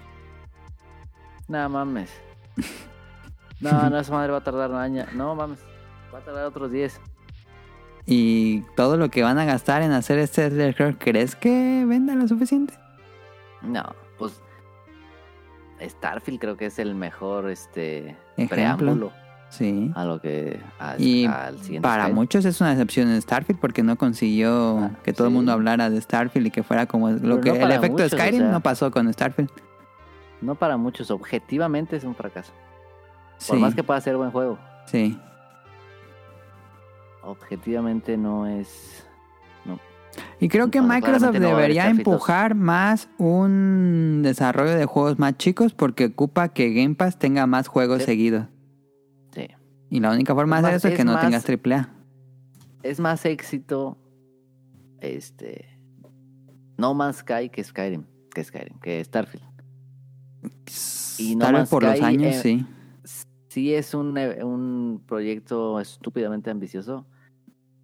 [1.47, 2.11] No mames.
[3.61, 5.03] No, no, esa madre va a tardar un año.
[5.15, 5.59] No mames.
[6.13, 7.01] Va a tardar otros 10.
[8.05, 12.15] Y todo lo que van a gastar en hacer este Elder Scrolls, ¿crees que venda
[12.15, 12.75] lo suficiente?
[13.61, 13.83] No,
[14.17, 14.41] pues.
[15.81, 18.47] Starfield creo que es el mejor este Ejemplo.
[18.55, 19.11] preámbulo
[19.49, 19.91] Sí.
[19.95, 20.59] a lo que.
[20.77, 24.91] al- Y al siguiente para muchos es una decepción en Starfield porque no consiguió Ah,
[25.03, 27.65] que todo el mundo hablara de Starfield y que fuera como lo Pero que no
[27.65, 28.51] el efecto muchos, de o Skyrim sea.
[28.51, 29.49] no pasó con Starfield.
[30.41, 32.53] No para muchos, objetivamente es un fracaso.
[33.37, 35.17] Sí, Por más que pueda ser buen juego, sí.
[37.23, 39.05] objetivamente no es.
[40.39, 46.05] Y creo que Microsoft no debería empujar más un desarrollo de juegos más chicos porque
[46.05, 48.05] ocupa que Game Pass tenga más juegos Sí.
[48.05, 48.45] seguidos.
[49.89, 51.89] Y la única forma Es de hacer más- eso es que no más- tengas AAA.
[52.83, 53.97] Es más éxito.
[55.01, 55.77] Este.
[56.77, 58.03] No Man's Sky que Skyrim.
[58.33, 59.43] Que Skyrim, que Starfield.
[61.17, 62.65] Y No Tal vez Man's por los años, eh, sí.
[63.49, 67.05] Sí es un, eh, un proyecto estúpidamente ambicioso.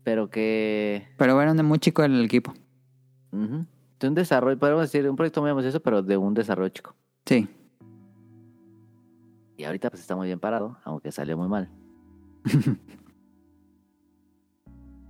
[0.03, 1.07] Pero que.
[1.17, 2.53] Pero bueno, muy chico el equipo.
[3.31, 6.95] De un desarrollo, podemos decir, un proyecto muy ambicioso, pero de un desarrollo chico.
[7.25, 7.47] Sí.
[9.57, 11.69] Y ahorita pues está muy bien parado, aunque salió muy mal.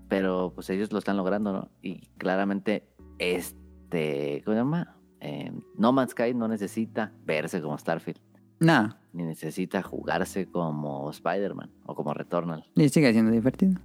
[0.09, 1.69] Pero pues ellos lo están logrando, ¿no?
[1.81, 4.97] Y claramente este, ¿cómo se llama?
[5.19, 8.19] Eh, no Man's Sky no necesita verse como Starfield,
[8.59, 12.65] no, ni necesita jugarse como Spider-Man o como Returnal.
[12.75, 13.79] y sigue siendo divertido.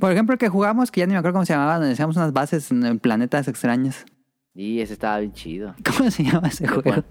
[0.00, 2.16] Por ejemplo, el que jugamos, que ya ni me acuerdo cómo se llamaba, donde hacíamos
[2.16, 4.04] unas bases en planetas extraños.
[4.54, 5.74] Y ese estaba bien chido.
[5.96, 7.04] ¿Cómo se llama ese juego?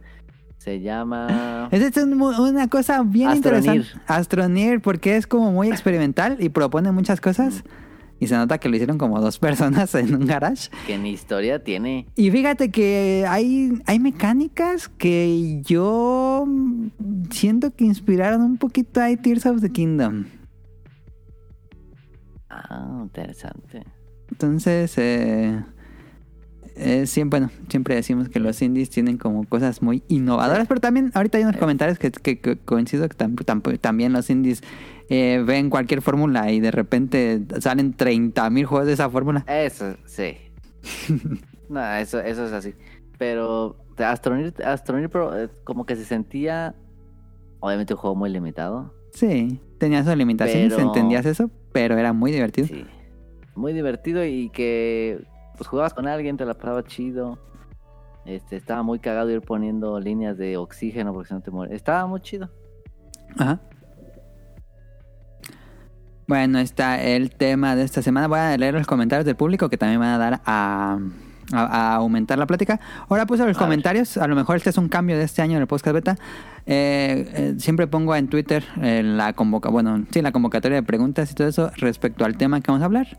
[0.64, 1.68] Se llama...
[1.72, 3.64] Esa es un- una cosa bien Astroneer.
[3.76, 4.04] interesante.
[4.08, 7.64] Astroneer, porque es como muy experimental y propone muchas cosas.
[8.20, 10.70] Y se nota que lo hicieron como dos personas en un garage.
[10.88, 12.08] Que ni historia tiene.
[12.16, 16.48] Y fíjate que hay, hay mecánicas que yo
[17.30, 20.24] siento que inspiraron un poquito a Tears of the Kingdom.
[22.50, 23.84] Ah, interesante.
[24.32, 25.62] Entonces, eh,
[26.76, 31.12] eh, siempre, bueno, siempre decimos que los indies tienen como cosas muy innovadoras, pero también
[31.14, 34.62] ahorita hay unos comentarios que, que- que coincido que tam- tam- también los indies
[35.10, 39.44] eh, ven cualquier fórmula y de repente salen 30 mil juegos de esa fórmula.
[39.48, 40.38] Eso, sí.
[41.70, 42.74] no, eso, eso es así.
[43.18, 46.76] Pero Astroneer, Astroneer Pro, eh, como que se sentía,
[47.60, 48.94] obviamente un juego muy limitado.
[49.14, 52.68] Sí, tenía sus limitaciones, Pero- entendías eso, pero era muy divertido.
[52.68, 52.86] Sí.
[53.56, 55.24] Muy divertido y que
[55.58, 57.40] pues jugabas con alguien, te la pasaba chido.
[58.26, 61.76] Este, estaba muy cagado ir poniendo líneas de oxígeno porque si no te mueres.
[61.76, 62.50] Estaba muy chido.
[63.38, 63.60] Ajá.
[66.28, 68.28] Bueno, está el tema de esta semana.
[68.28, 70.98] Voy a leer los comentarios del público que también van a dar a,
[71.52, 72.80] a- a aumentar la plática.
[73.10, 73.66] Ahora puse los A ver.
[73.66, 74.16] comentarios.
[74.18, 76.16] A lo mejor este es un cambio de este año en el podcast beta.
[76.66, 81.30] Eh, eh, siempre pongo en Twitter eh, la convoca, bueno, sí, la convocatoria de preguntas
[81.30, 83.18] y todo eso respecto al tema que vamos a hablar.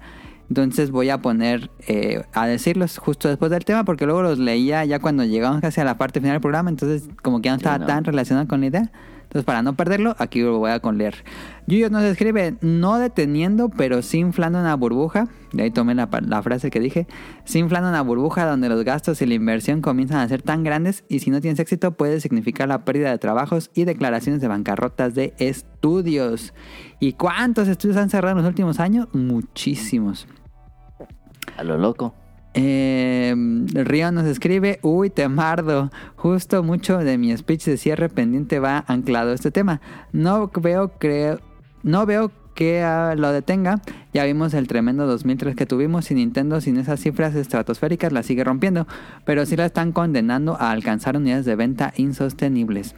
[0.48, 4.84] Entonces voy a poner eh, a decirlos justo después del tema porque luego los leía
[4.84, 6.70] ya cuando llegamos casi a la parte final del programa.
[6.70, 7.86] Entonces como que ya no estaba no.
[7.86, 8.92] tan relacionado con la idea.
[9.34, 11.24] Entonces, para no perderlo, aquí lo voy a con leer.
[11.66, 15.26] Yuyo nos escribe, no deteniendo, pero sí inflando una burbuja.
[15.52, 17.08] De ahí tomé la frase que dije.
[17.44, 21.02] Sí inflando una burbuja donde los gastos y la inversión comienzan a ser tan grandes
[21.08, 25.16] y si no tienes éxito puede significar la pérdida de trabajos y declaraciones de bancarrotas
[25.16, 26.54] de estudios.
[27.04, 29.08] ¿Y cuántos estudios han cerrado en los últimos años?
[29.12, 30.26] Muchísimos.
[31.54, 32.14] A lo loco.
[32.54, 33.34] Eh,
[33.74, 39.32] Río nos escribe, uy, temardo, justo mucho de mi speech de cierre pendiente va anclado
[39.32, 39.82] a este tema.
[40.12, 41.40] No veo, creo,
[41.82, 43.82] no veo que ah, lo detenga.
[44.14, 48.44] Ya vimos el tremendo 2003 que tuvimos y Nintendo sin esas cifras estratosféricas la sigue
[48.44, 48.86] rompiendo,
[49.26, 52.94] pero sí la están condenando a alcanzar unidades de venta insostenibles.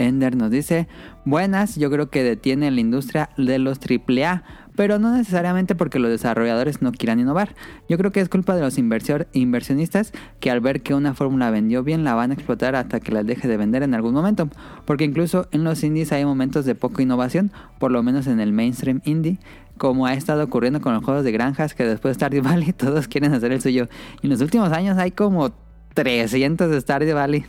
[0.00, 0.88] Ender nos dice,
[1.24, 4.42] buenas, yo creo que detiene la industria de los AAA,
[4.74, 7.54] pero no necesariamente porque los desarrolladores no quieran innovar.
[7.88, 11.82] Yo creo que es culpa de los inversionistas que al ver que una fórmula vendió
[11.82, 14.48] bien la van a explotar hasta que la deje de vender en algún momento.
[14.86, 18.52] Porque incluso en los indies hay momentos de poca innovación, por lo menos en el
[18.52, 19.38] mainstream indie,
[19.76, 23.06] como ha estado ocurriendo con los juegos de granjas que después de Stardew Valley todos
[23.06, 23.88] quieren hacer el suyo.
[24.22, 25.52] Y en los últimos años hay como
[25.94, 27.44] 300 de Stardew Valley.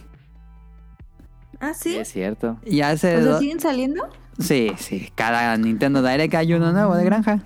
[1.61, 1.95] Ah, sí.
[1.95, 2.57] Es cierto.
[2.65, 4.03] Y hace O sea, ¿siguen saliendo?
[4.39, 5.09] Sí, sí.
[5.15, 7.39] Cada Nintendo Direct hay uno nuevo de granja.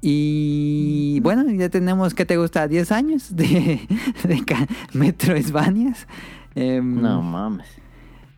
[0.00, 2.68] Y bueno, ya tenemos, ¿qué te gusta?
[2.68, 3.80] ¿10 años de,
[4.24, 4.42] de
[4.92, 6.06] Metroidvanias?
[6.54, 7.66] Em, No mames.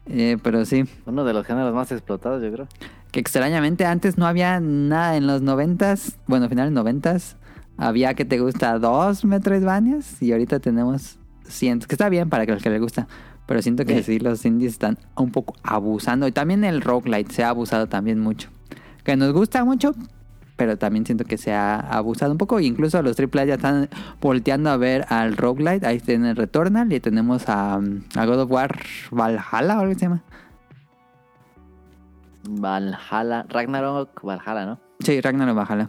[0.07, 2.67] Eh, pero sí, Uno de los géneros más explotados, yo creo.
[3.13, 7.37] que extrañamente antes no había nada en los noventas, bueno, finales noventas,
[7.77, 12.53] había que te gusta dos Metroidvanias y ahorita tenemos cientos, que está bien para que
[12.53, 13.07] los que les gusta,
[13.49, 14.03] pero siento que Sí.
[14.03, 18.21] sí, los indies están un poco abusando y también el roguelite se ha abusado también
[18.21, 18.51] mucho,
[19.05, 19.95] que nos gusta mucho,
[20.57, 23.89] pero también siento que se ha abusado un poco, incluso los AAA ya están
[24.21, 28.79] volteando a ver al roguelite, ahí tienen Returnal y tenemos a, a God of War
[29.11, 30.23] Valhalla o algo que se llama.
[32.51, 34.81] Valhalla, Ragnarok, Valhalla, ¿no?
[35.01, 35.89] Sí, Ragnarok Valhalla.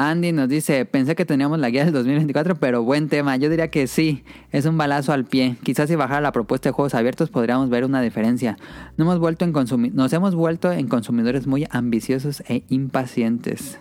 [0.00, 3.36] Andy nos dice, pensé que teníamos la guía del 2024, pero buen tema.
[3.36, 4.22] Yo diría que sí,
[4.52, 5.56] es un balazo al pie.
[5.64, 8.56] Quizás si bajara la propuesta de juegos abiertos podríamos ver una diferencia.
[8.96, 9.52] No hemos vuelto en
[9.94, 13.80] nos hemos vuelto en consumidores muy ambiciosos e impacientes.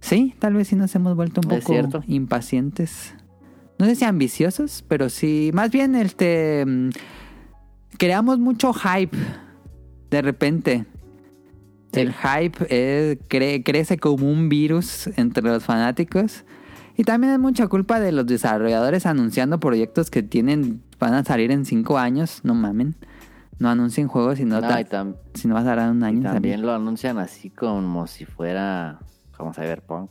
[0.00, 3.14] Sí, tal vez sí nos hemos vuelto un poco impacientes.
[3.78, 6.88] No sé si ambiciosos, pero sí, más bien este mm,
[7.98, 9.18] creamos mucho hype
[10.08, 10.86] de repente.
[11.92, 16.44] El hype cre- crece como un virus entre los fanáticos.
[16.96, 21.50] Y también es mucha culpa de los desarrolladores anunciando proyectos que tienen van a salir
[21.50, 22.40] en cinco años.
[22.44, 22.94] No mamen.
[23.58, 26.22] No anuncien juegos si no, tam- si no vas a dar un y año.
[26.32, 28.98] también lo anuncian así como si fuera
[29.36, 30.10] como Cyberpunk.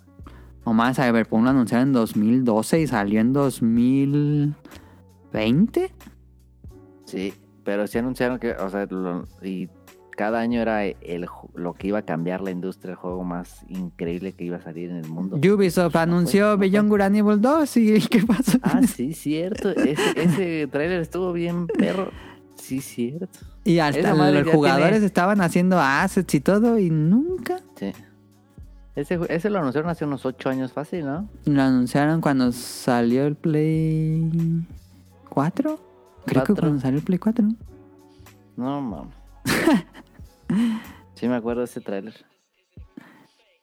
[0.63, 5.91] O más, Cyberpunk lo anunciaron en 2012 y salió en 2020.
[7.05, 9.67] Sí, pero sí anunciaron que, o sea, lo- y
[10.15, 14.33] cada año era el, lo que iba a cambiar la industria, el juego más increíble
[14.33, 15.37] que iba a salir en el mundo.
[15.37, 16.67] Ubisoft No anunció fue.
[16.69, 18.57] Beyond Good and Evil 2 y ¿qué pasó?
[18.61, 19.69] Ah, sí, cierto.
[19.71, 22.11] Ese, ese tráiler estuvo bien perro.
[22.55, 23.39] Sí, cierto.
[23.63, 27.91] y hasta los jugadores tiene- estaban haciendo assets y todo y nunca Sí.
[28.95, 31.27] Ese, ese lo anunciaron hace unos ocho años fácil, ¿no?
[31.45, 34.29] Lo anunciaron cuando salió el Play
[35.29, 35.79] 4.
[36.25, 37.47] Creo que cuando salió el Play 4.
[38.57, 39.13] No, mames.
[41.15, 42.13] sí me acuerdo de ese tráiler.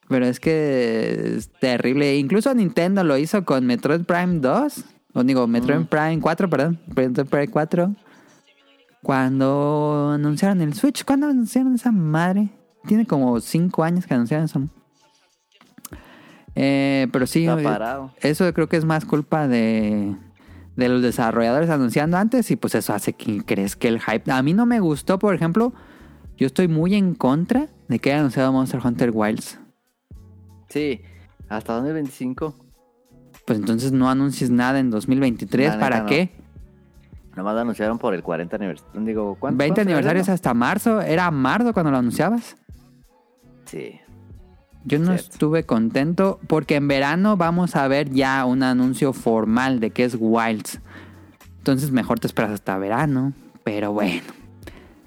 [0.08, 2.16] Pero es que es terrible.
[2.16, 4.84] Incluso Nintendo lo hizo con Metroid Prime 2.
[5.14, 5.86] O digo, Metroid Mm.
[5.86, 6.80] Prime 4, perdón.
[6.96, 7.94] Metroid Prime 4.
[9.02, 11.04] Cuando anunciaron el Switch.
[11.04, 12.48] ¿Cuándo anunciaron esa madre?
[12.86, 14.62] Tiene como 5 años que anunciaron eso.
[16.54, 18.12] Eh, pero sí, Está parado.
[18.20, 20.16] eso creo que es más culpa de,
[20.78, 24.30] de los desarrolladores anunciando antes y pues eso hace que crezca el hype.
[24.30, 25.72] A mí no me gustó, por ejemplo,
[26.36, 29.58] yo estoy muy en contra de que haya anunciado Monster Hunter Wilds.
[30.68, 31.02] Sí,
[31.48, 32.54] hasta 2025.
[33.44, 36.06] Pues entonces no anuncies nada en 2023, La neta, ¿para no.
[36.06, 36.30] qué?
[37.34, 39.00] Nomás lo anunciaron por el 40 aniversario.
[39.00, 39.58] Digo, ¿cuánto?
[39.58, 42.56] 20 cuánto aniversarios hasta marzo, era marzo cuando lo anunciabas.
[42.56, 43.62] no?
[43.64, 43.98] Sí.
[44.88, 45.32] Yo no Cierto.
[45.32, 50.16] estuve contento porque en verano vamos a ver ya un anuncio formal de que es
[50.18, 50.80] Wilds.
[51.58, 53.32] Entonces mejor te esperas hasta verano,
[53.64, 54.22] pero bueno.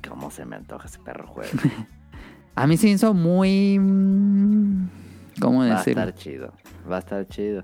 [0.08, 1.52] ¿Cómo se me antoja ese perro juego?
[2.56, 3.80] A mí se hizo muy...
[3.80, 4.90] mm,
[5.40, 6.02] ¿Cómo Va a decirlo?
[6.04, 6.54] estar chido.
[6.90, 7.64] Va a estar chido.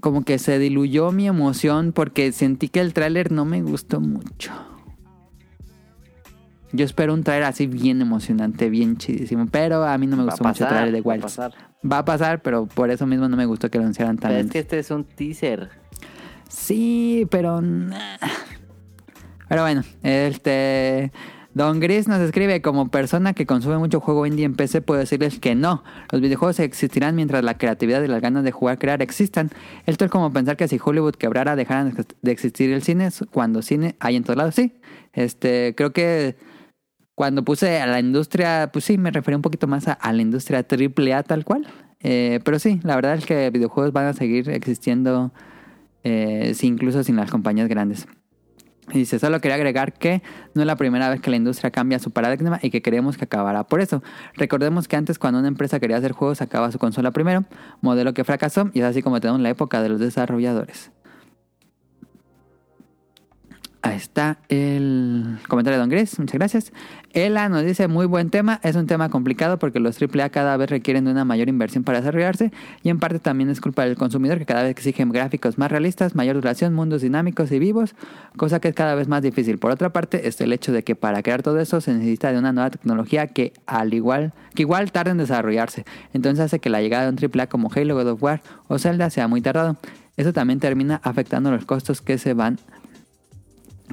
[0.00, 4.52] Como que se diluyó mi emoción porque sentí que el tráiler no me gustó mucho.
[6.72, 9.46] Yo espero un tráiler así bien emocionante, bien chidísimo.
[9.50, 11.22] Pero a mí no me gustó mucho el pasar, de va a Wilds.
[11.22, 11.54] pasar.
[11.90, 14.44] Va a pasar, pero por eso mismo no me gustó que lo anunciaran tan Pero
[14.44, 15.70] es que este es un teaser.
[16.48, 17.62] Sí, pero...
[19.48, 21.12] Pero bueno, este...
[21.54, 25.38] Don Gris nos escribe, como persona que consume mucho juego indie en PC, puedo decirles
[25.38, 25.84] que no.
[26.12, 29.48] Los videojuegos existirán mientras la creatividad y las ganas de jugar, crear existan.
[29.86, 33.96] Esto es como pensar que si Hollywood quebrara, dejaran de existir el cine, cuando cine
[34.00, 34.54] hay en todos lados.
[34.54, 34.74] Sí,
[35.14, 36.36] este, creo que
[37.16, 40.62] cuando puse a la industria, pues sí, me refería un poquito más a, la industria
[40.62, 41.66] triple A tal cual.
[42.00, 45.32] Eh, pero sí, la verdad es que videojuegos van a seguir existiendo
[46.04, 48.06] eh, incluso sin las compañías grandes.
[48.92, 50.22] Y dice, solo quería agregar que
[50.54, 53.24] no es la primera vez que la industria cambia su paradigma y que creemos que
[53.24, 54.02] acabará por eso.
[54.34, 57.46] Recordemos que antes cuando una empresa quería hacer juegos sacaba su consola primero,
[57.80, 60.92] modelo que fracasó y es así como tenemos la época de los desarrolladores.
[63.86, 66.72] Ahí está el comentario de Don Gris, muchas gracias.
[67.12, 70.68] Ela nos dice, muy buen tema, es un tema complicado porque los AAA cada vez
[70.68, 74.38] requieren de una mayor inversión para desarrollarse y en parte también es culpa del consumidor
[74.38, 77.94] que cada vez exigen gráficos más realistas, mayor duración, mundos dinámicos y vivos,
[78.36, 79.58] cosa que es cada vez más difícil.
[79.58, 82.38] Por otra parte, está el hecho de que para crear todo eso se necesita de
[82.38, 85.84] una nueva tecnología que al igual que igual tarda en desarrollarse.
[86.12, 89.10] Entonces hace que la llegada de un AAA como Halo, God of War o Zelda
[89.10, 89.76] sea muy tardado.
[90.16, 92.58] Eso también termina afectando los costos que se van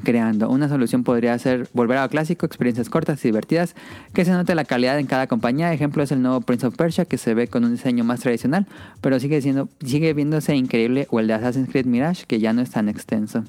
[0.04, 0.50] creando.
[0.50, 3.76] Una solución podría ser volver a lo clásico, experiencias cortas y divertidas,
[4.14, 5.72] que se note la calidad en cada compañía.
[5.74, 8.66] Ejemplo es el nuevo Prince of Persia, que se ve con un diseño más tradicional,
[9.02, 12.62] pero sigue siendo, sigue viéndose increíble, o el de Assassin's Creed Mirage, que ya no
[12.62, 13.44] es tan extenso.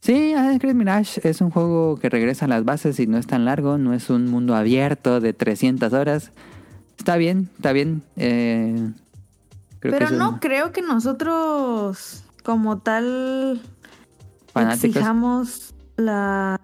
[0.00, 3.26] Sí, Assassin's Creed Mirage es un juego que regresa a las bases y no es
[3.26, 6.30] tan largo, no es un mundo abierto de 300 horas.
[6.96, 8.02] Está bien, está bien.
[8.16, 8.90] eh,
[9.80, 13.60] creo que Pero es no creo que nosotros, como tal,
[14.54, 16.60] exijamos la...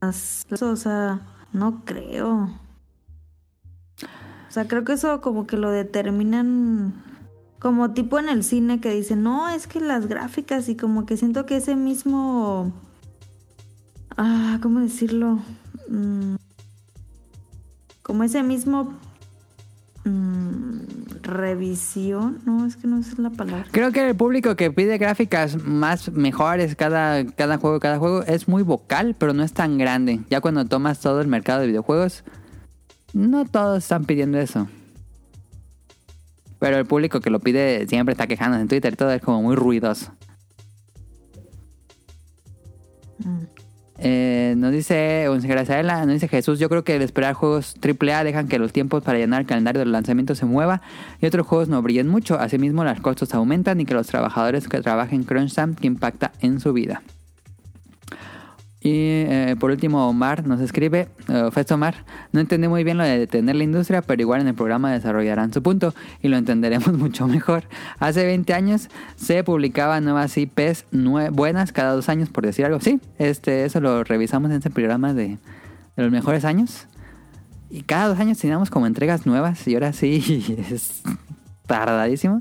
[0.00, 1.20] las- O sea,
[1.52, 2.50] no creo.
[4.48, 7.04] O sea, creo que eso como que lo determinan
[7.60, 11.16] como tipo en el cine que dicen, no, es que las gráficas y como que
[11.16, 12.72] siento que ese mismo...
[14.16, 15.38] Ah, ¿cómo decirlo?
[15.88, 16.36] Mm,
[18.02, 18.94] como ese mismo...
[20.04, 23.66] mm, revisión, no, es que no es la palabra.
[23.70, 28.48] Creo que el público que pide gráficas más mejores cada, cada juego, cada juego es
[28.48, 30.20] muy vocal, pero no es tan grande.
[30.30, 32.24] Ya cuando tomas todo el mercado de videojuegos,
[33.12, 34.68] no todos están pidiendo eso.
[36.58, 39.56] Pero el público que lo pide siempre está quejándose en Twitter, todo es como muy
[39.56, 40.12] ruidoso.
[43.18, 43.59] Mm.
[44.02, 48.48] Eh, nos dice Graciela, nos dice Jesús, yo creo que al esperar juegos AAA dejan
[48.48, 50.80] que los tiempos para llenar el calendario del lanzamiento se mueva
[51.20, 52.40] y otros juegos no brillen mucho.
[52.40, 56.60] Asimismo, los costos aumentan y que los trabajadores que trabajen crunch time que impacta en
[56.60, 57.02] su vida.
[58.82, 63.04] Y eh, por último, Omar nos escribe, eh, Festo Omar, no entendí muy bien lo
[63.04, 66.92] de detener la industria, pero igual en el programa desarrollarán su punto y lo entenderemos
[66.98, 67.64] mucho mejor.
[67.98, 70.86] Hace 20 años se publicaban nuevas IPs
[71.32, 72.80] buenas cada dos años, por decir algo.
[72.80, 75.36] Sí, este, eso lo revisamos en ese programa de,
[75.96, 76.86] de los mejores años.
[77.68, 81.02] Y cada dos años teníamos como entregas nuevas y ahora sí es
[81.66, 82.40] tardadísimo.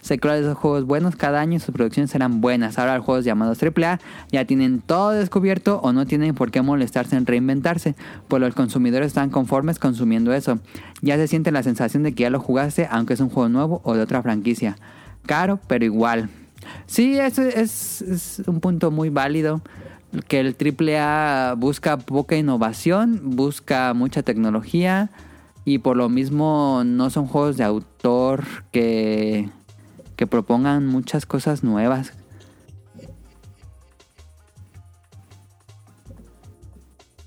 [0.00, 2.78] Se crearon esos juegos buenos cada año y sus producciones eran buenas.
[2.78, 7.16] Ahora los juegos llamados AAA ya tienen todo descubierto o no tienen por qué molestarse
[7.16, 7.94] en reinventarse,
[8.28, 10.58] pues los consumidores están conformes consumiendo eso.
[11.02, 13.80] Ya se siente la sensación de que ya lo jugaste, aunque es un juego nuevo
[13.84, 14.76] o de otra franquicia.
[15.26, 16.30] Caro, pero igual.
[16.86, 19.60] Sí, eso es, es un punto muy válido.
[20.26, 25.10] Que el AAA busca poca innovación, busca mucha tecnología
[25.64, 29.48] y por lo mismo no son juegos de autor que,
[30.20, 32.12] que propongan muchas cosas nuevas.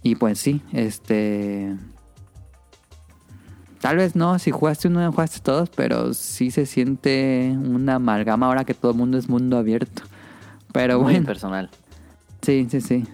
[0.04, 1.76] Y pues sí, este...
[3.82, 8.46] Tal vez no, si jugaste uno, no jugaste todos, pero sí se siente una amalgama
[8.46, 10.04] ahora que todo el mundo es mundo abierto.
[10.72, 11.72] Pero Muy bueno, personal.
[12.44, 13.08] sí, sí, sí.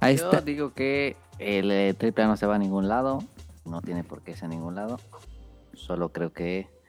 [0.00, 0.40] Ahí Yo está.
[0.40, 3.22] digo que el eh, triple A no se va a ningún lado.
[3.66, 4.98] No tiene por qué irse a ningún lado.
[5.74, 6.79] Solo creo que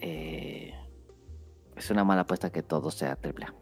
[0.00, 0.72] eh,
[1.76, 3.54] es una mala apuesta que todo sea triple A.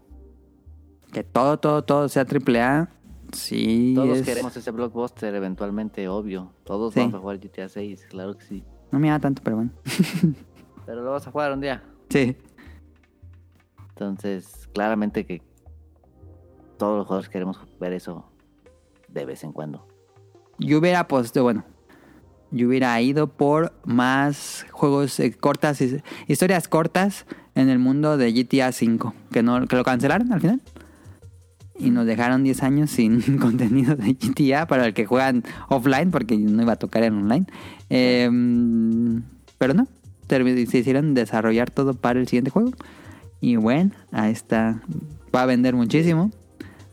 [1.12, 2.91] Que todo, todo, todo sea triple A.
[3.32, 6.53] Sí, Todos es- queremos ese blockbuster eventualmente, obvio.
[6.64, 7.01] Todos Sí.
[7.01, 8.64] vamos a jugar GTA 6, claro que sí.
[8.91, 9.70] No me da tanto, pero bueno.
[10.86, 11.82] Pero lo vas a jugar un día.
[12.09, 12.34] Sí.
[13.91, 15.43] Entonces, claramente que
[16.78, 18.30] todos los jugadores queremos ver eso
[19.09, 19.86] de vez en cuando.
[20.59, 21.64] Yo hubiera puesto, bueno,
[22.51, 28.33] yo hubiera ido por más juegos eh, cortas, his- historias cortas en el mundo de
[28.33, 30.61] GTA V, que no que lo cancelaron al final.
[31.81, 36.37] Y nos dejaron 10 años sin contenido de GTA para el que juegan offline, porque
[36.37, 37.47] no iba a tocar en online.
[37.89, 39.23] Em,
[39.59, 39.87] pero no,
[40.29, 42.73] se hicieron desarrollar todo para el siguiente juego.
[43.41, 44.81] Y bueno, ahí está.
[45.35, 46.33] Va a vender muchísimo.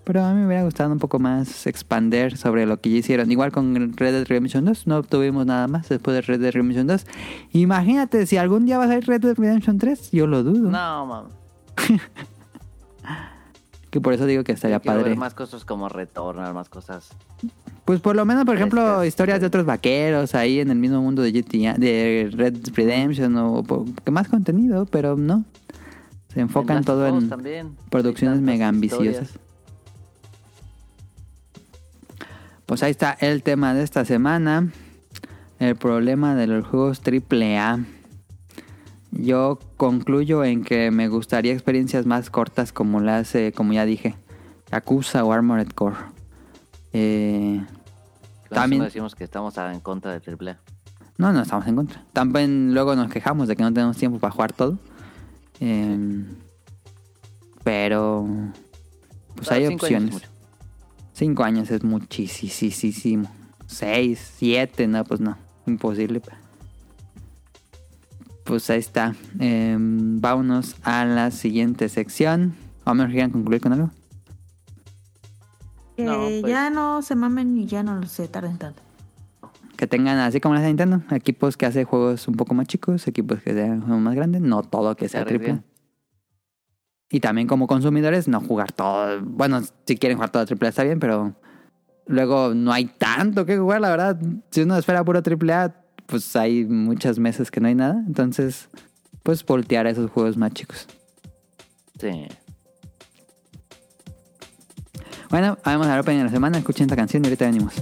[0.05, 3.31] Pero a mí me hubiera gustado un poco más expander sobre lo que ya hicieron.
[3.31, 6.85] Igual con Red Dead Redemption 2, no tuvimos nada más después de Red Dead Redemption
[6.87, 7.05] 2.
[7.53, 10.69] Imagínate, si algún día va a salir Red Dead Redemption 3, yo lo dudo.
[10.69, 11.25] No, mam.
[13.89, 15.11] Que por eso digo que estaría Quiero padre.
[15.11, 17.07] ver más cosas como Returnal, más cosas.
[17.85, 19.07] Pues por lo menos, por ejemplo, Frescas.
[19.07, 23.37] historias de otros vaqueros ahí en el mismo mundo de GTA, de Red Dead Redemption
[23.37, 23.63] o
[24.03, 25.45] que más contenido, pero no.
[26.27, 27.77] Se enfocan todo en también.
[27.89, 29.07] producciones mega ambiciosas.
[29.07, 29.39] historias.
[32.65, 34.69] Pues ahí está el tema de esta semana.
[35.59, 37.79] El problema de los juegos AAA.
[39.11, 44.15] Yo concluyo en que me gustaría experiencias más cortas como las, eh, como ya dije,
[44.71, 45.95] Yakuza o Armored Core.
[46.91, 47.63] Eh,
[48.49, 50.57] También- decimos que estamos en contra de AAA.
[51.17, 52.03] no, no estamos en contra.
[52.11, 54.77] También luego nos quejamos de que no tenemos tiempo para jugar todo.
[55.61, 56.25] Eh,
[57.63, 58.27] pero,
[59.35, 60.21] pues hay opciones.
[61.15, 63.29] Cinco años es muchísimo.
[63.67, 65.37] Seis, siete, no, pues no.
[65.65, 66.21] Imposible.
[68.43, 69.15] Pues ahí está.
[69.39, 72.53] Eh, vámonos a la siguiente sección.
[72.83, 73.91] Vamos a concluir con algo.
[75.95, 78.81] Que No, pues- ya no se mamen y ya no se tarden tanto.
[79.77, 83.07] Que tengan, así como las de Nintendo, equipos que hacen juegos un poco más chicos,
[83.07, 85.61] equipos que sean juegos más grandes, no todo que Que se sea triple.
[87.09, 89.21] Y también como consumidores, no jugar todo.
[89.21, 91.35] Bueno, si quieren jugar todo AAA está bien, pero
[92.07, 94.19] luego no hay tanto que jugar, la verdad.
[94.51, 95.73] Si uno espera puro AAA,
[96.07, 98.03] pues hay muchas meses que no hay nada.
[98.07, 98.69] Entonces,
[99.23, 100.87] pues voltear a esos juegos más chicos.
[101.99, 102.27] Sí.
[105.29, 106.57] Bueno, vamos a la opening de la semana.
[106.57, 107.73] Escuchen esta canción y ahorita venimos.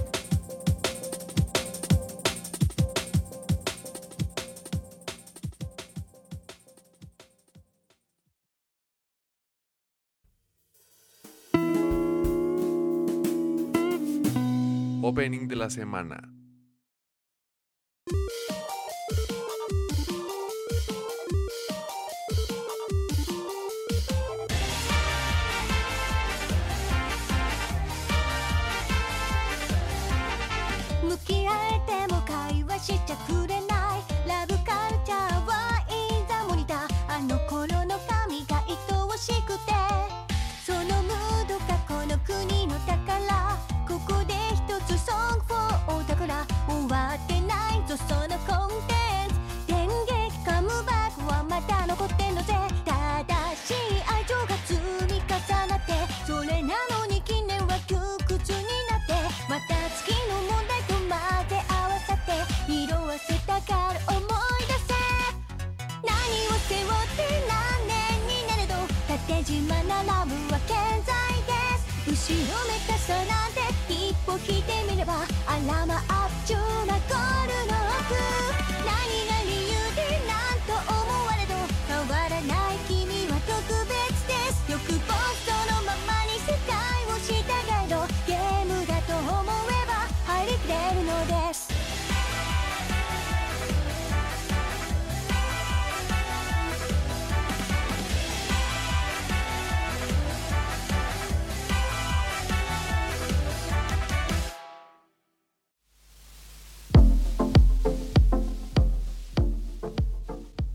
[15.14, 16.28] Opening de la semana.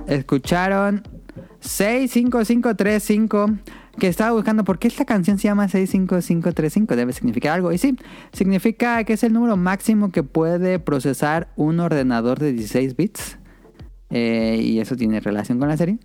[0.09, 1.03] Escucharon
[1.59, 3.51] 65535
[3.99, 6.95] que estaba buscando por qué esta canción se llama 65535.
[6.95, 7.71] Debe significar algo.
[7.71, 7.95] Y sí,
[8.33, 13.37] significa que es el número máximo que puede procesar un ordenador de 16 bits.
[14.09, 15.99] Eh, y eso tiene relación con la serie.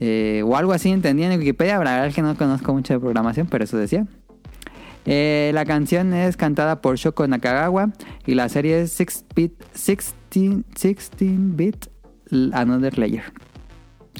[0.00, 1.74] Eh, o algo así entendí en Wikipedia.
[1.78, 4.06] La verdad es que no conozco mucho de programación, pero eso decía.
[5.04, 7.92] Eh, la canción es cantada por Shoko Nakagawa
[8.26, 11.86] y la serie es 6-bit, 16, 16-bit
[12.52, 13.24] Another Layer.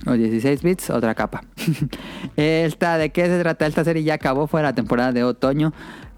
[0.07, 1.43] O 16 bits, otra capa.
[2.37, 3.67] esta, ¿de qué se trata?
[3.67, 5.73] Esta serie ya acabó, fue la temporada de otoño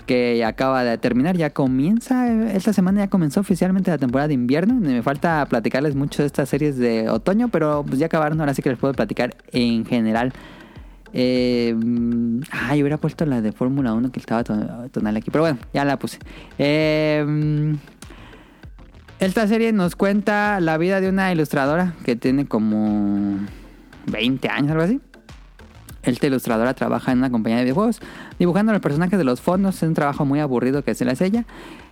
[0.06, 4.74] que acaba de terminar, ya comienza, esta semana ya comenzó oficialmente la temporada de invierno.
[4.74, 8.62] Me falta platicarles mucho de estas series de otoño, pero pues ya acabaron, ahora sí
[8.62, 10.32] que les puedo platicar en general.
[11.12, 15.58] Eh, yo hubiera puesto la de Fórmula 1 que estaba ton- tonal aquí, pero bueno,
[15.74, 16.18] ya la puse.
[16.58, 17.74] Eh,
[19.20, 23.38] esta serie nos cuenta la vida de una ilustradora que tiene como
[24.06, 25.00] 20 años, algo así.
[26.02, 28.00] Esta ilustradora trabaja en una compañía de videojuegos,
[28.38, 29.76] dibujando los personajes de los fondos.
[29.76, 31.44] Es un trabajo muy aburrido que se le hace ella.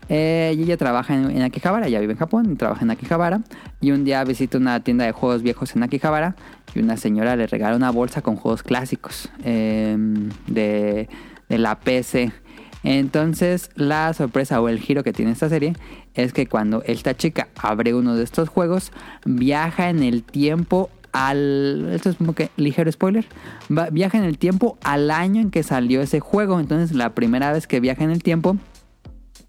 [0.08, 3.40] Eh, y ella trabaja en, en Akihabara, ella vive en Japón y trabaja en Akihabara.
[3.80, 6.36] Y un día visita una tienda de juegos viejos en Akihabara
[6.74, 9.96] y una señora le regala una bolsa con juegos clásicos eh,
[10.46, 11.08] de,
[11.48, 12.32] de la PC.
[12.82, 15.74] Entonces, la sorpresa o el giro que tiene esta serie
[16.14, 18.92] es que cuando esta chica abre uno de estos juegos,
[19.24, 21.88] viaja en el tiempo al.
[21.92, 23.26] Esto es como que ligero spoiler.
[23.68, 26.60] Viaja en el tiempo al año en que salió ese juego.
[26.60, 28.56] Entonces, la primera vez que viaja en el tiempo,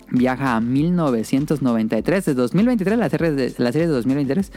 [0.09, 2.25] viaja a 1993.
[2.25, 4.51] De 2023, la serie de, la serie de 2023,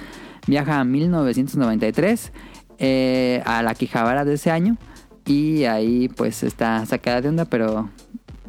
[0.46, 2.32] viaja a 1993,
[2.78, 4.76] eh, a la Quijabara de ese año.
[5.26, 7.90] Y ahí, pues está sacada de onda, pero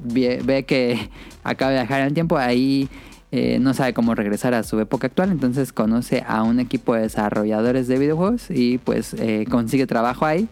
[0.04, 1.10] ve, que
[1.44, 2.38] acaba de viajar en el tiempo.
[2.38, 2.90] Ahí
[3.32, 5.32] eh, no sabe cómo regresar a su época actual.
[5.32, 10.48] Entonces conoce a un equipo de desarrolladores de videojuegos y pues eh, consigue trabajo ahí.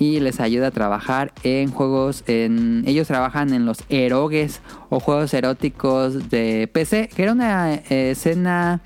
[0.00, 2.22] Y les ayuda a trabajar en juegos.
[2.28, 4.60] En, ellos trabajan en los erogues
[4.90, 7.08] o juegos eróticos de PC.
[7.14, 8.80] Que era una eh, escena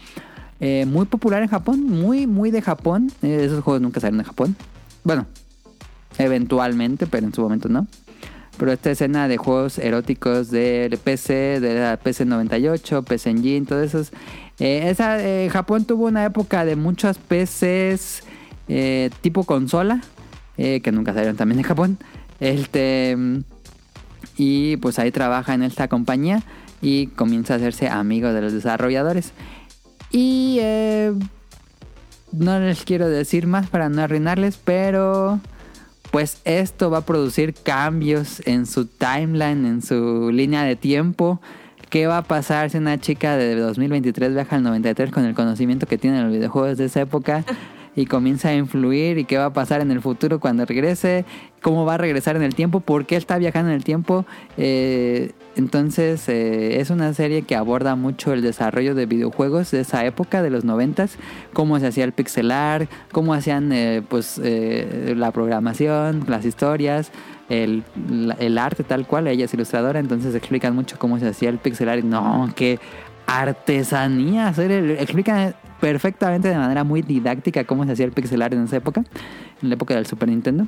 [0.86, 1.82] muy popular en Japón.
[1.82, 3.10] Muy, muy de Japón.
[3.20, 4.56] Esos juegos nunca salieron de Japón.
[5.04, 5.26] Bueno,
[6.18, 7.86] eventualmente, pero en su momento no.
[8.62, 13.84] Pero esta escena de juegos eróticos de PC, de la PC 98, PC Engine, todos
[13.86, 14.12] esos.
[14.60, 18.22] eh, eh, Japón tuvo una época de muchas PCs
[18.68, 20.00] eh, tipo consola,
[20.58, 21.98] eh, que nunca salieron también de Japón.
[22.38, 23.16] Este,
[24.36, 26.44] y pues ahí trabaja en esta compañía
[26.80, 29.32] y comienza a hacerse amigo de los desarrolladores.
[30.12, 30.60] Y
[32.30, 35.40] no les quiero decir más para no arruinarles, pero
[36.12, 41.40] pues esto va a producir cambios en su timeline, en su línea de tiempo.
[41.88, 45.86] ¿Qué va a pasar si una chica de 2023 viaja al 93 con el conocimiento
[45.86, 47.44] que tiene en los videojuegos de esa época
[47.96, 49.16] y comienza a influir?
[49.16, 51.24] ¿Y qué va a pasar en el futuro cuando regrese?
[51.62, 52.80] ¿Cómo va a regresar en el tiempo?
[52.80, 54.26] ¿Por qué está viajando en el tiempo?
[54.58, 60.04] Eh, entonces eh, es una serie que aborda mucho el desarrollo de videojuegos de esa
[60.06, 61.16] época, de los noventas,
[61.52, 67.12] cómo se hacía el pixelar, cómo hacían eh, pues eh, la programación, las historias,
[67.48, 67.84] el,
[68.38, 72.02] el arte tal cual, ella es ilustradora, entonces explican mucho cómo se hacía el pixelar
[72.02, 72.78] no, qué
[73.26, 74.52] artesanía
[74.98, 79.04] explican perfectamente de manera muy didáctica cómo se hacía el pixelar en esa época,
[79.62, 80.66] en la época del Super Nintendo.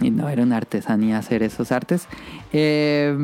[0.00, 2.06] Y no, era una artesanía hacer esos artes.
[2.52, 3.16] Eh,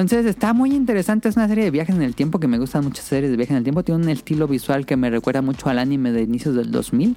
[0.00, 2.84] entonces está muy interesante, es una serie de viajes en el tiempo que me gustan
[2.84, 3.82] muchas series de viajes en el tiempo.
[3.82, 7.16] Tiene un estilo visual que me recuerda mucho al anime de inicios del 2000,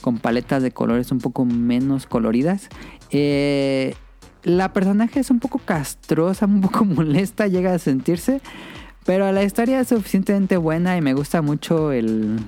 [0.00, 2.68] con paletas de colores un poco menos coloridas.
[3.10, 3.94] Eh,
[4.42, 8.40] la personaje es un poco castrosa, un poco molesta, llega a sentirse,
[9.04, 12.40] pero la historia es suficientemente buena y me gusta mucho el,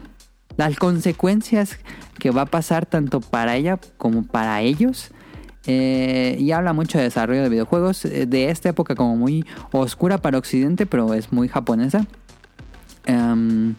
[0.57, 1.79] las consecuencias
[2.19, 5.13] que va a pasar tanto para ella como para ellos.
[5.67, 10.19] Eh, y habla mucho de desarrollo de videojuegos eh, de esta época como muy oscura
[10.19, 12.07] para Occidente, pero es muy japonesa.
[13.07, 13.75] Em,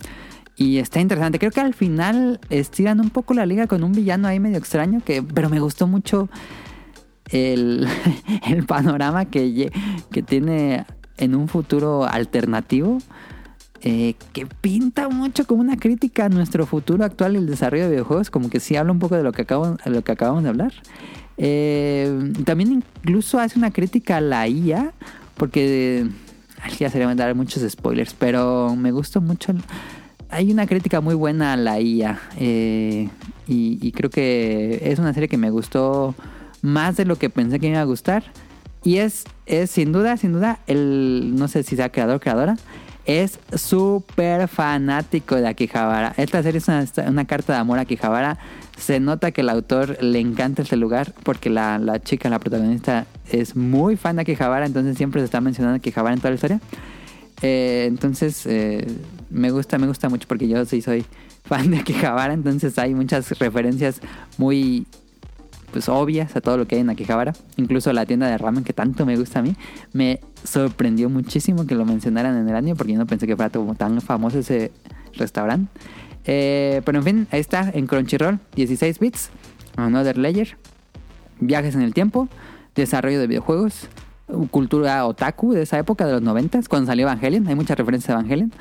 [0.55, 1.39] y está interesante.
[1.39, 5.01] Creo que al final estiran un poco la liga con un villano ahí medio extraño,
[5.03, 6.29] que, pero me gustó mucho
[7.31, 7.87] el,
[8.47, 9.71] el panorama que,
[10.11, 10.85] que tiene
[11.17, 12.99] en un futuro alternativo.
[13.81, 17.91] eh, que pinta mucho como una crítica a nuestro futuro actual y el desarrollo de
[17.91, 20.43] videojuegos, como que sí habla un poco de lo que, acabo, de lo que acabamos
[20.43, 20.73] de hablar.
[21.39, 24.91] Eh, también incluso hace una crítica a la IA,
[25.35, 26.05] porque
[26.79, 29.53] ya sería dar muchos spoilers, pero me gustó mucho.
[30.29, 33.09] hay una crítica muy buena a la IA eh,
[33.47, 36.13] y, y creo que es una serie que me gustó
[36.61, 38.23] más de lo que pensé que me iba a gustar.
[38.83, 42.57] Y es, es sin duda, sin duda, el, no sé si sea creador o creadora,
[43.05, 46.13] es súper fanático de Akihabara.
[46.17, 48.37] Esta serie es una, una carta de amor a Akihabara.
[48.79, 53.05] Se nota que el autor le encanta este lugar porque la, la chica, la protagonista,
[53.29, 56.61] es muy fan de Akihabara, entonces siempre se está mencionando Akihabara en toda la historia.
[57.41, 58.87] Eh, entonces, eh,
[59.29, 61.05] me gusta, me gusta mucho porque yo sí soy
[61.43, 64.01] fan de Akihabara, entonces hay muchas referencias
[64.37, 64.85] muy
[65.71, 67.33] pues obvias a todo lo que hay en Akihabara.
[67.57, 69.55] Incluso la tienda de ramen que tanto me gusta a mí.
[69.93, 73.51] Me sorprendió muchísimo que lo mencionaran en el año porque yo no pensé que fuera
[73.77, 74.71] tan famoso ese
[75.15, 75.69] restaurante.
[76.31, 79.31] Eh, pero en fin, ahí está en Crunchyroll, 16 bits,
[79.77, 80.57] Another Layer,
[81.39, 82.29] viajes en el tiempo,
[82.75, 83.87] desarrollo de videojuegos,
[84.51, 88.19] cultura otaku de esa época, de los 90, cuando salió Evangelion, hay muchas referencias a
[88.19, 88.53] Evangelion.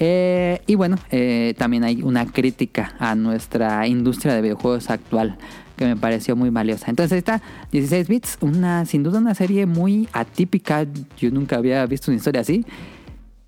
[0.00, 5.38] Eh, y bueno, eh, también hay una crítica a nuestra industria de videojuegos actual
[5.78, 6.90] que me pareció muy valiosa.
[6.90, 7.40] Entonces ahí está
[7.72, 10.86] 16 bits, una sin duda una serie muy atípica.
[11.16, 12.66] Yo nunca había visto una historia así,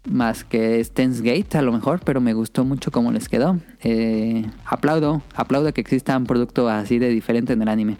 [0.08, 3.58] más que Stens Gate a lo mejor, pero me gustó mucho cómo les quedó.
[3.80, 7.96] Eh, aplaudo, aplaudo que exista un producto así de diferente en el anime.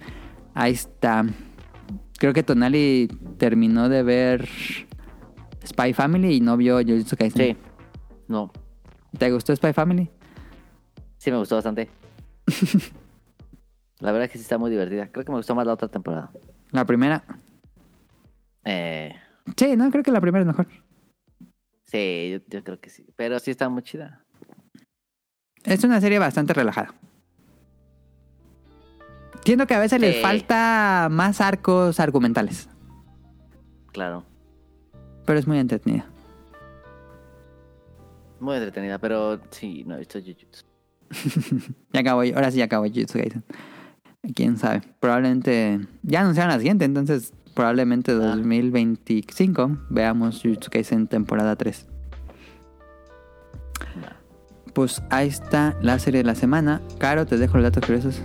[0.55, 1.25] Ahí está.
[2.19, 3.09] Creo que Tonali
[3.39, 4.49] terminó de ver
[5.67, 7.55] Spy Family y no vio Jujutsu Kaisen.
[7.55, 7.57] Sí.
[8.29, 8.53] No.
[9.19, 10.11] ¿Te gustó Spy Family?
[11.19, 11.89] Sí, me gustó bastante.
[14.01, 15.09] La verdad es que sí está muy divertida.
[15.11, 16.31] Creo que me gustó más la otra temporada.
[16.71, 17.25] La primera.
[18.65, 19.15] Eh,
[19.57, 20.67] Sí, no, creo que la primera es mejor.
[21.97, 23.07] Sí, yo, yo creo que sí.
[23.17, 24.25] Pero sí está muy chida.
[25.65, 26.95] Es una serie bastante relajada.
[29.35, 30.23] Entiendo que a veces les Sí.
[30.23, 32.69] falta más arcos argumentales,
[33.93, 34.25] Claro.
[35.25, 36.05] pero es muy entretenida.
[38.41, 40.65] Muy entretenida, pero sí, no he visto Jujutsu.
[41.93, 43.45] Ya acabó, ahora sí ya acabó Jujutsu Kaisen.
[44.35, 44.83] Quién sabe.
[45.01, 51.87] Probablemente ya anunciaron la siguiente, entonces probablemente 2025 veamos Jujutsu Kaisen temporada 3.
[54.75, 56.83] Pues ahí está la serie de la semana.
[56.99, 58.23] Caro, te dejo los datos curiosos.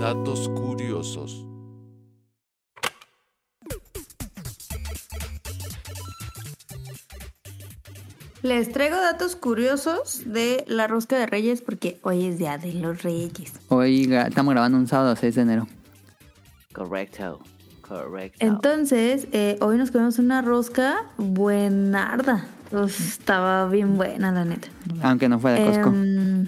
[0.00, 1.37] Datos curiosos.
[8.42, 13.02] Les traigo datos curiosos de la rosca de reyes porque hoy es día de los
[13.02, 13.52] reyes.
[13.68, 15.66] Hoy estamos grabando un sábado 6 de enero.
[16.72, 17.40] Correcto.
[17.80, 18.38] Correcto.
[18.40, 22.46] Entonces, eh, hoy nos comemos una rosca buenarda.
[22.70, 24.68] Uf, estaba bien buena, la neta.
[25.02, 25.88] Aunque no fue de Costco.
[25.88, 26.46] Em,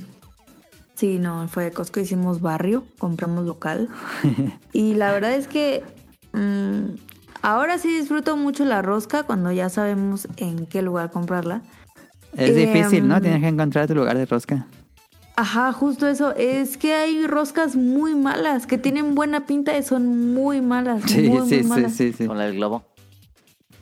[0.95, 3.89] sí, no, fue de Costco, hicimos barrio, compramos local.
[4.73, 5.83] y la verdad es que
[6.35, 6.91] mm,
[7.43, 11.63] Ahora sí disfruto mucho la rosca cuando ya sabemos en qué lugar comprarla.
[12.37, 13.21] Es Em, difícil, ¿no?
[13.21, 14.67] Tienes que encontrar tu lugar de rosca.
[15.37, 16.35] Ajá, justo eso.
[16.37, 21.03] Es que hay roscas muy malas, que tienen buena pinta y son muy malas.
[21.07, 21.93] Sí, muy, muy sí, sí, malas.
[21.95, 22.27] sí, sí.
[22.27, 22.85] Con el globo.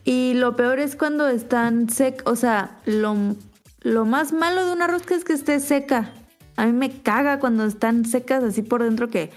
[0.05, 2.27] Y lo peor es cuando están secas.
[2.27, 3.17] O sea, lo,
[3.83, 6.13] lo más malo de una rosca es que esté seca.
[6.57, 9.31] A mí me caga cuando están secas así por dentro que,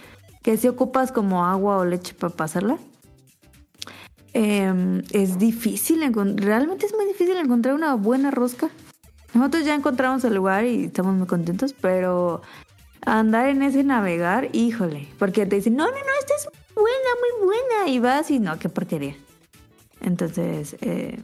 [0.43, 2.77] que si ocupas como agua o leche para pasarla.
[4.33, 6.01] Em, es difícil,
[6.37, 8.69] realmente es muy difícil encontrar una buena rosca.
[9.33, 12.41] Nosotros ya encontramos el lugar y estamos muy contentos, pero
[13.05, 16.89] andar en ese navegar, híjole, porque te dicen, no, no, no, esta es buena,
[17.19, 19.15] muy buena, y vas y no, qué porquería.
[20.01, 21.19] Entonces, eh,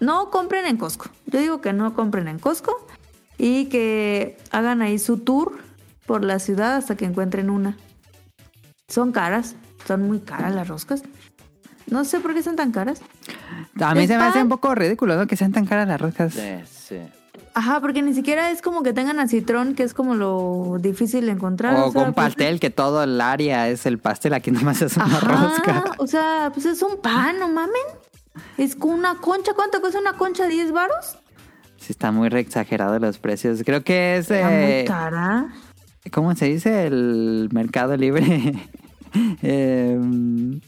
[0.00, 1.08] no compren en Costco.
[1.26, 2.86] Yo digo que no compren en Costco
[3.38, 5.58] y que hagan ahí su tour
[6.06, 7.76] por la ciudad hasta que encuentren una.
[8.88, 9.56] Son caras,
[9.86, 11.02] son muy caras las roscas.
[11.88, 13.00] No sé por qué son tan caras.
[13.80, 15.26] A mí se me hace un poco ridículo, ¿no?
[15.26, 16.32] Que sean tan caras las roscas.
[16.34, 16.98] Sí, sí.
[17.54, 21.32] Ajá, porque ni siquiera es como que tengan acitrón, que es como lo difícil de
[21.32, 21.74] encontrar.
[21.74, 24.34] O sea, con pues, pastel, que todo el área es el pastel.
[24.34, 25.84] Aquí nomás es una Ajá, rosca.
[25.98, 27.72] o sea, pues es un pan, no mamen.
[28.58, 29.52] Es con una concha.
[29.54, 30.46] ¿Cuánto cuesta una concha?
[30.48, 31.18] ¿10 varos?
[31.78, 33.62] Sí, está muy re exagerado los precios.
[33.64, 34.28] Creo que es...
[34.28, 35.48] Muy eh, cara.
[36.12, 36.86] ¿Cómo se dice?
[36.86, 38.54] El mercado libre.
[39.42, 40.60] Em,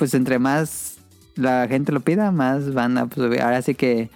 [0.00, 0.96] pues entre más
[1.34, 3.42] la gente lo pida, más van a subir.
[3.42, 4.08] Ahora sí que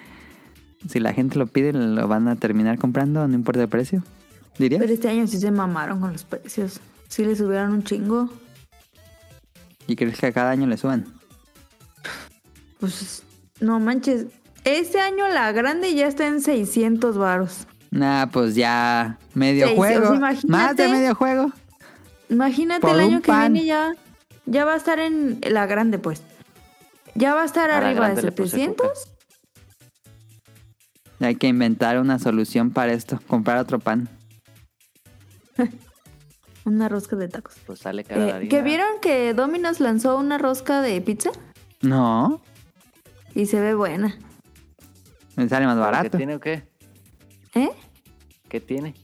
[0.89, 4.03] si la gente lo pide, lo van a terminar comprando, no importa el precio.
[4.59, 4.81] ¿Dirías?
[4.81, 6.81] Pero este año sí se mamaron con los precios.
[7.09, 8.31] Sí le subieron un chingo.
[9.87, 11.05] ¿Y crees que a cada año le suban?
[12.81, 13.23] Pues
[13.61, 14.29] no manches.
[14.65, 17.67] Este año la grande ya está en 600 varos.
[17.91, 20.15] Nah, pues ya medio juego.
[20.49, 21.53] Más de medio juego.
[22.31, 23.53] Imagínate Por el año que pan.
[23.53, 23.93] viene ya.
[24.47, 26.23] Ya va a estar en la grande, pues.
[27.15, 29.11] Ya va a estar A arriba de grande le puse 700.
[31.21, 33.19] Hay que inventar una solución para esto.
[33.27, 34.09] Comprar otro pan.
[36.65, 37.55] Una rosca de tacos.
[37.67, 38.49] Pues sale cara la Eh.
[38.49, 41.31] ¿Que vieron que Domino's lanzó una rosca de pizza?
[41.83, 42.41] No,
[43.35, 44.17] Y se ve buena.
[45.37, 46.11] me sale más ¿Pero barato.
[46.11, 46.63] ¿Qué tiene o qué?
[47.55, 47.71] ¿Eh?
[48.49, 48.95] ¿Qué tiene?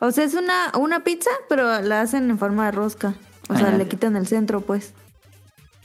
[0.00, 3.14] O sea, es una, una pizza, pero la hacen en forma de rosca.
[3.48, 3.76] O sea, Ajá.
[3.76, 4.92] le quitan el centro, pues.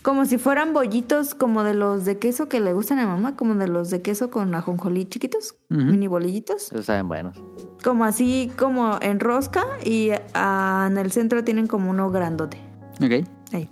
[0.02, 3.56] Como si fueran bollitos como de los de queso que le gustan a mamá, como
[3.56, 6.72] de los de queso con ajonjolí chiquitos, mini bolillitos.
[6.72, 7.42] Esos saben buenos.
[7.84, 12.58] Como así, como en rosca y ah, en el centro tienen como uno grandote.
[13.04, 13.28] Ok.
[13.52, 13.70] Ahí.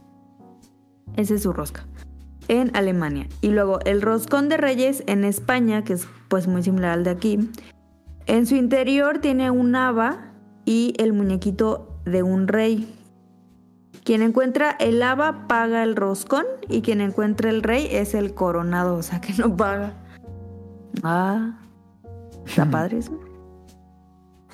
[1.15, 1.85] Esa es su rosca.
[2.49, 3.27] En Alemania.
[3.41, 7.11] Y luego el roscón de reyes en España, que es pues muy similar al de
[7.11, 7.49] aquí.
[8.25, 10.33] En su interior tiene un haba
[10.65, 12.93] y el muñequito de un rey.
[14.07, 18.95] Quien encuentra el haba paga el roscón y quien encuentra el rey es el coronado,
[18.95, 19.95] o sea que no paga.
[21.03, 21.59] Ah,
[22.45, 23.19] está padre eso.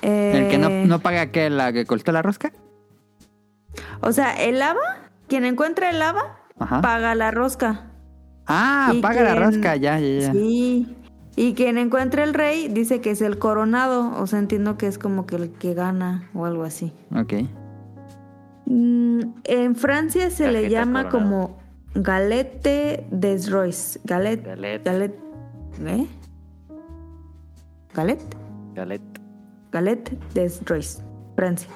[0.02, 2.50] ¿El que no, Eh, no paga que la que cortó la rosca?
[4.00, 4.80] O sea, el haba,
[5.28, 6.80] quien encuentra el haba, Ajá.
[6.80, 7.92] paga la rosca.
[8.48, 10.32] Ah, y paga la rosca, ya, ya, ya.
[10.32, 10.96] Sí.
[11.36, 14.20] Y quien encuentra el rey dice que es el coronado.
[14.20, 16.92] O sea, entiendo que es como que el que gana o algo así.
[17.14, 17.34] Ok.
[18.66, 21.58] Mm, en Francia se le llama como
[21.94, 24.00] galette des rois.
[24.04, 24.44] Galette.
[24.44, 24.84] Galette.
[24.84, 25.18] Galette.
[25.86, 26.06] ¿Eh?
[27.94, 28.36] Galette.
[28.74, 29.14] Galette.
[29.74, 31.02] Galette des Rois,
[31.34, 31.68] Francia.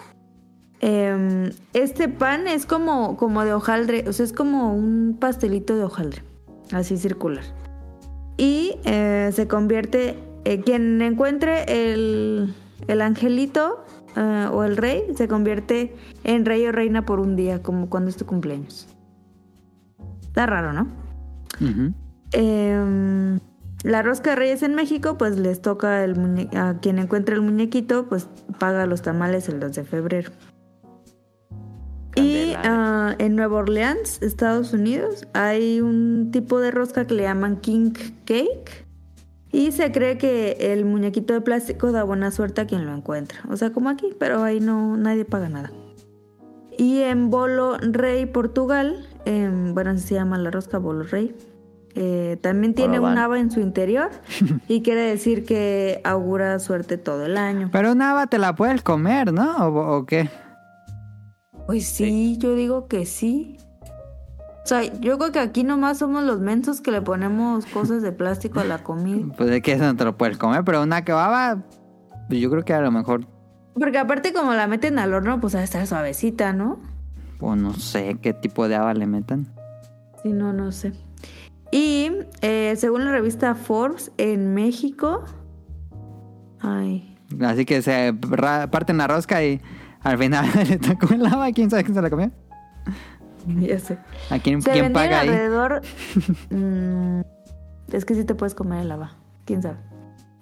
[0.80, 5.82] Em, este pan es como, como de hojaldre, o sea, es como un pastelito de
[5.82, 6.22] hojaldre,
[6.72, 7.42] así circular.
[8.36, 12.54] Y eh, se convierte, eh, quien encuentre el,
[12.86, 13.84] el angelito
[14.16, 15.94] eh, o el rey, se convierte
[16.24, 18.88] en rey o reina por un día, como cuando es tu cumpleaños.
[20.22, 20.86] Está raro, ¿no?
[22.32, 23.40] Em,
[23.84, 27.42] la rosca de Reyes en México, pues les toca el muñe- a quien encuentre el
[27.42, 28.28] muñequito, pues
[28.58, 30.30] paga los tamales el 2 de febrero.
[32.16, 37.56] Y ah, en Nueva Orleans, Estados Unidos, hay un tipo de rosca que le llaman
[37.58, 37.92] King
[38.24, 38.87] Cake.
[39.50, 43.40] Y se cree que el muñequito de plástico da buena suerte a quien lo encuentra.
[43.48, 45.70] O sea, como aquí, pero ahí no nadie paga nada.
[46.76, 51.34] Y en Bolo Rey, Portugal, bueno, así se llama la rosca Bolo Rey.
[51.94, 54.10] eh, también tiene un haba en su interior
[54.68, 57.70] y quiere decir que augura suerte todo el año.
[57.72, 59.56] Pero una haba te la puedes comer, ¿no?
[59.66, 60.30] ¿O, o qué?
[61.66, 63.58] Pues sí, yo digo que sí.
[64.68, 68.12] O sea, yo creo que aquí nomás somos los mensos que le ponemos cosas de
[68.12, 69.26] plástico a la comida.
[69.38, 71.64] Pues de que eso no te lo puedes comer, pero una kebaba,
[72.28, 73.26] pues yo creo que a lo mejor,
[73.72, 76.80] Porque aparte como la meten al horno, pues va a estar suavecita, ¿no?
[77.40, 79.46] o no sé qué tipo de haba le metan.
[80.22, 80.92] Sí, no, no sé.
[81.72, 82.12] Y
[82.42, 85.24] eh, según la revista Forbes, en México...
[86.60, 88.12] Ay, Así que se
[88.70, 89.62] parten la rosca y
[90.02, 91.50] al final le tocó el haba.
[91.52, 92.30] ¿Quién sabe quién se la comió?
[93.60, 93.98] ya sé.
[94.30, 95.28] ¿A quién, Se quién vendían paga ahí?
[95.28, 95.82] alrededor...
[96.50, 97.20] Mm,
[97.92, 99.12] es que sí te puedes comer el haba.
[99.44, 99.78] ¿Quién sabe?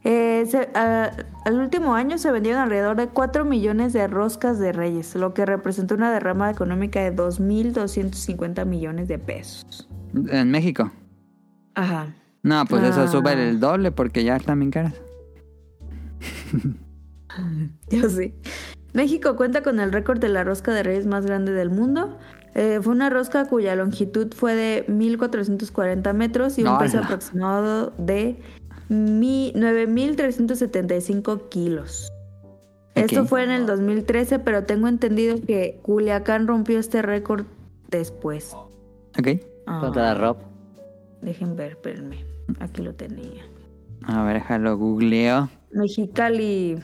[0.05, 1.11] Eh, se- a-
[1.45, 5.45] al último año se vendieron alrededor de 4 millones de roscas de reyes, lo que
[5.47, 9.89] representó una derrama económica de 2.250 millones de pesos.
[10.31, 10.91] En México.
[11.75, 12.15] Ajá.
[12.43, 13.09] No, pues eso Ah.
[13.09, 14.95] sube el doble porque ya están bien caras.
[17.91, 18.35] Yo sí.
[18.95, 22.17] México cuenta con el récord de la rosca de reyes más grande del mundo.
[22.59, 28.37] Eh, fue una rosca cuya longitud fue de 1.440 metros y un peso aproximado de
[28.89, 32.11] mi- 9.375 kilos.
[32.95, 37.45] Esto fue en el 2013, pero tengo entendido que Culiacán rompió este récord
[37.91, 38.55] después.
[39.19, 39.29] Ok.
[39.67, 40.39] Ah, ¿Cuánto da Rob?
[41.21, 42.25] dejen ver, espérenme.
[42.61, 43.45] Aquí lo tenía.
[44.05, 45.51] A ver, déjalo googleo.
[45.73, 46.79] Mexicali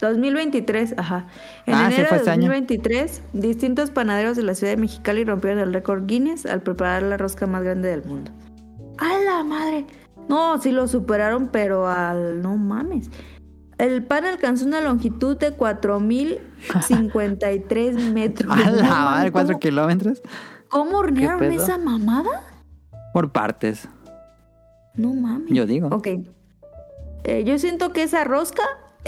[0.00, 1.26] 2023, ajá.
[1.66, 2.42] En Ah, enero fue de este año.
[2.48, 7.16] 2023, distintos panaderos de la ciudad de Mexicali rompieron el récord Guinness al preparar la
[7.16, 8.30] rosca más grande del mundo.
[8.98, 9.86] ¡A la madre!
[10.28, 12.42] No, sí lo superaron, pero al...
[12.42, 13.10] No mames.
[13.78, 18.52] El pan alcanzó una longitud de 4.053 metros.
[18.52, 20.22] A la madre, cuatro ¿cómo- kilómetros.
[20.68, 22.42] ¿Cómo hornearon esa mamada?
[23.14, 23.88] Por partes.
[24.94, 25.48] No mames.
[25.50, 25.88] Yo digo.
[25.88, 26.08] Ok.
[27.24, 28.62] Eh, yo siento que esa rosca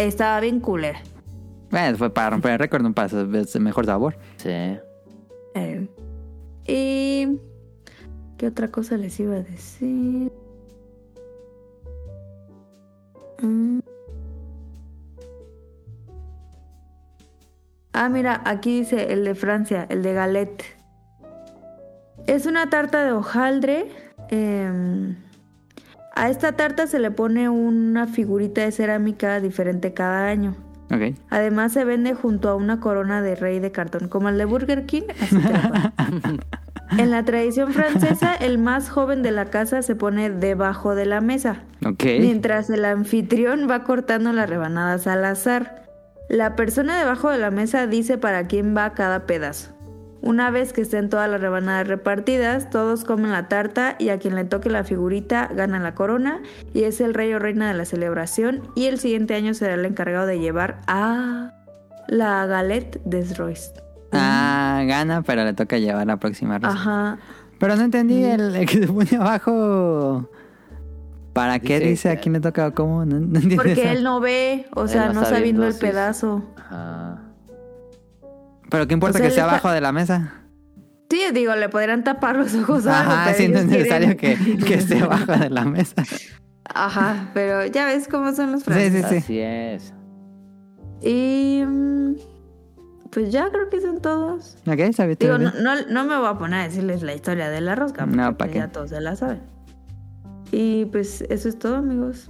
[0.07, 1.01] estaba bien culera.
[1.71, 3.09] Bueno, fue para romper el récord, no para
[3.41, 4.17] ese mejor sabor.
[4.37, 4.51] Sí.
[5.55, 5.89] Eh,
[6.67, 7.39] y.
[8.37, 10.33] ¿Qué otra cosa les iba a decir?
[13.43, 13.81] Mm.
[17.93, 20.65] Ah, mira, aquí dice el de Francia, el de galette.
[22.27, 23.91] Es una tarta de hojaldre.
[24.29, 25.17] em,
[26.21, 30.55] a esta tarta se le pone una figurita de cerámica diferente cada año.
[31.31, 34.85] Además se vende junto a una corona de rey de cartón, como el de Burger
[34.85, 35.05] King.
[35.19, 35.37] así
[36.99, 41.23] en la tradición francesa, el más joven de la casa se pone debajo de la
[41.23, 41.63] mesa,
[42.05, 45.87] mientras el anfitrión va cortando las rebanadas al azar.
[46.29, 49.71] La persona debajo de la mesa dice para quién va cada pedazo.
[50.23, 54.35] Una vez que estén todas las rebanadas repartidas, todos comen la tarta y a quien
[54.35, 56.43] le toque la figurita gana la corona
[56.75, 59.85] y es el rey o reina de la celebración y el siguiente año será el
[59.87, 61.55] encargado de llevar a
[62.09, 63.73] la galette des rois.
[64.13, 66.75] Ah, gana, pero le toca llevar la próxima rosca.
[66.79, 67.19] Ajá.
[67.59, 70.29] Pero no entendí el, el que se pone abajo.
[71.33, 73.05] ¿Para qué Dice dice a quién le toca o cómo?
[73.05, 73.93] No, no entiendo Porque eso.
[73.93, 76.43] él no ve, o sea, no no está está viendo el pedazo.
[76.57, 77.23] Ajá.
[78.71, 80.35] Pero qué importa O sea, que sea abajo de la mesa.
[81.11, 84.65] Sí, digo, le podrían tapar los ojos algo, Ajá, sí, no es necesario quieren- que,
[84.65, 86.05] que esté abajo de la mesa.
[86.65, 89.11] Ajá, pero ya ves cómo son los Sí, sí, franceses.
[89.11, 89.17] sí.
[89.17, 89.95] Así es.
[91.03, 92.15] Y mm,
[93.11, 94.57] pues ya creo que son todos.
[94.69, 95.17] Ok.
[95.19, 98.05] Digo, no, no, no me voy a poner a decirles la historia de la rosca,
[98.05, 99.41] porque No, ¿pa' pues ya todos se la saben.
[100.53, 102.29] Y pues eso es todo, amigos.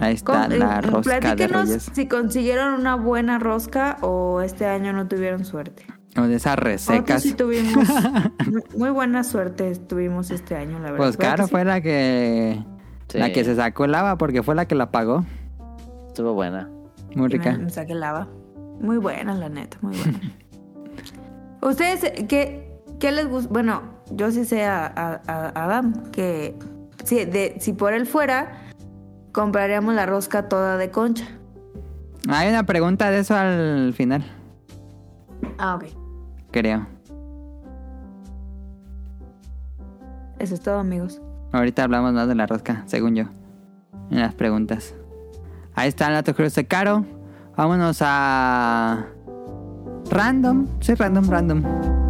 [0.00, 1.90] Ahí está Con- la eh, rosca de platíquenos reyes.
[1.92, 5.84] si consiguieron una buena rosca o este año no tuvieron suerte.
[6.16, 7.22] O de esas resecas.
[7.22, 7.88] sí tuvimos
[8.76, 10.96] muy- buena suerte tuvimos este año, la verdad.
[10.98, 11.50] Pues ¿Verdad claro, sí?
[11.50, 12.64] fue la que...
[13.08, 13.18] Sí.
[13.18, 15.24] La que se sacó el lava porque fue la que la pagó.
[16.08, 16.70] Estuvo buena.
[17.14, 17.52] Muy Me, rica.
[17.58, 18.28] me saqué lava.
[18.80, 20.18] Muy buena, la neta, muy buena.
[21.60, 23.48] Ustedes, ¿qué, qué les gusta?
[23.52, 26.56] Bueno, yo sí sé a, a- a Adam que
[27.04, 28.61] si, de, si por él fuera,
[29.32, 31.26] compraríamos la rosca toda de concha.
[32.28, 34.24] Hay una pregunta de eso al final,
[35.58, 35.84] Ah, ok.
[36.50, 36.86] creo.
[40.38, 41.20] Eso es todo, amigos.
[41.52, 43.24] Ahorita hablamos más de la rosca, según yo.
[44.10, 44.94] En las preguntas.
[45.74, 47.04] Ahí está el dato de Caro.
[47.56, 49.06] Vámonos a.
[50.10, 50.66] Random.
[50.80, 51.28] Sí, random.
[51.30, 52.01] Random.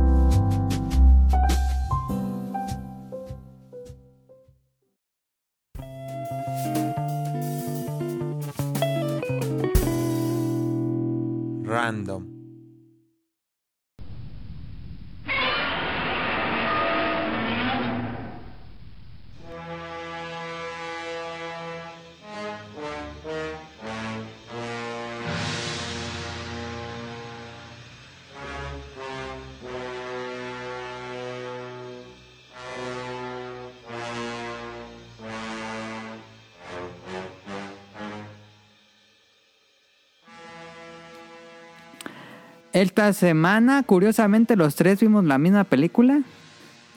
[42.83, 46.23] Esta semana, curiosamente, los tres vimos la misma película.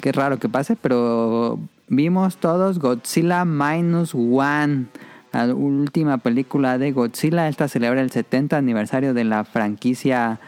[0.02, 4.88] Qué raro que pase, pero vimos todos Godzilla Minus One,
[5.32, 7.48] la última película de Godzilla.
[7.48, 10.40] Esta celebra el 70 aniversario de la franquicia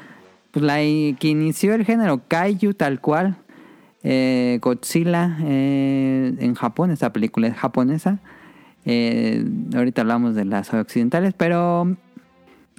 [0.50, 3.38] pues, la que inició el género Kaiju tal cual.
[4.02, 8.18] Eh, Godzilla eh, en Japón, esta película es japonesa.
[8.86, 9.46] Eh,
[9.76, 11.96] ahorita hablamos de las occidentales, pero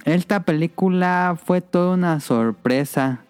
[0.05, 3.21] esta película fue toda una sorpresa.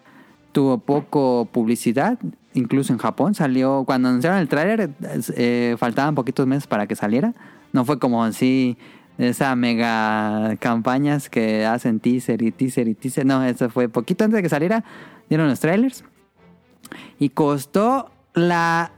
[0.52, 2.18] Tuvo poco publicidad,
[2.54, 3.34] incluso en Japón.
[3.34, 4.90] Salió, cuando anunciaron el tráiler,
[5.36, 7.34] eh, faltaban poquitos meses para que saliera.
[7.72, 8.76] No fue como así,
[9.18, 13.26] esa mega campañas que hacen teaser y teaser y teaser.
[13.26, 14.84] No, eso fue poquito antes de que saliera.
[15.28, 16.04] Dieron los trailers.
[17.18, 18.92] Y costó la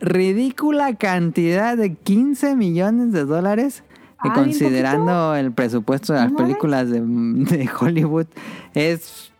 [0.00, 3.82] ridícula cantidad de 15 millones de dólares.
[4.18, 8.26] Ah, bien considerando el presupuesto de las No películas de, de Hollywood,
[8.74, 9.30] es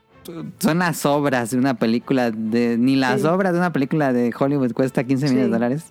[0.59, 3.27] son las obras de una película de ni las Sí.
[3.27, 5.51] obras de una película de Hollywood cuesta 15 millones Sí.
[5.51, 5.85] de dólares.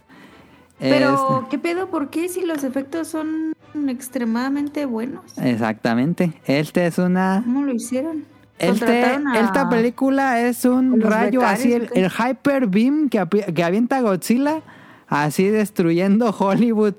[0.79, 1.87] Pero, ¿qué pedo?
[1.89, 3.53] ¿Por qué si los efectos son
[3.87, 5.21] extremadamente buenos?
[5.37, 6.33] Exactamente.
[6.45, 8.25] Este es una ¿Cómo lo hicieron?
[8.59, 13.63] Este, a- esta película es un rayo becarios, así, el, el Hyper Beam que, que
[13.63, 14.61] avienta Godzilla,
[15.07, 16.93] así destruyendo Hollywood.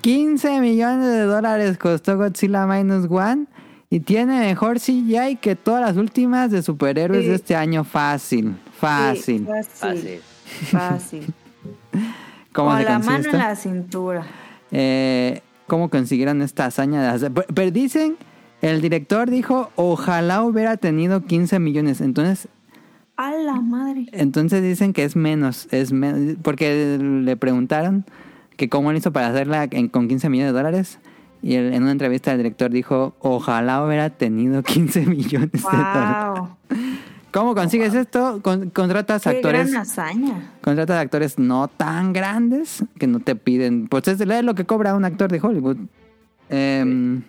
[0.00, 3.46] 15 millones de dólares costó Godzilla Minus One
[3.90, 7.28] y tiene mejor CGI que todas las últimas de superhéroes Sí.
[7.28, 7.84] de este año.
[7.84, 9.46] Fácil, fácil.
[9.46, 10.20] Sí, fácil.
[10.70, 11.26] Fácil.
[12.52, 13.30] ¿Cómo Con la mano esto?
[13.32, 14.26] en la cintura.
[14.70, 17.02] Eh, ¿Cómo consiguieron esta hazaña?
[17.02, 18.16] de hacer- Pero- dicen,
[18.62, 22.00] el director dijo, ojalá hubiera tenido 15 millones.
[22.00, 22.48] Entonces,
[23.16, 24.06] A la madre.
[24.12, 28.04] Entonces dicen que es menos, es men- porque le preguntaron
[28.58, 30.98] que cómo lo hizo para hacerla en- con 15 millones de dólares
[31.42, 36.42] y él- en una entrevista el director dijo, ojalá hubiera tenido 15 millones de dólares.
[37.30, 38.40] ¿Cómo consigues esto?
[38.42, 40.52] Con- contratas Qué actores, gran hazaña.
[40.62, 45.04] contratas actores no tan grandes que no te piden, pues es lo que cobra un
[45.04, 45.76] actor de Hollywood.
[46.48, 47.22] Em,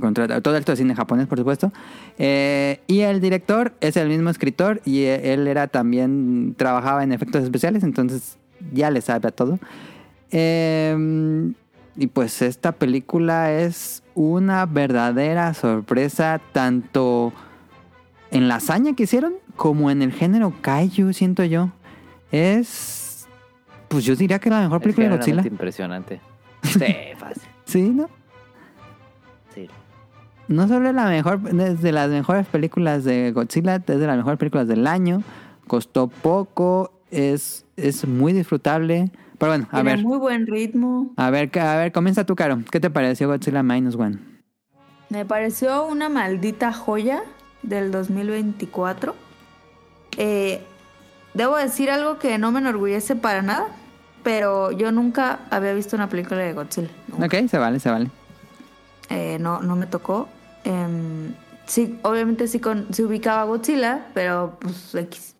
[0.00, 1.72] contrata- todo esto es cine japonés, por supuesto.
[2.18, 7.12] Eh, y el director es el mismo escritor y eh, él era también, trabajaba en
[7.12, 8.36] efectos especiales, entonces
[8.72, 9.58] ya le sabe a todo.
[10.30, 11.52] Eh,
[11.96, 17.32] y pues esta película es una verdadera sorpresa, tanto
[18.30, 21.70] en la hazaña que hicieron como en el género kaiju, siento yo.
[22.30, 23.26] Es,
[23.88, 25.46] pues yo diría que la mejor película de Godzilla.
[25.46, 26.20] impresionante.
[26.62, 26.80] Sí,
[27.18, 27.42] fácil.
[27.64, 28.10] Sí, ¿no?
[29.54, 29.68] Sí.
[30.48, 34.16] No solo es la mejor, es de las mejores películas de Godzilla, es de las
[34.18, 35.22] mejores películas del año.
[35.66, 39.10] Costó poco, es, es muy disfrutable.
[39.38, 41.12] Pero bueno, a Tiene ver, muy buen ritmo.
[41.16, 42.60] a ver, a ver, comienza tú, Caro.
[42.70, 44.18] ¿Qué te pareció Godzilla Minus One?
[45.10, 47.22] Me pareció una maldita joya
[47.62, 49.14] del 2024.
[50.18, 50.62] Eh,
[51.34, 53.66] debo decir algo que no me enorgullece para nada,
[54.22, 56.88] pero yo nunca había visto una película de Godzilla.
[57.08, 57.26] nunca.
[57.26, 58.10] Ok, se vale, se vale.
[59.10, 60.28] Eh, no, no me tocó.
[60.64, 61.32] Em,
[61.66, 65.36] sí, obviamente sí, con, sí ubicaba Godzilla, pero pues X.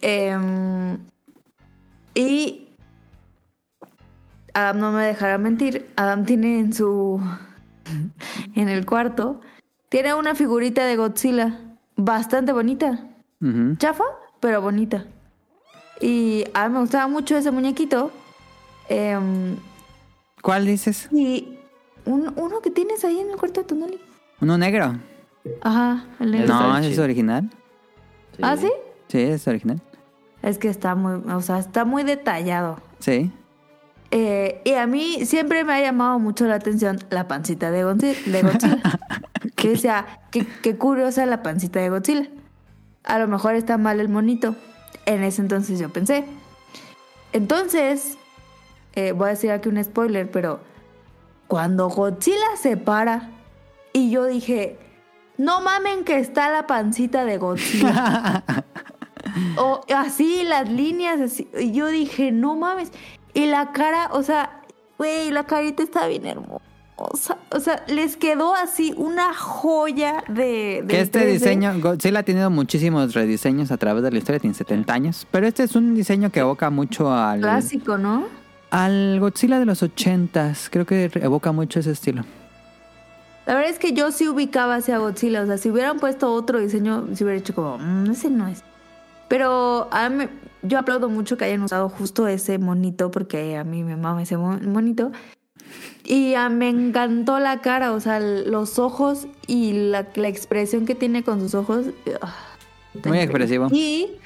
[0.00, 0.98] Em,
[2.14, 2.61] y
[4.54, 5.90] Adam no me dejará mentir.
[5.96, 7.20] Adam tiene en su.
[8.54, 9.40] en el cuarto.
[9.88, 11.58] Tiene una figurita de Godzilla.
[11.96, 13.06] Bastante bonita.
[13.78, 14.04] Chafa,
[14.40, 15.04] pero bonita.
[16.00, 18.10] Y a mí me gustaba mucho ese muñequito.
[18.88, 19.56] Em,
[20.42, 21.08] ¿Cuál dices?
[21.12, 21.58] y
[22.04, 24.00] un- uno que tienes ahí en el cuarto de Tonali.
[24.40, 24.96] ¿Uno negro?
[25.60, 26.54] Ajá, el negro.
[26.54, 27.50] No, ese es original.
[28.40, 28.70] ¿Ah, sí?
[29.08, 29.80] Sí, es original.
[30.42, 32.78] Es que está muy, o sea, está muy detallado.
[33.00, 33.30] Sí.
[34.14, 38.14] Eh, y a mí siempre me ha llamado mucho la atención la pancita de, Godzilla.
[39.56, 39.74] Que
[40.30, 42.28] qué, qué curiosa la pancita de Godzilla.
[43.04, 44.54] A lo mejor está mal el monito.
[45.06, 46.24] En ese entonces yo pensé.
[47.32, 48.18] Entonces,
[48.94, 50.60] eh, voy a decir aquí un spoiler, pero
[51.48, 53.30] cuando Godzilla se para
[53.94, 54.78] y yo dije,
[55.38, 58.44] no mamen que está la pancita de Godzilla.
[59.56, 61.48] o así, las líneas, así.
[61.58, 62.92] Y yo dije, no mames.
[63.34, 64.62] Y la cara, o sea,
[64.98, 66.60] güey, la carita está bien hermosa.
[67.50, 70.82] O sea, les quedó así una joya de...
[70.82, 71.32] de Que este 3D.
[71.32, 75.46] diseño, Godzilla ha tenido muchísimos rediseños a través de la historia, tiene 70 años, pero
[75.46, 78.26] este es un diseño que evoca mucho al, Clásico, ¿no?
[78.70, 82.24] al Godzilla de los 80s, creo que evoca mucho ese estilo.
[83.46, 85.42] La verdad es que yo sí ubicaba hacia Godzilla.
[85.42, 88.62] O sea, si hubieran puesto otro diseño, se hubiera hecho como, "Mm, ese no es.
[89.32, 90.28] Pero a mí-
[90.62, 94.36] yo aplaudo mucho que hayan usado justo ese monito, porque a mí me mama ese
[94.36, 95.10] mo- monito.
[96.04, 100.94] Y ah, me encantó la cara, o sea, los ojos y la, la expresión que
[100.94, 101.86] tiene con sus ojos.
[102.20, 102.36] ah,
[103.06, 103.68] Muy expresivo.
[103.72, 104.18] Y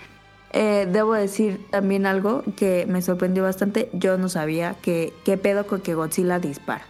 [0.52, 3.90] eh, debo decir también algo que me sorprendió bastante.
[3.92, 6.82] Yo no sabía que qué pedo con que Godzilla dispara.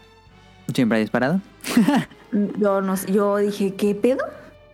[0.73, 1.43] Siempre ha disparado.
[2.33, 4.25] Yo no yo dije, ¿qué pedo?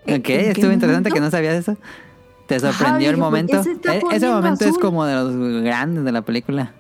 [0.06, 1.14] ¿En- Ok, estuvo interesante momento?
[1.14, 1.76] que no sabías eso.
[2.54, 3.62] ¿Te sorprendió el ¿por qué momento?
[3.90, 6.72] E- Ese momento es como de los grandes de la película.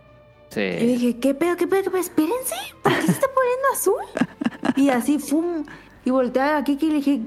[0.50, 0.86] Yo Sí.
[0.86, 1.82] dije, ¿qué pedo, qué pedo?
[1.84, 2.00] qué pedo?
[2.00, 4.74] Espérense, ¿por qué se está poniendo azul?
[4.76, 5.64] Y así, fum.
[6.04, 7.20] Y volteé a Kiki y le dije,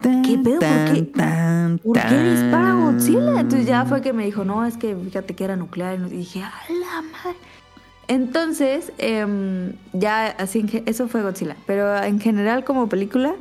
[0.00, 0.58] ¿Qué pedo?
[0.58, 1.02] ¿Por qué?
[1.14, 3.38] tan, ¿por qué dispara Godzilla?
[3.40, 5.94] Entonces ya fue que me dijo, no, es que fíjate que era nuclear.
[5.96, 7.36] Y dije, ¡a la madre!
[8.08, 11.56] Entonces, em, ya así, eso fue Godzilla.
[11.66, 13.34] Pero en general, como película,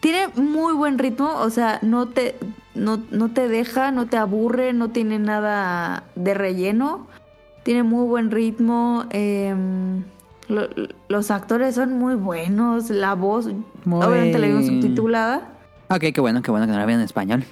[0.00, 1.32] tiene muy buen ritmo.
[1.36, 2.36] O sea, no te,
[2.74, 7.06] no, no te deja, no te aburre, no tiene nada de relleno.
[7.64, 9.04] Tiene muy buen ritmo.
[10.48, 10.68] lo-
[11.08, 12.88] los actores son muy buenos.
[12.90, 13.48] La voz,
[13.84, 15.42] Muy- obviamente la vimos subtitulada.
[15.90, 17.44] Ok, qué bueno, qué bueno que no la vean en español.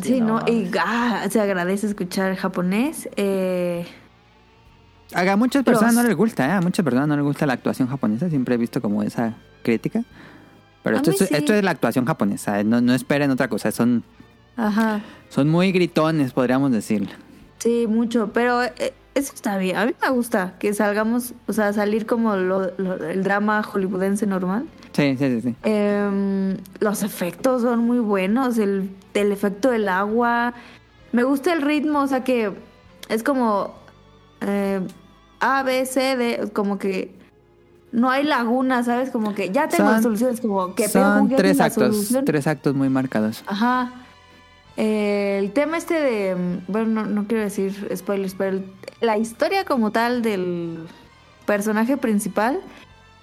[0.00, 0.48] Sí, no ¿no?
[0.48, 3.08] Y ah, se agradece escuchar japonés.
[3.16, 3.86] Eh,
[5.14, 6.52] A muchas personas Los- no les gusta, ¿eh?
[6.52, 8.28] A muchas personas no les gusta la actuación japonesa.
[8.30, 10.02] Siempre he visto como esa crítica.
[10.82, 11.26] Pero esto sí.
[11.30, 12.60] esto es la actuación japonesa.
[12.60, 12.64] ¿eh?
[12.64, 13.70] No, no esperen otra cosa.
[13.70, 14.02] Son,
[14.56, 15.00] ajá.
[15.28, 17.08] son muy gritones, podríamos decir.
[17.58, 18.30] Sí, mucho.
[18.32, 19.76] Pero eh, eso está bien.
[19.76, 24.26] A mí me gusta que salgamos, o sea, salir como lo- lo- el drama hollywoodense
[24.26, 24.66] normal.
[24.92, 25.40] Sí, sí, sí.
[25.42, 25.54] sí.
[25.62, 28.58] Em, los efectos son muy buenos.
[28.58, 30.54] El, el efecto del agua.
[31.12, 32.50] Me gusta el ritmo, o sea que
[33.08, 33.74] es como
[34.40, 34.80] eh,
[35.40, 37.14] A, B, C, D, como que
[37.92, 39.10] no hay laguna, ¿sabes?
[39.10, 41.94] Como que ya tengo Son- soluciones, como que pedo, Son ¿con qué tres actos.
[41.94, 42.24] solución?
[42.24, 43.44] Tres actos muy marcados.
[43.46, 43.92] Ajá.
[44.76, 46.60] Eh, el tema este de.
[46.68, 50.86] Bueno, no, no quiero decir spoilers, pero el- la historia como tal del
[51.44, 52.60] personaje principal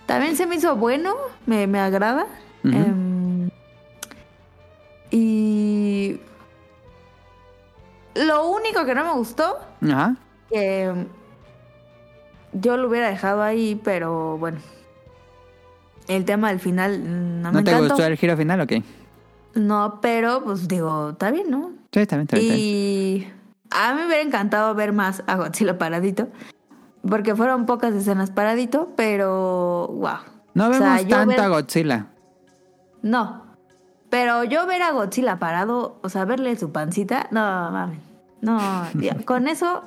[0.06, 1.16] también se me hizo bueno,
[1.48, 2.28] me, me agrada.
[2.64, 3.50] Em,
[5.12, 6.20] y.
[8.16, 10.16] Lo único que no me gustó, Ajá.
[10.50, 10.94] que
[12.53, 14.59] yo lo hubiera dejado ahí, pero bueno.
[16.07, 17.93] El tema del final mm, no, ¿No me te encantó.
[17.95, 18.61] gustó el giro final?
[18.61, 18.73] Ok.
[19.55, 21.71] No, pero pues digo, está bien, ¿no?
[21.91, 22.55] Sí, está bien, está bien.
[22.57, 23.27] Y
[23.71, 26.27] a mí me hubiera encantado ver más a Godzilla paradito.
[27.07, 30.17] Porque fueron pocas escenas paradito, pero wow.
[30.53, 32.07] No O vemos sea, tanto ver- a Godzilla.
[33.01, 33.43] No.
[34.09, 37.99] Pero yo ver a Godzilla parado, o sea, verle su pancita, no mames.
[38.41, 38.59] No,
[38.95, 39.84] ya, con eso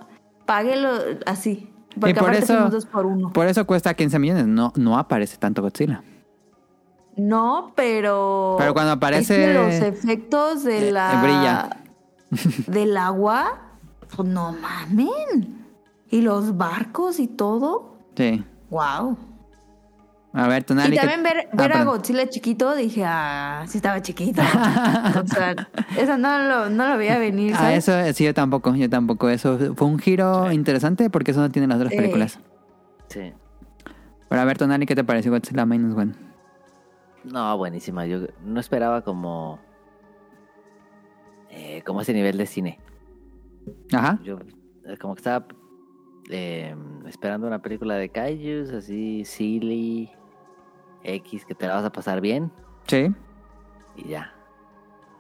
[0.47, 0.91] pagué lo
[1.27, 1.72] así.
[1.99, 3.33] Porque y por eso, dos por uno.
[3.33, 4.47] por eso cuesta 15 millones.
[4.47, 6.03] No, no aparece tanto Godzilla.
[7.17, 8.57] No, pero.
[8.59, 11.21] Pero cuando aparece- es que los efectos de Eh, la.
[11.23, 11.77] brilla.
[12.67, 13.59] Del agua.
[14.17, 15.67] Pues no mamen.
[16.11, 17.97] Y los barcos y todo.
[18.17, 18.45] Sí.
[18.71, 19.17] Wow.
[20.35, 20.95] A ver, Tonali.
[20.97, 21.95] Y ¿qué- también ver, Ah, ver a perdón.
[21.99, 24.41] Godzilla chiquito, dije, ah, sí estaba chiquito.
[25.23, 25.69] o sea,
[25.99, 27.55] eso no lo, no lo veía venir.
[27.59, 29.29] Ah, eso sí, yo tampoco, yo tampoco.
[29.29, 31.97] Eso fue un giro interesante porque eso no tiene las otras Sí.
[31.99, 32.39] películas.
[33.09, 33.33] Sí.
[34.29, 36.15] Pero a ver, Tonali, ¿qué te pareció Godzilla Minus One?
[37.25, 38.07] No, buenísima.
[38.07, 39.59] Yo no esperaba como.
[41.51, 42.79] eh, como ese nivel de cine.
[43.93, 44.19] Ajá.
[44.25, 44.39] Yo
[44.87, 45.47] eh, como que estaba
[46.31, 46.75] eh,
[47.07, 50.11] esperando una película de kaijus, así, silly,
[51.05, 52.51] X, que te la vas a pasar bien
[52.87, 53.09] Sí.
[53.97, 54.33] y ya.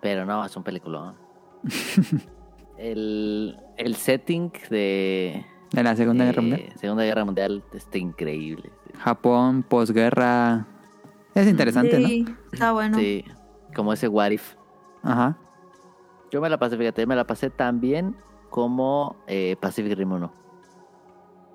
[0.00, 1.14] Pero no, es un peliculón.
[2.76, 6.72] el, el setting de De la Segunda Guerra Mundial.
[6.76, 8.70] Segunda Guerra Mundial está increíble.
[8.98, 10.66] Japón, posguerra.
[11.34, 12.98] Es interesante, sí, está bueno.
[12.98, 13.24] Sí,
[13.74, 14.54] como ese what if.
[15.02, 15.10] ¿no?
[15.10, 15.38] Ajá.
[16.30, 18.16] Yo me la pasé, fíjate, me la pasé tan bien
[18.50, 20.32] como eh, Pacific Rim 1.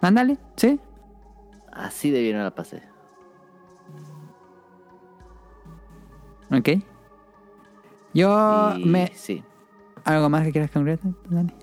[0.02, 0.80] Ándale, sí.
[1.72, 2.82] Así de bien me la pasé.
[6.52, 6.69] Ok.
[8.14, 9.11] Yo Y me.
[9.14, 9.44] Sí.
[10.06, 11.53] ¿Algo más que quieras concretar, Tonali?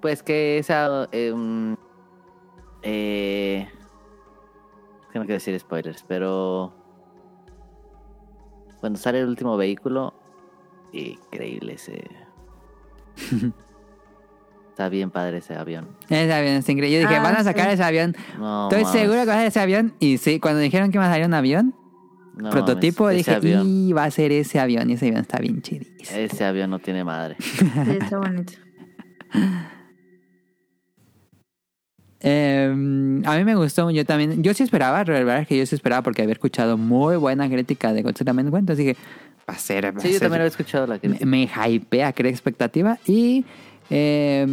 [0.00, 1.08] Pues que esa.
[1.12, 1.74] eh, mm,
[2.82, 3.66] Eh,
[5.02, 6.72] es que no quiero decir spoilers, pero
[8.80, 10.14] cuando sale el último vehículo,
[10.92, 12.04] increíble ese.
[14.70, 15.88] Está bien padre ese avión.
[16.10, 17.00] Ese avión está increíble.
[17.00, 17.72] Yo dije, Ah, van a sacar sí.
[17.72, 18.14] ese avión.
[18.38, 19.94] No, Estoy seguro que va a ser ese avión.
[20.00, 21.74] Y sí, cuando dijeron que iba a salir un avión,
[22.36, 24.88] No prototipo, mames, dije, avión, y va a ser ese avión.
[24.90, 26.18] Y ese avión está bien chidísimo.
[26.18, 27.36] ese avión no tiene madre.
[27.40, 28.52] Sí, está bonito.
[32.20, 32.66] Eh,
[33.24, 35.74] a mí me gustó, yo también, yo sí esperaba, la verdad es que yo sí
[35.74, 38.96] esperaba porque había escuchado muy buena crítica de Godzilla One, entonces dije,
[39.48, 41.26] va a ser, va a Sí, yo ser- también había escuchado la me, crítica.
[41.26, 43.44] me hypea, creé expectativa y
[43.90, 44.46] eh,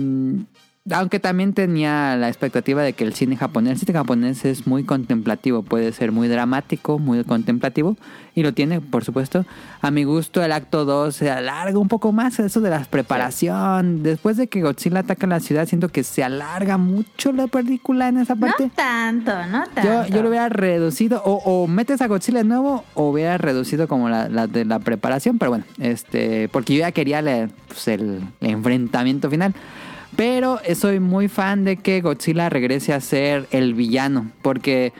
[0.91, 4.83] aunque también tenía la expectativa de que el cine japonés, el cine japonés es muy
[4.83, 7.95] contemplativo, puede ser muy dramático, muy contemplativo
[8.35, 9.45] y lo tiene, por supuesto.
[9.81, 14.03] A mi gusto el acto 2 se alarga un poco más, eso de la preparación.
[14.03, 18.17] Después de que Godzilla ataca la ciudad, siento que se alarga mucho la película en
[18.17, 18.65] esa parte.
[18.65, 19.81] No tanto, no tanto.
[19.83, 23.87] Yo, yo lo hubiera reducido, o, o metes a Godzilla de nuevo, o hubiera reducido
[23.87, 27.87] como la, la de la preparación, pero bueno, este, porque yo ya quería la- pues,
[27.87, 29.53] el, el enfrentamiento final.
[30.15, 34.93] Pero soy muy fan de que Godzilla regrese a ser el villano, porque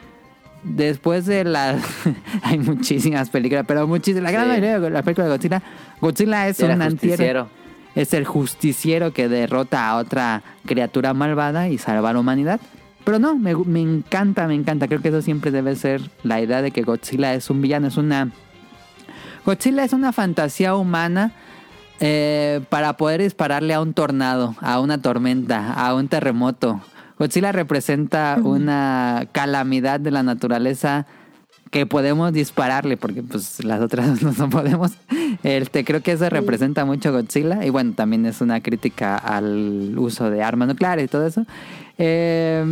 [0.64, 1.84] después de las...
[2.44, 4.24] hay muchísimas películas, pero muchísimas...
[4.24, 4.50] La gran Sí.
[4.50, 5.62] mayoría de las películas de Godzilla,
[6.02, 7.48] Godzilla es Era un antihéroe justiciero.
[7.96, 12.60] es el justiciero que derrota a otra criatura malvada y salva a la humanidad.
[13.04, 14.88] Pero no, me, me encanta, me encanta.
[14.88, 17.98] Creo que eso siempre debe ser la idea de que Godzilla es un villano, es
[17.98, 18.32] una...
[19.46, 21.34] Godzilla es una fantasía humana
[22.00, 26.82] eh, para poder dispararle a un tornado, a una tormenta, a un terremoto.
[27.20, 31.06] Godzilla representa una calamidad de la naturaleza
[31.74, 34.92] que podemos dispararle, porque pues las otras no, no podemos.
[35.44, 37.66] Este, creo que eso representa mucho Godzilla.
[37.66, 41.46] Y bueno, también es una crítica al uso de armas nucleares y todo eso.
[41.98, 42.64] Eh,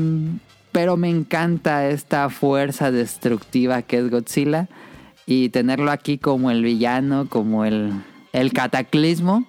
[0.71, 4.67] pero me encanta esta fuerza destructiva que es Godzilla.
[5.25, 7.93] Y tenerlo aquí como el villano, como el,
[8.33, 9.45] el cataclismo.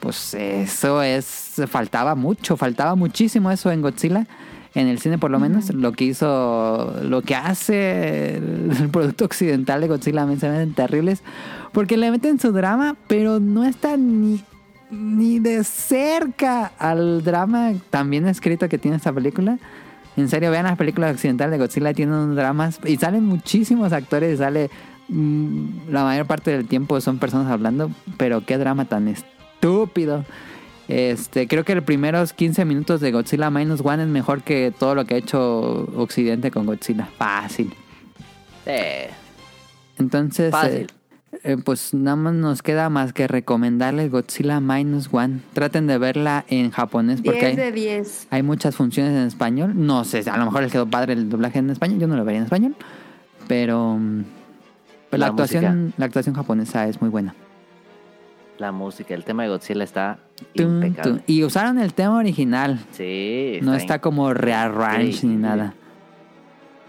[0.00, 1.62] Pues eso es.
[1.68, 4.26] Faltaba mucho, faltaba muchísimo eso en Godzilla
[4.74, 9.80] en el cine por lo menos, lo que hizo, lo que hace el producto occidental
[9.80, 11.22] de Godzilla me se ven terribles,
[11.72, 14.42] porque le meten su drama, pero no está ni,
[14.90, 19.58] ni de cerca al drama tan bien escrito que tiene esta película.
[20.14, 24.36] En serio, vean las películas occidentales de Godzilla, tienen dramas y salen muchísimos actores, y
[24.38, 24.70] sale
[25.08, 30.24] mm, la mayor parte del tiempo son personas hablando, pero qué drama tan estúpido.
[30.88, 34.94] Este, creo que los primeros 15 minutos de Godzilla Minus One es mejor que todo
[34.94, 37.08] lo que ha hecho Occidente con Godzilla.
[37.16, 37.72] Fácil.
[38.66, 39.08] Eh,
[39.98, 40.86] Entonces, Fácil.
[41.32, 45.40] eh, eh, pues nada más nos queda más que recomendarles Godzilla Minus One.
[45.54, 48.26] Traten de verla en japonés porque 10 hay, de 10.
[48.30, 49.72] hay muchas funciones en español.
[49.74, 52.00] No sé, a lo mejor les quedó padre el doblaje en español.
[52.00, 52.74] Yo no lo vería en español.
[53.48, 54.24] Pero, mm,
[55.12, 57.34] pero la, La actuación, la actuación japonesa es muy buena.
[58.58, 60.18] la música, el tema de Godzilla está
[60.54, 61.22] impecable.
[61.26, 62.80] Y usaron el tema original.
[62.92, 65.74] Sí, No está como rearrange ni nada.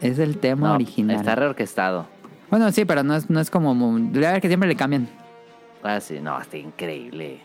[0.02, 1.16] Es el tema No, original.
[1.18, 2.08] Está reorquestado.
[2.50, 3.74] Bueno, sí, pero no es, no es como...
[4.12, 5.08] Debe haber que siempre le cambian.
[5.82, 7.40] Ah, sí, no, está increíble.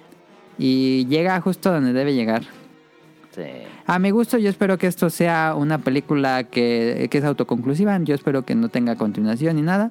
[0.59, 2.43] Y llega justo donde debe llegar.
[3.35, 3.43] Sí.
[3.87, 7.97] A mi gusto, yo espero que esto sea una película que, que es autoconclusiva.
[8.03, 9.91] Yo espero que no tenga continuación ni nada.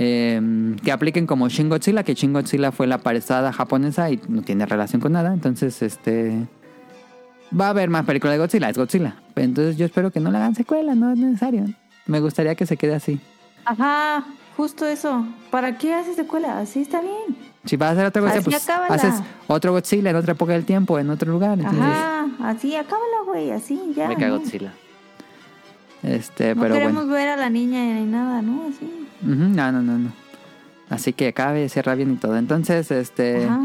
[0.00, 4.42] Eh, que apliquen como Shin Godzilla, que Shin Godzilla fue la paresada japonesa y no
[4.42, 5.34] tiene relación con nada.
[5.34, 6.46] Entonces, este...
[7.58, 9.16] Va a haber más películas de Godzilla, es Godzilla.
[9.34, 11.64] Entonces yo espero que no le hagan secuela, no es necesario.
[12.06, 13.18] Me gustaría que se quede así.
[13.64, 14.24] Ajá,
[14.56, 15.26] justo eso.
[15.50, 16.58] ¿Para qué haces secuela?
[16.58, 17.36] Así está bien.
[17.64, 18.94] Si vas a hacer otro Godzilla, Así pues acábala.
[18.94, 19.14] haces
[19.46, 21.58] otro Godzilla en otra época del tiempo, en otro lugar.
[21.58, 24.08] Entonces, Ajá, así, acábala, güey, así, ya.
[24.08, 24.40] Me cago ¿no?
[24.42, 24.72] Godzilla.
[26.02, 27.12] este, No pero queremos bueno.
[27.14, 28.68] ver a la niña ni nada, ¿no?
[28.68, 28.97] Así.
[29.22, 30.12] No, no, no, no.
[30.90, 32.36] Así que acabe, cierra bien y todo.
[32.36, 33.60] Entonces, este Ajá.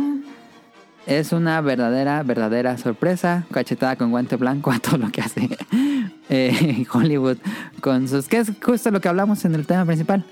[1.06, 3.46] es una verdadera, verdadera sorpresa.
[3.52, 5.50] Cachetada con guante blanco a todo lo que hace
[6.30, 7.38] eh, Hollywood
[7.82, 8.28] con sus.
[8.28, 10.26] que es justo lo que hablamos en el tema principal.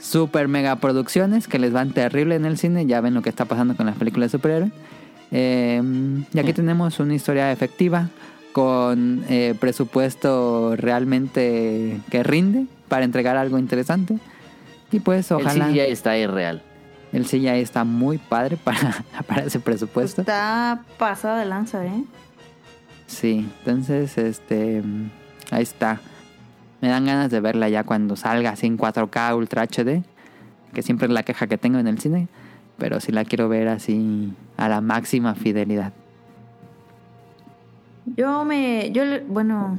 [0.00, 2.86] Super mega producciones que les van terrible en el cine.
[2.86, 4.72] Ya ven lo que está pasando con las películas de superhéroes.
[5.30, 5.80] Eh,
[6.34, 8.10] y aquí tenemos una historia efectiva
[8.52, 14.18] con eh, presupuesto realmente que rinde para entregar algo interesante.
[14.92, 16.62] Y pues ojalá El CGI está irreal.
[17.12, 20.20] el CGI está muy padre para, para ese presupuesto.
[20.20, 22.04] Está pasado de lanza, ¿eh?
[23.06, 24.82] Sí, entonces este
[25.50, 26.00] ahí está.
[26.80, 30.02] Me dan ganas de verla ya cuando salga así en 4K Ultra HD,
[30.74, 32.28] que siempre es la queja que tengo en el cine,
[32.78, 35.92] pero sí la quiero ver así a la máxima fidelidad.
[38.16, 38.90] Yo me.
[38.92, 39.78] Yo, bueno.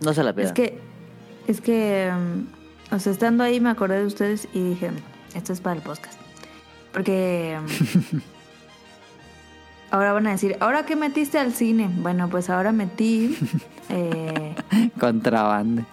[0.00, 0.52] No se la pierdan.
[0.52, 0.78] Es que,
[1.46, 2.59] es que, mm,
[2.90, 4.90] o sea, estando ahí me acordé de ustedes y dije,
[5.34, 6.18] esto es para el podcast.
[6.92, 7.58] Porque
[8.12, 8.16] mm,
[9.90, 11.90] ahora van a decir, ¿ahora qué metiste al cine?
[11.98, 13.36] Bueno, pues ahora metí
[13.88, 14.54] eh,
[14.98, 15.84] Contrabando.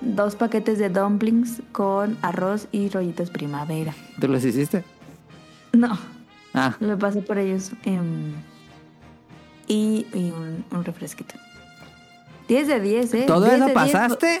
[0.00, 3.94] dos paquetes de dumplings con arroz y rollitos primavera.
[4.20, 4.84] ¿Tú los hiciste?
[5.72, 5.98] No,
[6.54, 7.72] Ah, lo pasé por ellos.
[7.84, 8.32] em,
[9.68, 11.34] y y un, un refresquito.
[12.48, 13.24] 10 de 10, ¿eh?
[13.26, 14.40] ¿todo 10 eso de 10, pasaste?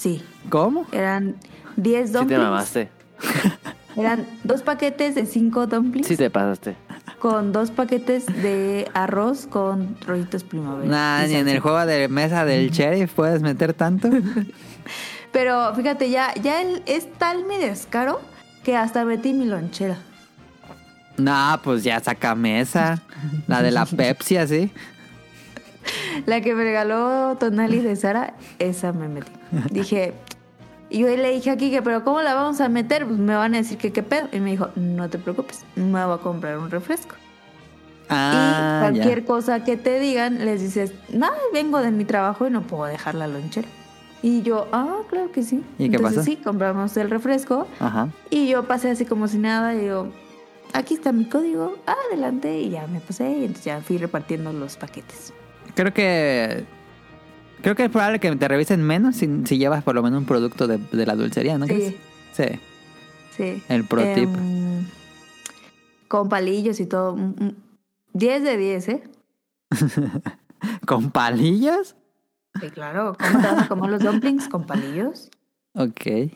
[0.00, 0.86] Sí, ¿Cómo?
[0.92, 1.36] eran
[1.76, 2.42] 10 Sí te dumplings.
[2.42, 2.88] mamaste.
[3.96, 6.74] Eran dos paquetes de 5 dumplings Sí te pasaste.
[7.18, 10.88] con dos paquetes de arroz con rollitos primavera.
[11.20, 14.08] Nah, ni en el juego de mesa del sheriff puedes meter tanto.
[15.32, 18.20] Pero fíjate, ya, ya el- es tal mi descaro
[18.64, 19.98] que hasta metí mi lonchera.
[21.18, 23.02] nah, pues ya saca mesa.
[23.48, 24.70] La de la Pepsi, así.
[26.26, 29.30] La que me regaló Tonali de Sara, esa me metí.
[29.70, 30.12] Dije,
[30.90, 33.06] y yo le dije a Kike, pero ¿cómo la vamos a meter?
[33.06, 34.28] Pues me van a decir que qué pedo.
[34.32, 37.14] Y me dijo, no te preocupes, me voy a comprar un refresco.
[38.08, 39.26] Ah, y cualquier ya.
[39.26, 43.14] cosa que te digan, les dices, no, vengo de mi trabajo y no puedo dejar
[43.14, 43.68] la lonchera.
[44.22, 45.62] Y yo, ah, claro que sí.
[45.78, 46.24] ¿Y qué Entonces pasó?
[46.30, 48.08] sí, compramos el refresco Ajá.
[48.28, 50.08] y yo pasé así como si nada y digo,
[50.72, 54.76] aquí está mi código, adelante y ya me pasé y entonces ya fui repartiendo los
[54.76, 55.32] paquetes.
[55.74, 56.64] Creo que.
[57.62, 60.24] Creo que es probable que te revisen menos si, si llevas por lo menos un
[60.26, 61.94] producto de, de la dulcería, ¿no crees?
[62.32, 62.58] Sí, Sí.
[63.36, 63.62] sí.
[63.68, 64.28] El pro tip.
[64.34, 64.86] Em,
[66.08, 67.16] con palillos y todo.
[67.16, 67.54] mm, mm,
[68.14, 69.02] 10 de 10, ¿eh?
[70.86, 71.96] ¿Con palillos?
[72.60, 73.14] Sí, claro.
[73.20, 75.28] ¿Cómo te vas a comer los dumplings con palillos?
[75.74, 76.32] Ok.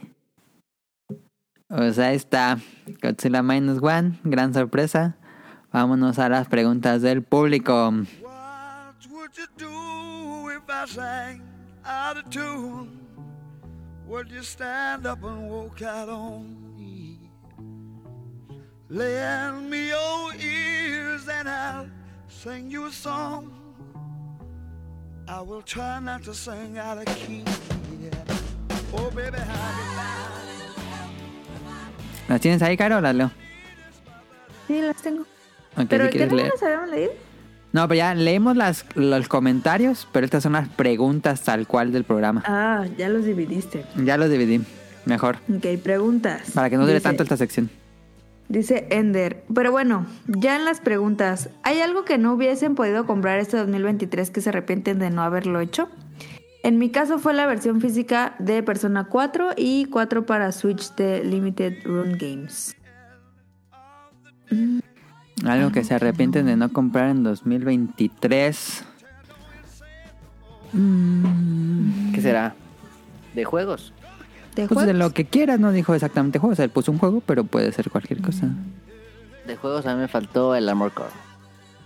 [1.69, 2.59] Pues ahí está.
[3.03, 4.19] Godzilla Minus One.
[4.25, 5.17] Gran sorpresa.
[5.73, 7.93] Vámonos a las preguntas del público.
[9.37, 11.43] What would you do if I sang
[11.85, 13.01] out of tune?
[14.07, 17.19] Would you stand up and walk out on me?
[18.89, 21.89] Lend me your ears and I'll
[22.29, 23.51] sing you a song.
[25.27, 27.43] I will try not to sing out of key.
[28.01, 28.11] yeah.
[28.93, 30.31] Oh, baby, how
[32.29, 33.31] ¿Las tienes ahí, Caro, o las leo?
[34.69, 35.23] Sí, las tengo.
[35.77, 36.51] Ok, ¿Pero si qué quieres no leer.
[36.53, 37.13] las habíamos leído?
[37.75, 42.05] No, pero ya leímos las, los comentarios, pero estas son las preguntas tal cual del
[42.05, 42.45] programa.
[42.47, 43.85] Ah, ya los dividiste.
[43.97, 44.63] Ya los dividí.
[45.07, 45.39] Mejor.
[45.53, 46.53] Ok, preguntas.
[46.55, 47.69] Para que no dure Dice- tanto esta sección.
[48.49, 49.43] Dice Ender.
[49.53, 54.31] Pero bueno, ya en las preguntas, ¿hay algo que no hubiesen podido comprar este 2023
[54.31, 55.89] que se arrepienten de no haberlo hecho?
[56.63, 61.25] En mi caso fue la versión física de Persona 4 y 4 para Switch de
[61.25, 62.77] Limited Run Games.
[65.45, 68.85] Algo que se arrepienten de no comprar en 2023.
[72.15, 72.55] ¿Qué será?
[73.35, 73.93] ¿De juegos?
[74.55, 74.95] ¿De Pues de juegos?
[74.95, 76.53] lo que quieras, no dijo exactamente juego.
[76.53, 78.49] O sea, él puso un juego, pero puede ser cualquier cosa.
[79.47, 81.11] De juegos a mí me faltó el Armor Core.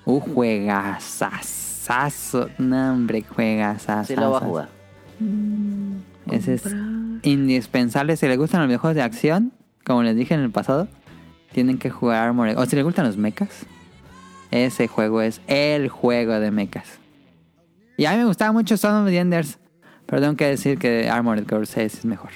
[0.04, 2.48] Un juegazazazo.
[2.58, 4.06] No, hombre, juegazazazo.
[4.06, 4.68] Sí lo voy a jugar.
[6.30, 6.64] Ese es
[7.22, 8.16] indispensable.
[8.16, 9.52] Si les gustan los videojuegos de acción,
[9.84, 10.88] como les dije en el pasado,
[11.52, 12.58] tienen que jugar Armored.
[12.58, 13.66] O si les gustan los mechas,
[14.50, 16.86] ese juego es el juego de mechas.
[17.96, 19.58] Y a mí me gustaba mucho Son of the Enders,
[20.06, 22.30] pero tengo que decir que Armored Core 6 es mejor.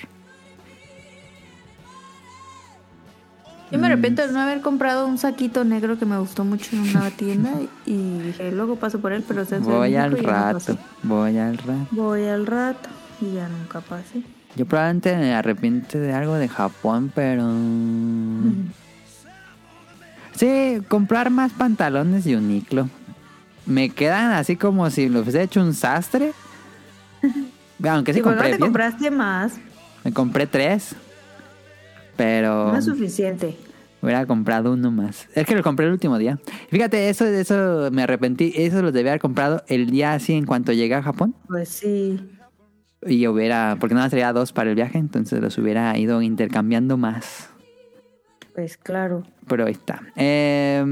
[3.71, 6.95] Yo me arrepiento de no haber comprado un saquito negro que me gustó mucho en
[6.95, 7.53] una tienda
[7.87, 11.87] y dije, luego paso por él, pero se Voy al rato, voy al rato.
[11.91, 12.91] Voy al rato
[13.23, 14.23] y ya nunca pasé.
[14.57, 17.51] Yo probablemente me arrepiento de algo de Japón, pero...
[20.35, 22.89] Sí, comprar más pantalones de Uniqlo.
[23.67, 26.33] Me quedan así como si los hubiese hecho un sastre.
[27.89, 28.61] Aunque sí ¿Y por qué no compré te bien.
[28.61, 29.55] compraste más?
[30.05, 30.95] Me compré tres.
[32.17, 33.57] Pero No es suficiente.
[34.01, 35.29] hubiera comprado uno más.
[35.35, 36.39] Es que lo compré el último día.
[36.71, 38.53] Fíjate, eso, eso me arrepentí.
[38.57, 41.35] Eso lo debía haber comprado el día así en cuanto llegué a Japón.
[41.49, 42.21] Pues sí.
[43.05, 46.97] Y hubiera, porque nada más traía dos para el viaje, entonces los hubiera ido intercambiando
[46.97, 47.49] más.
[48.55, 49.25] Pues claro.
[49.49, 50.03] Pero ahí está.
[50.17, 50.85] Eh,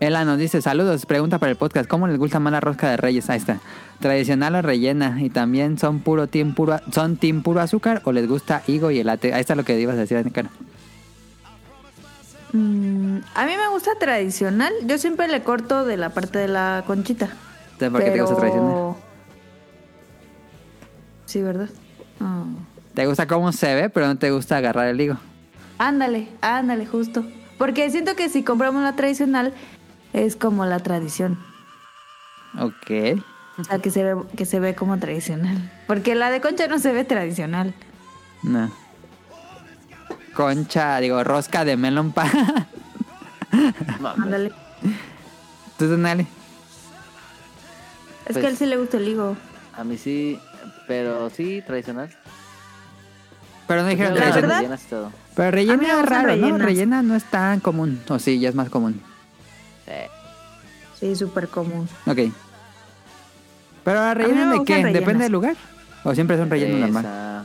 [0.00, 2.96] Ela nos dice, saludos, pregunta para el podcast, ¿cómo les gusta más la rosca de
[2.96, 3.28] reyes?
[3.30, 3.60] Ahí está.
[4.00, 5.20] Tradicional o rellena.
[5.20, 9.00] Y también son puro team puro, son team puro azúcar o les gusta higo y
[9.00, 9.34] elate.
[9.34, 10.48] Ahí está lo que ibas a decir, Nicaro.
[12.52, 14.72] Mm, a mí me gusta tradicional.
[14.86, 17.28] Yo siempre le corto de la parte de la conchita.
[17.78, 18.94] ¿Por qué te gusta tradicional?
[21.26, 21.68] Sí, ¿verdad?
[22.20, 22.44] Ah.
[22.98, 25.16] Te gusta cómo se ve, pero no te gusta agarrar el higo.
[25.78, 27.24] Ándale, ándale, justo.
[27.56, 29.54] Porque siento que si compramos la tradicional,
[30.12, 31.38] es como la tradición.
[32.58, 33.22] Ok.
[33.56, 35.70] O sea, que se ve, que se ve como tradicional.
[35.86, 37.72] Porque la de concha no se ve tradicional.
[38.42, 38.68] No.
[40.34, 42.24] Concha, digo, rosca de melon pa.
[44.00, 44.24] Mames.
[44.24, 44.52] Ándale.
[45.78, 46.22] ¿Tú, Donale?
[48.26, 49.36] Es Pues- que a él sí le gusta el higo.
[49.76, 50.40] A mí sí,
[50.88, 52.10] pero sí, tradicional.
[53.68, 55.12] Pero no dijeron La verdad- rellenas y todo.
[55.36, 56.34] Pero rellena es raro, ¿no?
[56.34, 56.62] rellenas.
[56.62, 58.00] Rellena no es tan común.
[58.08, 59.00] O sí, ya es más común.
[59.86, 59.92] Sí.
[60.98, 61.88] Sí, súper común.
[62.06, 62.18] Ok.
[63.84, 64.72] Pero la rellena de qué?
[64.74, 64.92] rellenas.
[64.94, 65.54] Depende del lugar.
[66.04, 67.04] O siempre es un relleno De normal.
[67.04, 67.44] esa-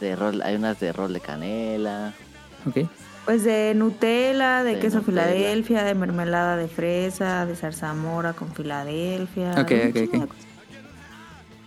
[0.00, 2.12] De rol, hay unas de rol de canela.
[2.66, 2.88] Ok.
[3.24, 5.24] Pues de Nutella, de, De queso Nutella.
[5.24, 9.52] Filadelfia, de mermelada de fresa, de zarzamora con Filadelfia.
[9.52, 10.30] Ok, ok, ok.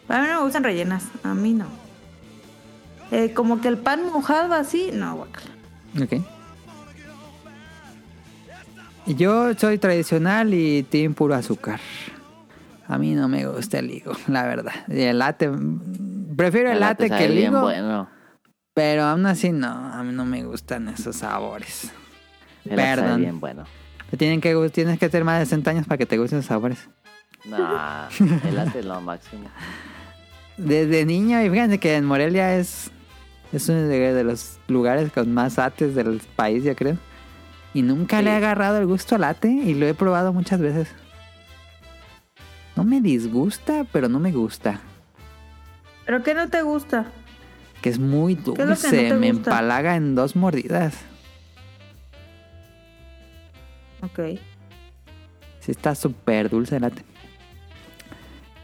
[0.10, 1.66] A mí no me gustan rellenas, a mí no.
[3.12, 5.52] Eh, como que el pan mojado así, no, guacala.
[6.02, 6.24] Ok.
[9.08, 11.80] Yo soy tradicional y team puro azúcar.
[12.88, 14.74] A mí no me gusta el higo, la verdad.
[14.88, 15.50] Y el latte.
[16.36, 17.62] Prefiero el latte sabe que el bien higo.
[17.62, 18.10] bueno.
[18.74, 21.92] Pero aún así no, a mí no me gustan esos sabores.
[22.64, 23.20] El latte Perdón.
[23.22, 23.66] bien bueno.
[24.10, 26.48] Te Tienen que, tienes que tener más de 60 años para que te gusten esos
[26.48, 26.90] sabores.
[27.46, 29.50] Nah, el latte es lo máximo.
[30.58, 32.92] Desde niño, y fíjense que en Morelia es,
[33.54, 36.98] es uno de, de los lugares con más lates del país, yo creo.
[37.74, 38.26] Y nunca Sí.
[38.26, 40.88] le he agarrado el gusto al latte y lo he probado muchas veces.
[42.76, 44.80] No me disgusta, pero no me gusta.
[46.06, 47.06] ¿Pero qué no te gusta?
[47.82, 49.50] Que es muy es lo que no dulce, me gusta?
[49.52, 50.96] empalaga en dos mordidas.
[54.02, 54.20] Ok.
[55.60, 57.04] Sí está súper dulce el latte.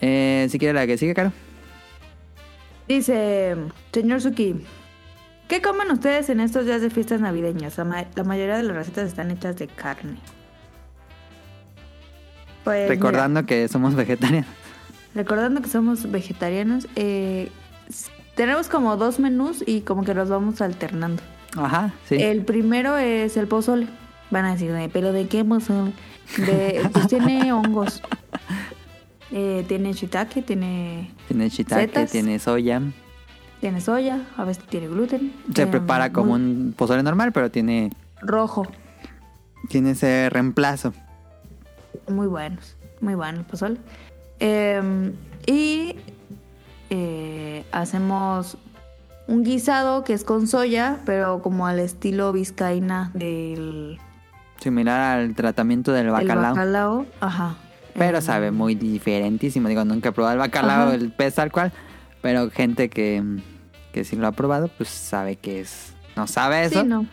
[0.02, 1.32] Eh, si quiere la que sigue, Caro.
[2.88, 3.56] Dice,
[3.92, 4.56] señor Suki,
[5.48, 7.78] ¿qué comen ustedes en estos días de fiestas navideñas?
[7.78, 10.18] La, ma- la mayoría de las recetas están hechas de carne.
[12.64, 14.50] Pues, Recordando que somos vegetarianos.
[15.16, 17.50] recordando que somos vegetarianos, eh,
[18.36, 21.22] tenemos como dos menús y como que los vamos alternando.
[21.58, 22.16] Ajá, sí.
[22.16, 23.88] El primero es el pozole.
[24.30, 25.92] Van a decir, "Ay, ¿pero de qué pozole?
[26.38, 28.02] De, pues tiene hongos.
[29.32, 32.12] Eh, tiene shiitake, tiene, Tiene shiitake, setas.
[32.12, 32.82] tiene soya.
[33.60, 35.34] tiene soya, a veces tiene gluten.
[35.54, 37.92] Se prepara como un pozole normal, pero tiene,
[38.22, 38.66] Rojo.
[39.70, 40.94] tiene ese reemplazo.
[42.10, 43.78] Muy buenos, muy bueno el pozole.
[44.40, 45.12] Eh,
[45.46, 45.96] y
[46.90, 48.58] eh, hacemos
[49.28, 53.98] un guisado que es con soya, pero como al estilo vizcaína del,
[54.62, 56.56] Similar al tratamiento del del bacalao.
[56.56, 57.06] bacalao.
[57.20, 57.56] Ajá.
[57.98, 59.68] Pero sabe muy diferentísimo.
[59.68, 60.96] Digo, nunca he probado el bacalao, Ajá.
[60.96, 61.72] el pez tal cual.
[62.22, 63.24] Pero gente que,
[63.92, 65.94] que sí lo ha probado, pues sabe que es...
[66.16, 67.06] No sabe eso, Sí, no.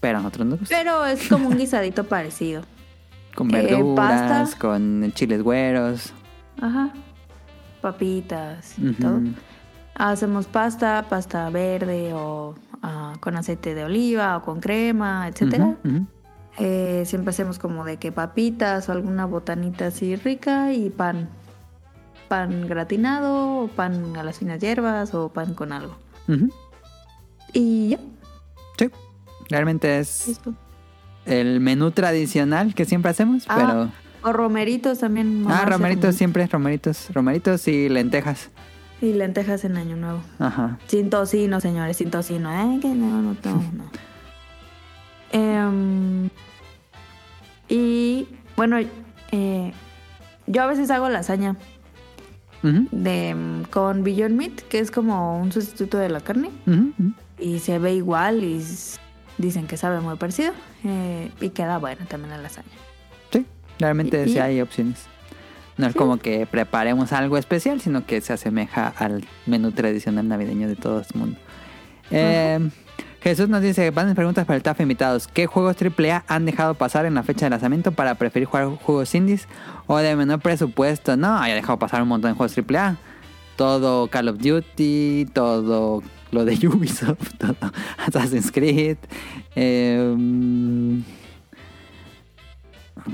[0.00, 0.76] pero a nosotros nos gusta.
[0.76, 2.62] Pero es como un guisadito parecido.
[3.34, 4.58] Con eh, verduras, pasta.
[4.58, 6.12] con chiles güeros.
[6.60, 6.90] Ajá.
[7.80, 9.20] Papitas y todo.
[9.94, 15.76] Hacemos pasta, pasta verde o ah, con aceite de oliva o con crema, etcétera.
[15.84, 16.06] Ujú, ujú.
[16.58, 21.28] Eh, siempre hacemos como de que papitas o alguna botanita así rica y pan.
[22.28, 25.96] Pan gratinado, o pan a las finas hierbas o pan con algo.
[27.52, 27.98] Y ya,
[28.78, 28.88] Sí,
[29.48, 30.54] realmente es listo.
[31.26, 33.90] el menú tradicional que siempre hacemos, Ah, pero...
[34.22, 35.44] O romeritos también.
[35.48, 38.50] Ah, romeritos siempre, romeritos, romeritos y lentejas.
[39.00, 40.20] Y lentejas en Año Nuevo.
[40.38, 40.78] Ajá.
[40.88, 42.50] Sin tocino, señores, sin tocino.
[42.52, 42.78] ¿eh?
[42.82, 43.52] Que no, no, no.
[43.72, 43.84] no.
[45.32, 46.28] Em,
[47.68, 48.26] y
[48.56, 48.78] bueno,
[49.32, 49.72] eh,
[50.46, 51.56] yo a veces hago lasaña
[52.62, 56.50] Ujú, de, mm, con Beyond Meat, que es como un sustituto de la carne.
[57.38, 58.62] Y se ve igual y
[59.38, 60.52] dicen que sabe muy parecido.
[60.84, 62.68] eh, y queda bueno también la lasaña.
[63.30, 63.44] Sí,
[63.78, 65.04] realmente Y- sí hay opciones.
[65.76, 70.68] No es como que preparemos algo especial, sino que se asemeja al menú tradicional navideño
[70.68, 71.38] de todo el mundo.
[72.10, 72.58] Eh,
[73.22, 75.28] Jesús nos dice, van preguntas para el TAF invitados.
[75.28, 79.14] ¿Qué juegos AAA han dejado pasar en la fecha de lanzamiento para preferir jugar juegos
[79.14, 79.46] indies
[79.86, 81.16] o de menor presupuesto?
[81.18, 82.96] No, haya dejado pasar un montón de juegos AAA.
[83.56, 88.96] Todo Call of Duty, todo lo de Ubisoft, todo Assassin's Creed.
[89.54, 91.02] eh,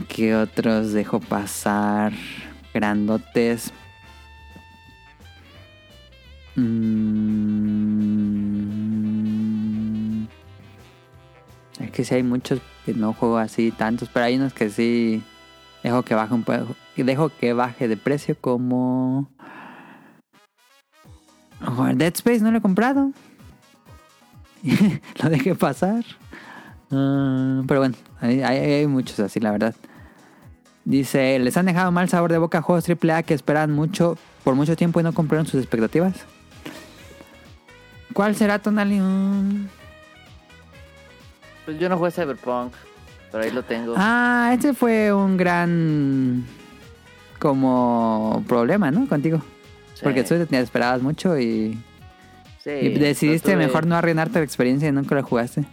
[0.09, 2.13] ¿Qué otros dejo pasar?
[2.73, 3.73] Grandotes.
[6.57, 8.76] Mm.
[11.81, 15.23] Es que sí hay muchos que no juego así tantos, pero hay unos que sí
[15.83, 16.75] dejo que baje un poco.
[16.97, 19.31] Dejo que baje de precio como...
[21.95, 23.13] Dead Space no lo he comprado.
[25.23, 26.05] lo dejé pasar.
[26.91, 29.75] Ah, pero bueno, hay, muchos así, la verdad.
[30.85, 34.55] Dice, ¿les han dejado mal sabor de boca a juegos AAA que esperan mucho por
[34.55, 36.15] mucho tiempo y no cumplieron sus expectativas?
[38.13, 39.01] ¿Cuál será, Tonali?
[41.67, 42.73] Pues yo no jugué Cyberpunk,
[43.31, 43.93] pero ahí lo tengo.
[43.97, 46.47] Ah, ese fue un gran
[47.39, 49.07] como problema, ¿no?
[49.09, 49.43] Contigo.
[49.95, 50.01] Sí.
[50.03, 51.79] Porque tú te esperabas mucho y,
[52.63, 55.65] Sí, y decidiste tuve- mejor no arruinarte la experiencia y nunca lo jugaste.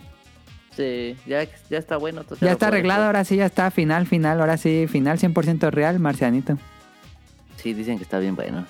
[0.76, 2.24] Sí, ya, ya está bueno.
[2.42, 6.58] Ya está arreglado, ahora sí, ya está final, final, ahora sí, final 100% real, Marcianito.
[7.58, 8.66] Sí, dicen que está bien bueno.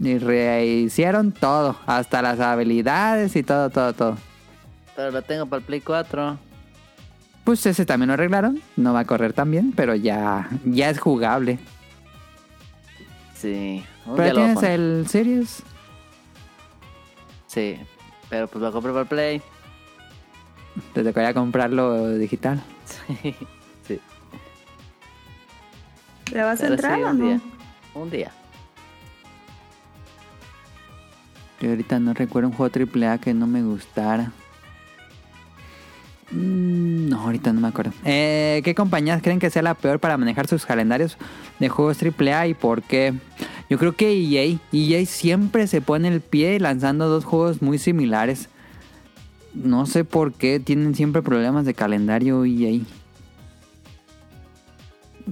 [0.00, 4.16] Y rehicieron todo, hasta las habilidades y todo, todo, todo.
[5.00, 6.38] Pero lo tengo para el Play 4.
[7.44, 11.00] Pues ese también lo arreglaron, no va a correr tan bien, pero ya, ya es
[11.00, 11.58] jugable.
[13.34, 13.82] Sí.
[14.04, 15.62] un Pero tienes el Series,
[17.46, 17.78] Sí.
[18.28, 19.42] Pero pues lo compré para el Play.
[20.92, 22.62] te tocaría comprarlo digital.
[22.84, 23.34] Sí.
[23.88, 24.00] sí.
[26.30, 27.24] ¿Le vas a entrar sí, o un no?
[27.24, 27.40] día.
[27.94, 28.32] Un día.
[31.58, 34.32] Yo ahorita no recuerdo un juego AAA que no me gustara.
[36.30, 37.92] Mm, No, ahorita no me acuerdo.
[38.04, 41.16] Eh, ¿Qué compañías creen que sea la peor para manejar sus calendarios
[41.58, 43.14] de juegos AAA y por qué?
[43.68, 44.58] Yo creo que EA.
[44.72, 48.48] EA siempre se pone el pie lanzando dos juegos muy similares.
[49.54, 52.80] No sé por qué tienen siempre problemas de calendario EA.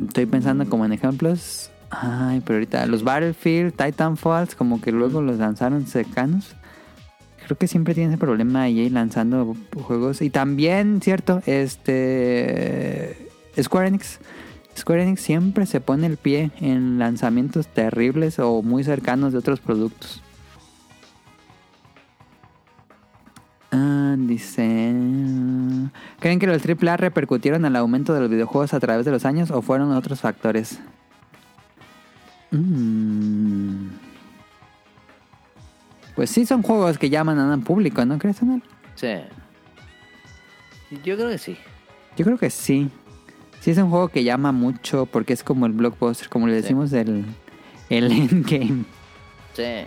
[0.06, 1.70] Estoy pensando como en ejemplos.
[1.90, 6.54] Ay, pero ahorita los Battlefield, Titanfalls, como que luego los lanzaron cercanos.
[7.48, 10.20] Creo que siempre tiene ese problema EA lanzando juegos.
[10.20, 13.16] Y también, cierto, este.
[13.58, 14.18] Square Enix.
[14.76, 19.60] Square Enix siempre se pone el pie en lanzamientos terribles o muy cercanos de otros
[19.60, 20.22] productos.
[23.72, 24.94] Ah, dice.
[26.20, 29.50] ¿Creen que los AAA repercutieron al aumento de los videojuegos a través de los años
[29.50, 30.80] o fueron otros factores?
[32.50, 33.97] Mm.
[36.18, 38.60] Pues sí, son juegos que llaman a un público, ¿no crees, Anel?
[38.96, 39.06] Sí.
[41.04, 41.56] Yo creo que sí.
[42.16, 42.90] Yo creo que sí.
[43.60, 46.62] Sí, es un juego que llama mucho porque es como el blockbuster, como le Sí.
[46.62, 47.24] decimos, el,
[47.88, 48.84] el endgame.
[49.54, 49.86] Sí.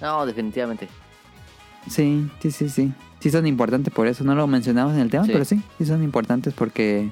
[0.00, 0.88] No, definitivamente.
[1.86, 2.92] Sí, sí, sí, sí.
[3.20, 4.24] Sí son importantes por eso.
[4.24, 5.30] No lo mencionamos en el tema, Sí.
[5.30, 7.10] pero sí, sí son importantes porque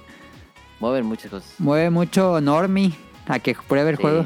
[0.81, 1.55] Mueven muchas cosas.
[1.59, 2.94] mueve mucho Normie
[3.26, 4.02] a que pruebe el Sí.
[4.02, 4.24] juego.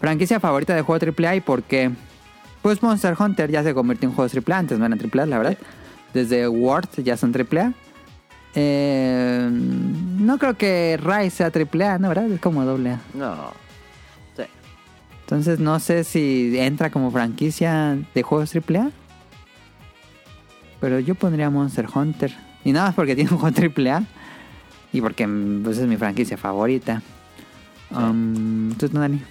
[0.00, 1.90] Franquicia favorita de juego AAA y por qué.
[2.62, 5.58] Pues Monster Hunter ya se convirtió en juegos AAA, antes no eran AAA, la verdad.
[6.12, 7.72] Desde World ya son AAA.
[8.54, 12.08] Eh, no creo que Rise sea AAA, ¿no?
[12.08, 12.30] ¿Verdad?
[12.30, 13.00] Es como AA.
[13.14, 13.52] No.
[14.36, 14.42] Sí.
[15.20, 18.90] Entonces no sé si entra como franquicia de juegos AAA.
[20.80, 22.34] Pero yo pondría Monster Hunter.
[22.64, 24.04] Y nada más porque tiene un juego AAA.
[24.92, 25.28] Y porque
[25.62, 27.02] pues, es mi franquicia favorita.
[27.90, 29.22] Um, entonces no, Dani.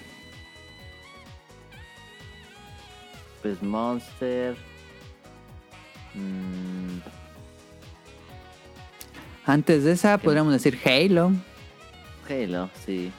[3.48, 4.57] Pues Monster.
[6.14, 6.99] Mm,
[9.45, 11.32] Antes de esa podríamos decir Halo.
[12.30, 13.10] Halo, sí.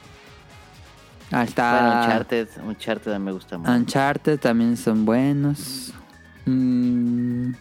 [1.31, 2.47] Hasta Bueno, Uncharted.
[2.63, 3.71] Uncharted también me gusta mucho.
[3.71, 5.95] Uncharted también son buenos.
[6.45, 7.53] Mm.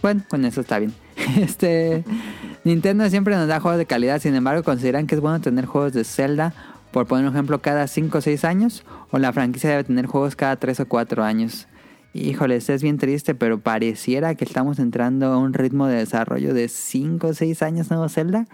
[0.00, 0.94] Bueno, con eso está bien.
[1.38, 2.04] Este
[2.64, 5.92] Nintendo siempre nos da juegos de calidad, sin embargo, consideran que es bueno tener juegos
[5.92, 6.54] de Zelda,
[6.92, 10.36] por poner un ejemplo, cada 5 o 6 años, o la franquicia debe tener juegos
[10.36, 11.66] cada 3 o 4 años.
[12.14, 16.68] Híjole, es bien triste, pero pareciera que estamos entrando a un ritmo de desarrollo de
[16.68, 18.46] 5 o 6 años nuevo Zelda.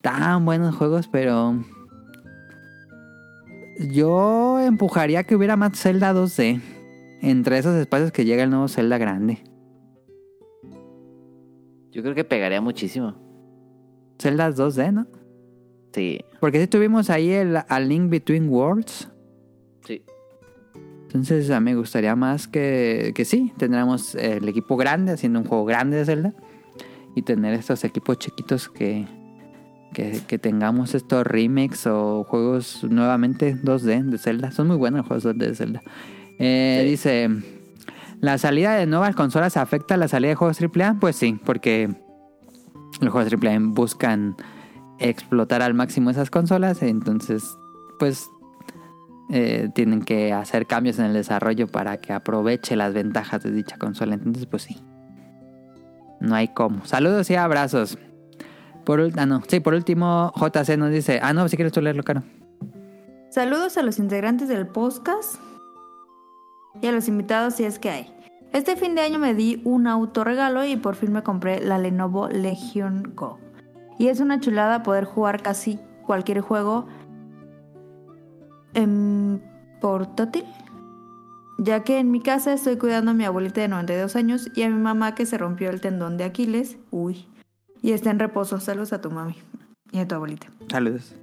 [0.00, 1.62] Tan buenos juegos, pero
[3.78, 6.62] yo empujaría que hubiera más Zelda 2D.
[7.20, 9.42] Entre esos espacios que llega el nuevo Zelda grande.
[11.90, 13.14] Yo creo que pegaría muchísimo.
[14.18, 15.06] Zelda 2D, ¿no?
[15.92, 19.08] Sí, Porque si tuvimos ahí el A Link Between Worlds.
[19.86, 20.02] sí.
[21.06, 25.46] Entonces a mí me gustaría más que, que sí, tendríamos el equipo grande haciendo un
[25.46, 26.34] juego grande de Zelda.
[27.14, 29.06] Y tener estos equipos chiquitos que,
[29.94, 34.50] que, que tengamos estos remakes o juegos nuevamente 2D de Zelda.
[34.50, 35.82] Son muy buenos los juegos 2D de Zelda.
[36.38, 36.90] Eh, Sí.
[36.90, 37.28] Dice,
[38.20, 40.98] ¿la salida de nuevas consolas afecta a la salida de juegos AAA?
[41.00, 41.88] Pues sí, porque
[43.00, 44.36] los juegos AAA buscan
[44.98, 46.82] explotar al máximo esas consolas.
[46.82, 47.56] Entonces,
[47.98, 48.28] pues
[49.30, 53.78] eh, tienen que hacer cambios en el desarrollo para que aproveche las ventajas de dicha
[53.78, 54.14] consola.
[54.14, 54.76] Entonces, pues sí.
[56.20, 56.84] No hay cómo.
[56.84, 57.98] Saludos y abrazos.
[58.84, 59.40] Por, ah.
[59.48, 61.20] Sí, por último, JC nos dice.
[61.22, 62.22] Ah, no, si quieres tú leerlo, Caro.
[63.30, 65.36] Saludos a los integrantes del podcast
[66.80, 68.12] y a los invitados si es que hay.
[68.52, 72.28] Este fin de año me di un autorregalo y por fin me compré la Lenovo
[72.28, 73.38] Legion Go.
[73.98, 76.86] Y es una chulada poder jugar casi cualquier juego
[78.74, 79.42] en
[79.80, 80.44] portátil.
[81.58, 84.68] Ya que en mi casa estoy cuidando a mi abuelita de 92 años y a
[84.68, 86.76] mi mamá que se rompió el tendón de Aquiles.
[86.90, 87.26] Uy.
[87.80, 88.60] Y está en reposo.
[88.60, 89.36] Saludos a tu mami
[89.92, 90.48] y a tu abuelita.
[90.70, 91.14] Saludos.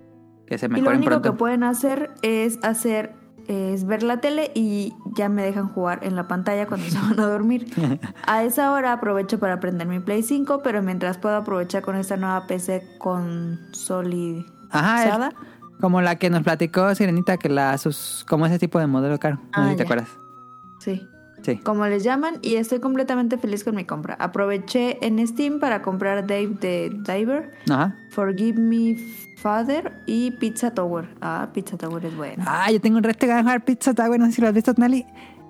[0.47, 1.31] Que se Y lo mejoren único pronto.
[1.31, 3.13] que pueden hacer es hacer
[3.47, 7.19] es ver la tele y ya me dejan jugar en la pantalla cuando se van
[7.19, 7.67] a dormir.
[8.25, 12.17] A esa hora aprovecho para prender mi Play 5, pero mientras puedo aprovechar con esta
[12.17, 14.45] nueva PC consolidada.
[14.71, 15.35] Ajá, es
[15.79, 19.35] como la que nos platicó Sirenita, que la sus como ese tipo de modelo caro.
[19.37, 20.07] No Ah, sé si te acuerdas.
[20.79, 21.07] Sí.
[21.43, 21.57] Sí.
[21.57, 24.15] Como les llaman, y estoy completamente feliz con mi compra.
[24.17, 27.93] Aproveché en Steam para comprar Dave de Diver, Ajá.
[28.11, 28.95] Forgive Me
[29.43, 31.07] Father y Pizza Tower.
[31.21, 32.43] Ah, Pizza Tower es bueno.
[32.47, 34.73] Ah, yo tengo un reto que jugar Pizza Tower, no sé si lo has visto,
[34.77, 35.05] Nali.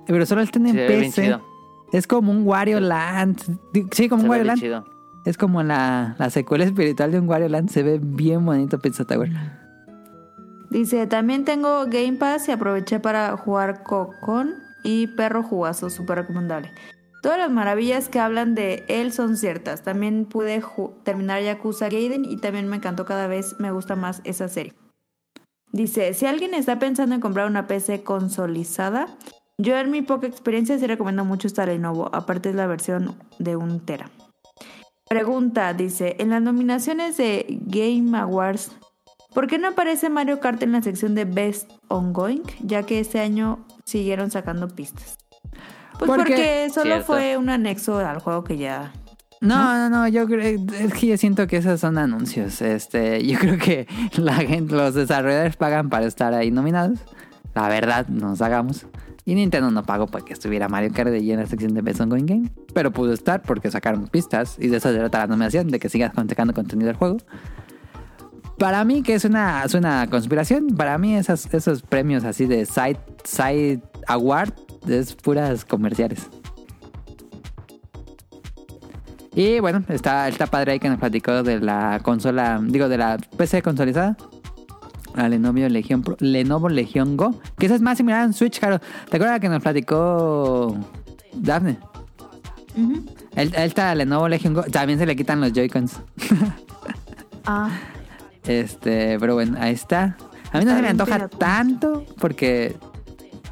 [0.08, 1.22] Pero solo está en Se ve bien PC.
[1.26, 1.42] chido.
[1.94, 3.38] Es como un Wario Land.
[3.92, 4.60] Sí, como Se un Wario Land.
[4.60, 4.86] chido.
[5.26, 7.70] Es como la, la secuela espiritual de un Wario Land.
[7.70, 9.30] Se ve bien bonito Pizza Tower.
[10.72, 16.72] Dice, también tengo Game Pass y aproveché para jugar Cocón y Perro Jugazo, súper recomendable.
[17.24, 19.82] Todas las maravillas que hablan de él son ciertas.
[19.82, 20.62] También pude
[21.04, 24.74] terminar Yakuza Gaiden y también me encantó cada vez, me gusta más esa serie.
[25.72, 29.08] Dice, si alguien está pensando en comprar una PC consolizada,
[29.58, 33.56] yo en mi poca experiencia sí recomiendo mucho esta Lenovo, aparte es la versión de
[33.56, 34.12] un tera.
[35.08, 38.70] Pregunta, dice, en las nominaciones de Game Awards,
[39.34, 42.44] ¿por qué no aparece Mario Kart en la sección de Best Ongoing?
[42.60, 45.23] Ya que este año siguieron sacando pistas.
[46.00, 47.06] Pues Porque- porque solo Cierto.
[47.06, 48.92] fue un anexo al juego que ya...
[49.42, 52.62] No, no, no, yo creo, es que yo siento que esos son anuncios.
[52.62, 53.88] Este, yo creo que
[54.18, 57.00] la gente, los desarrolladores pagan para estar ahí nominados.
[57.54, 58.86] La verdad, nos hagamos.
[59.26, 62.00] Y Nintendo no pagó para que estuviera Mario Kart ahí en la sección de Best
[62.02, 62.52] Ongoing Game.
[62.74, 64.56] Pero pudo estar porque sacaron pistas.
[64.60, 67.18] Y de eso se trata la nominación, de que sigas sacando contenido del juego.
[68.58, 72.66] Para mí, que es una, es una conspiración, para mí esas, esos premios así de
[72.66, 74.54] Side, side Award
[74.88, 76.28] es puras comerciales.
[79.36, 83.18] Y bueno, está, está padre ahí que nos platicó de la consola, digo, de la
[83.38, 84.16] PC consolidada.
[85.16, 87.40] La Lenovo Legion Pro- Lenovo Legion Go.
[87.58, 88.80] Que esa es más similar a un Switch, claro.
[89.10, 90.76] ¿Te acuerdas que nos platicó
[91.34, 91.78] Daphne?
[92.76, 93.06] Ujú.
[93.36, 96.00] El, esta Lenovo Legion Go también se le quitan los Joy-Cons.
[97.46, 97.70] Ah,
[98.46, 100.16] Este, pero bueno, ahí está.
[100.54, 102.74] A mí no Está se me antoja tanto porque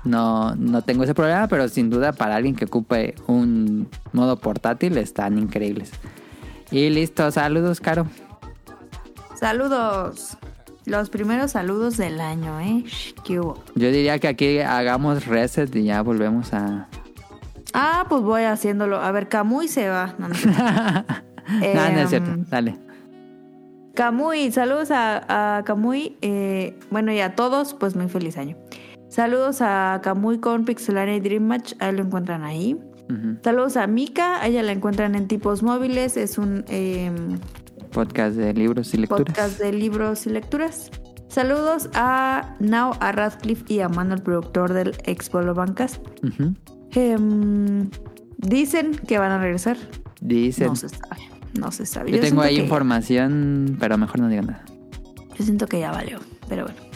[0.03, 4.97] no, no tengo ese problema, pero sin duda para alguien que ocupe un modo portátil
[4.97, 5.91] están increíbles.
[6.71, 8.07] Y listo, saludos, Caro.
[9.35, 10.37] saludos.
[10.85, 12.83] Los primeros saludos del año, ¿eh?
[13.23, 13.63] ¿Qué hubo?
[13.75, 16.87] Yo diría que aquí hagamos reset y ya volvemos a...
[17.73, 18.99] Ah, pues voy haciéndolo.
[18.99, 20.15] A ver, Camuy se va.
[20.17, 20.59] No, no, cierto.
[20.63, 22.77] no, no es cierto, Em, dale.
[23.93, 26.17] Camuy, saludos a, a Camuy.
[26.21, 28.57] eh, bueno, y a todos, pues muy feliz año.
[29.11, 32.79] Saludos a Camuy con Pixelania y Dream Match, ahí lo encuentran ahí.
[33.43, 37.37] Saludos a Mika, a ella la encuentran en Tipos Móviles, es un em,
[37.91, 39.25] Podcast de libros y lecturas.
[39.25, 40.89] podcast de libros y lecturas.
[41.27, 45.99] Saludos a Now, a Radcliffe y a Mano, el productor del Expo Bancas.
[46.91, 47.89] Em,
[48.37, 49.75] dicen que van a regresar.
[50.21, 50.67] Dicen.
[50.67, 51.21] No se sabe,
[51.59, 52.11] no se sabe.
[52.11, 54.63] Yo tengo siento ahí información, pero mejor no digo nada.
[55.37, 56.90] Yo siento que ya valió, pero bueno.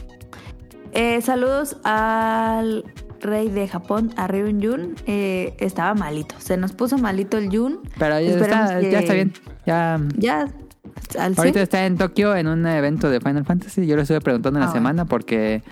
[0.95, 2.83] Eh, saludos al
[3.21, 4.95] rey de Japón, a Ryun Jun.
[5.07, 7.79] Eh, estaba malito, se nos puso malito el Jun.
[7.99, 9.33] Pero ya está, que- ya está bien.
[9.65, 10.47] Ya Ya,
[11.19, 11.57] al Ahorita 100.
[11.57, 13.85] está en Tokio en un evento de Final Fantasy.
[13.85, 14.79] Yo lo estuve preguntando en la Ah, bueno.
[14.87, 15.63] semana porque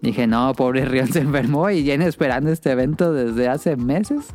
[0.00, 4.26] dije, no, pobre Rion se enfermó y viene esperando este evento desde hace meses.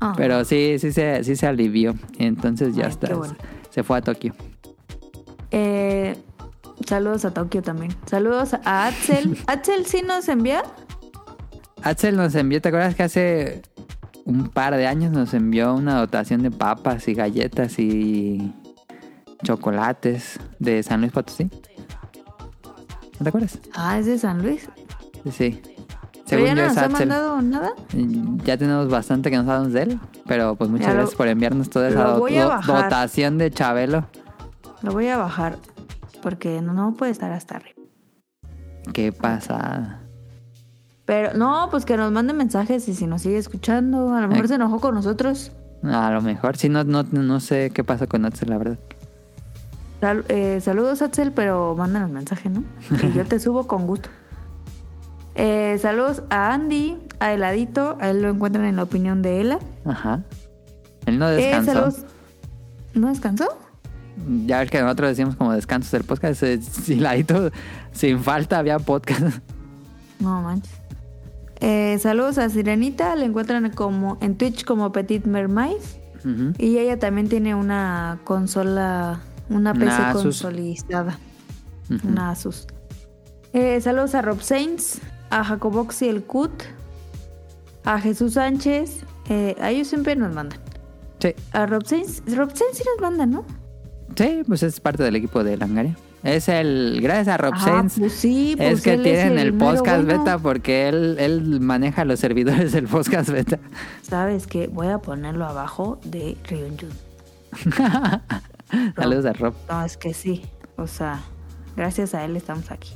[0.00, 1.94] Ah, Pero sí, sí se, sí se alivió.
[2.18, 3.14] Entonces ya Ay, está.
[3.14, 3.34] bueno.
[3.70, 4.34] Se fue a Tokio.
[5.50, 6.14] eh,
[6.86, 7.94] saludos a Tokio también.
[8.06, 9.38] Saludos a Axel.
[9.46, 10.62] Axel sí nos envía.
[11.82, 13.62] Axel nos envió, ¿te acuerdas que hace
[14.24, 18.52] un par de años nos envió una dotación de papas y galletas y
[19.44, 21.44] chocolates de San Luis Potosí?
[21.44, 23.58] ¿No te acuerdas?
[23.74, 24.68] Ah, es de San Luis.
[25.24, 25.62] Sí, Sí.
[26.36, 27.70] Pero ya no nos ha mandado nada.
[28.44, 31.26] Ya tenemos bastante que nos sabemos de él, pero pues muchas Ya lo- gracias por
[31.26, 32.26] enviarnos toda esa do-
[32.66, 34.04] dotación de Chabelo.
[34.82, 35.56] Lo voy a bajar
[36.22, 37.80] porque no, puede estar hasta arriba.
[38.92, 40.02] Qué pasada.
[41.04, 44.44] Pero no, pues que nos mande mensajes y si nos sigue escuchando, a lo mejor
[44.44, 44.48] Eh.
[44.48, 45.52] se enojó con nosotros.
[45.82, 48.78] A lo mejor, sí, no, no, no sé qué pasó con Axel, la verdad.
[50.00, 52.62] Sal- eh, saludos, Axel, pero mándanos mensaje, ¿no?
[53.00, 54.08] Que yo te subo con gusto.
[55.34, 57.96] Eh, saludos a Andy, a Heladito.
[58.00, 59.58] A él lo encuentran en la opinión de Ela.
[59.84, 60.22] Ajá.
[61.06, 61.72] Él no Eh, descansó.
[61.72, 62.04] saludos.
[62.94, 63.46] ¿No descansó?
[64.46, 66.42] Ya ves que nosotros decimos como descansos del podcast.
[66.62, 67.50] Sin ladito,
[67.92, 69.38] sin falta había podcast.
[70.20, 70.72] No manches.
[71.60, 73.14] Eh, saludos a Sirenita.
[73.16, 75.76] La encuentran como en Twitch como Petit Mermaid.
[76.58, 80.22] Y ella también tiene una consola, una Una PC Asus.
[80.22, 81.18] consolidada.
[82.04, 82.66] Una Asus.
[83.54, 84.98] Eh, saludos a Rob Sainz,
[85.30, 86.64] a Jacoboxy el Cut,
[87.84, 89.04] a Jesús Sánchez.
[89.30, 90.58] Eh, a ellos siempre nos mandan.
[91.20, 91.34] Sí.
[91.52, 93.44] A Rob Sainz, Rob Sainz sí nos manda, ¿no?
[94.16, 95.96] Sí, pues es parte del equipo de Langaria.
[96.24, 96.98] Es el.
[97.00, 97.98] Gracias a Rob Ah, Sainz.
[97.98, 100.18] pues sí, pues es que tienen el, podcast bueno.
[100.24, 103.58] beta porque él, él maneja los servidores del podcast beta.
[104.02, 104.66] ¿Sabes qué?
[104.66, 106.90] Voy a ponerlo abajo de Ryunjun.
[108.96, 109.54] Saludos a Rob.
[109.68, 110.42] No, es que sí.
[110.76, 111.20] O sea,
[111.76, 112.90] gracias a él estamos aquí.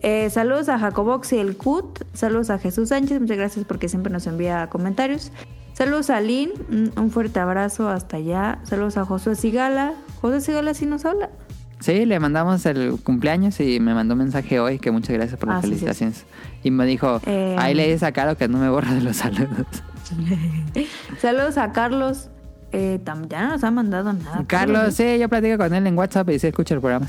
[0.00, 2.00] Eh, saludos a Jacobox y el Cut.
[2.12, 3.20] Saludos a Jesús Sánchez.
[3.20, 5.30] Muchas gracias porque siempre nos envía comentarios.
[5.74, 6.50] Saludos a Lynn.
[6.96, 8.58] Un fuerte abrazo hasta allá.
[8.64, 9.94] Saludos a Josué Sigala.
[10.22, 11.28] Josué Sigala sí nos habla.
[11.80, 15.48] Sí, le mandamos el cumpleaños y me mandó un mensaje hoy que muchas gracias por
[15.48, 16.24] las Ah, sí, sí, felicitaciones.
[16.62, 19.16] Y me dijo, Eh, ahí le dices a Caro que no me borra de los
[19.16, 19.66] saludos.
[21.18, 22.28] Saludos a Carlos.
[22.70, 24.44] Eh, ya no nos ha mandado nada.
[24.46, 27.06] Carlos, sí, yo platico con él en WhatsApp y sí escucha el programa.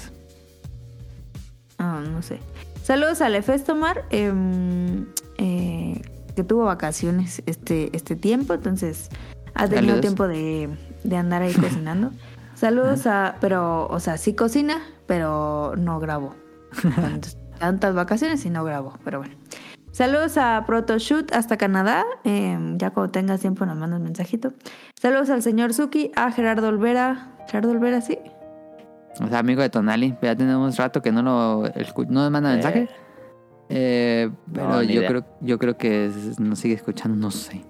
[1.78, 2.40] Ah, no sé.
[2.84, 5.06] Saludos a Lefestomar, em,
[5.38, 6.02] eh,
[6.36, 9.10] que tuvo vacaciones este, este tiempo, entonces
[9.54, 10.02] ha tenido Saludos.
[10.02, 10.70] tiempo de,
[11.04, 12.12] de andar ahí cocinando.
[12.64, 16.34] Saludos a, pero, o sea, sí cocina, pero no grabó.
[17.60, 19.36] Tantas vacaciones y no grabó, pero bueno.
[19.92, 22.06] Saludos a Protoshoot hasta Canadá.
[22.24, 24.54] em, ya cuando tengas tiempo nos mandas un mensajito.
[24.98, 27.36] Saludos al señor Suki, a Gerardo Olvera.
[27.50, 28.18] Gerardo Olvera, sí.
[29.20, 32.54] O sea, amigo de Tonali, ya tenemos rato que no lo no nos manda Eh,
[32.54, 32.90] mensaje.
[33.68, 35.10] Eh, pero no, yo idea.
[35.10, 36.10] creo, yo creo que
[36.40, 37.66] nos sigue escuchando, no sé.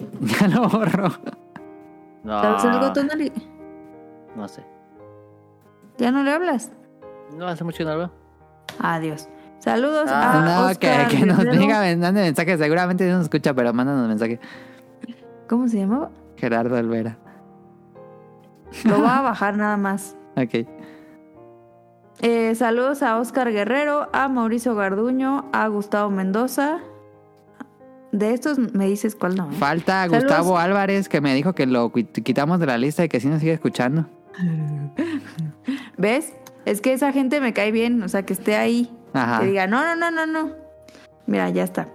[0.40, 1.12] Ya lo borro.
[2.28, 4.64] ¿Sabes algo, No, no sé.
[5.98, 6.70] ¿Ya no le hablas?
[7.36, 8.10] No hace mucho que no lo veo.
[8.80, 9.28] Adiós.
[9.58, 11.58] Saludos Ah, a no, que, Oscar que nos Guerrero.
[11.58, 12.56] diga, mande mensaje.
[12.58, 14.38] Seguramente no nos escucha, pero mándanos mensaje.
[15.48, 16.10] ¿Cómo se llamaba?
[16.36, 17.16] Gerardo Olvera.
[18.84, 20.16] Lo voy a bajar nada más.
[20.36, 20.66] Ok.
[22.20, 26.78] Eh, saludos a Oscar Guerrero, a Mauricio Garduño, a Gustavo Mendoza.
[28.12, 29.50] De estos me dices cuál no.
[29.50, 29.54] ¿eh?
[29.58, 30.22] Falta Saludos.
[30.24, 33.28] Gustavo Álvarez, que me dijo que lo qui- quitamos de la lista y que sí
[33.28, 34.06] nos sigue escuchando.
[35.96, 36.32] ¿Ves?
[36.64, 38.90] Es que esa gente me cae bien, o sea, que esté ahí.
[39.12, 39.40] Ajá.
[39.40, 40.52] Que diga, no, no, no, no, no.
[41.26, 41.88] Mira, ya está.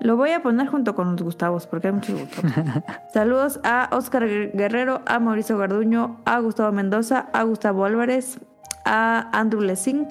[0.00, 2.52] Lo voy a poner junto con los Gustavos, porque hay muchos Gustavos.
[3.12, 8.38] Saludos a Oscar Guerrero, a Mauricio Garduño, a Gustavo Mendoza, a Gustavo Álvarez,
[8.84, 10.10] a Andrew Lesink.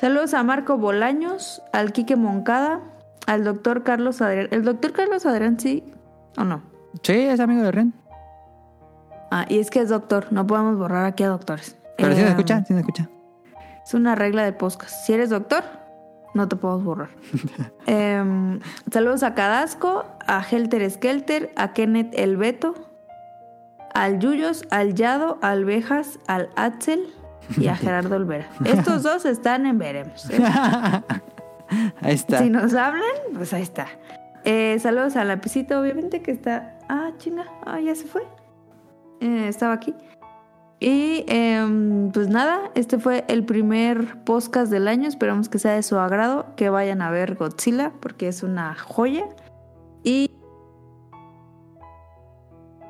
[0.00, 2.80] Saludos a Marco Bolaños, al Quique Moncada,
[3.26, 4.48] al doctor Carlos Adrián.
[4.50, 5.84] ¿El doctor Carlos Adrián sí
[6.36, 6.62] o no?
[7.02, 7.94] Sí, es amigo de Ren.
[9.30, 11.76] Ah, y es que es doctor, no podemos borrar aquí a doctores.
[11.98, 13.08] Pero sí Eh, nos escucha, sí nos escucha.
[13.84, 14.92] Es una regla de podcast.
[15.04, 15.64] Si eres doctor,
[16.34, 17.08] no te podemos borrar.
[17.86, 18.60] Em,
[18.92, 22.74] saludos a Cadasco, a Helter Skelter, a Kenneth El Beto,
[23.94, 27.06] al Yuyos, al Yado, al Bejas, al Axel
[27.56, 28.48] y a Gerardo Olvera.
[28.64, 30.28] Estos dos están en Veremos.
[30.30, 30.38] ¿eh?
[32.00, 32.38] Ahí está.
[32.38, 33.86] Si nos hablan, pues ahí está.
[34.44, 36.78] Eh, saludos a Lapicito, obviamente, que está.
[36.88, 38.22] Ah, chinga, ah, ya se fue.
[39.20, 39.94] Eh, estaba aquí.
[40.78, 45.08] Y em, pues nada, este fue el primer podcast del año.
[45.08, 46.54] Esperamos que sea de su agrado.
[46.54, 49.26] Que vayan a ver Godzilla, porque es una joya.
[50.04, 50.30] Y.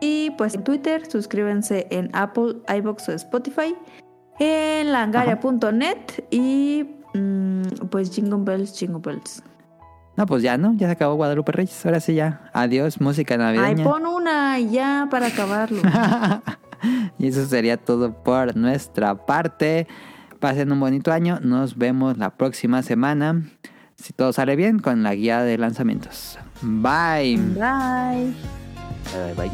[0.01, 3.75] Y pues en Twitter, suscríbanse en Apple, iBox o Spotify.
[4.39, 6.27] En langaria.net.
[6.31, 9.43] Y mm, pues Jingle Bells, Jingle Bells.
[10.17, 11.85] No, pues ya no, ya se acabó Guadalupe Reyes.
[11.85, 12.51] Ahora sí ya.
[12.55, 13.85] Adiós, música Ay, navideña.
[13.85, 15.83] pon una y ya para acabarlo.
[17.19, 19.87] y eso sería todo por nuestra parte.
[20.41, 21.39] Pasen un bonito año.
[21.43, 23.43] Nos vemos la próxima semana.
[23.97, 26.39] Si todo sale bien, con la guía de lanzamientos.
[26.63, 27.37] Bye.
[27.55, 28.35] Bye.
[29.15, 29.51] Eh, bye.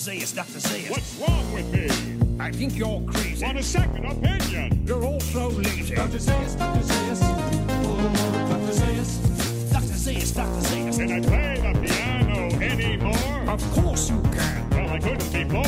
[0.00, 0.90] say it's not to say it.
[0.90, 1.86] What's wrong with me?
[2.42, 3.44] I think you're crazy.
[3.44, 4.82] Want a second opinion?
[4.86, 5.94] You're all so lazy.
[5.94, 7.20] Doctor Zeus, Doctor Zeus.
[7.22, 9.18] Oh, Doctor Zeus.
[9.70, 10.96] Doctor Zeus, Doctor Zeus.
[10.96, 13.52] Can I play the piano anymore?
[13.52, 14.70] Of course you can.
[14.70, 15.64] Well, I couldn't before.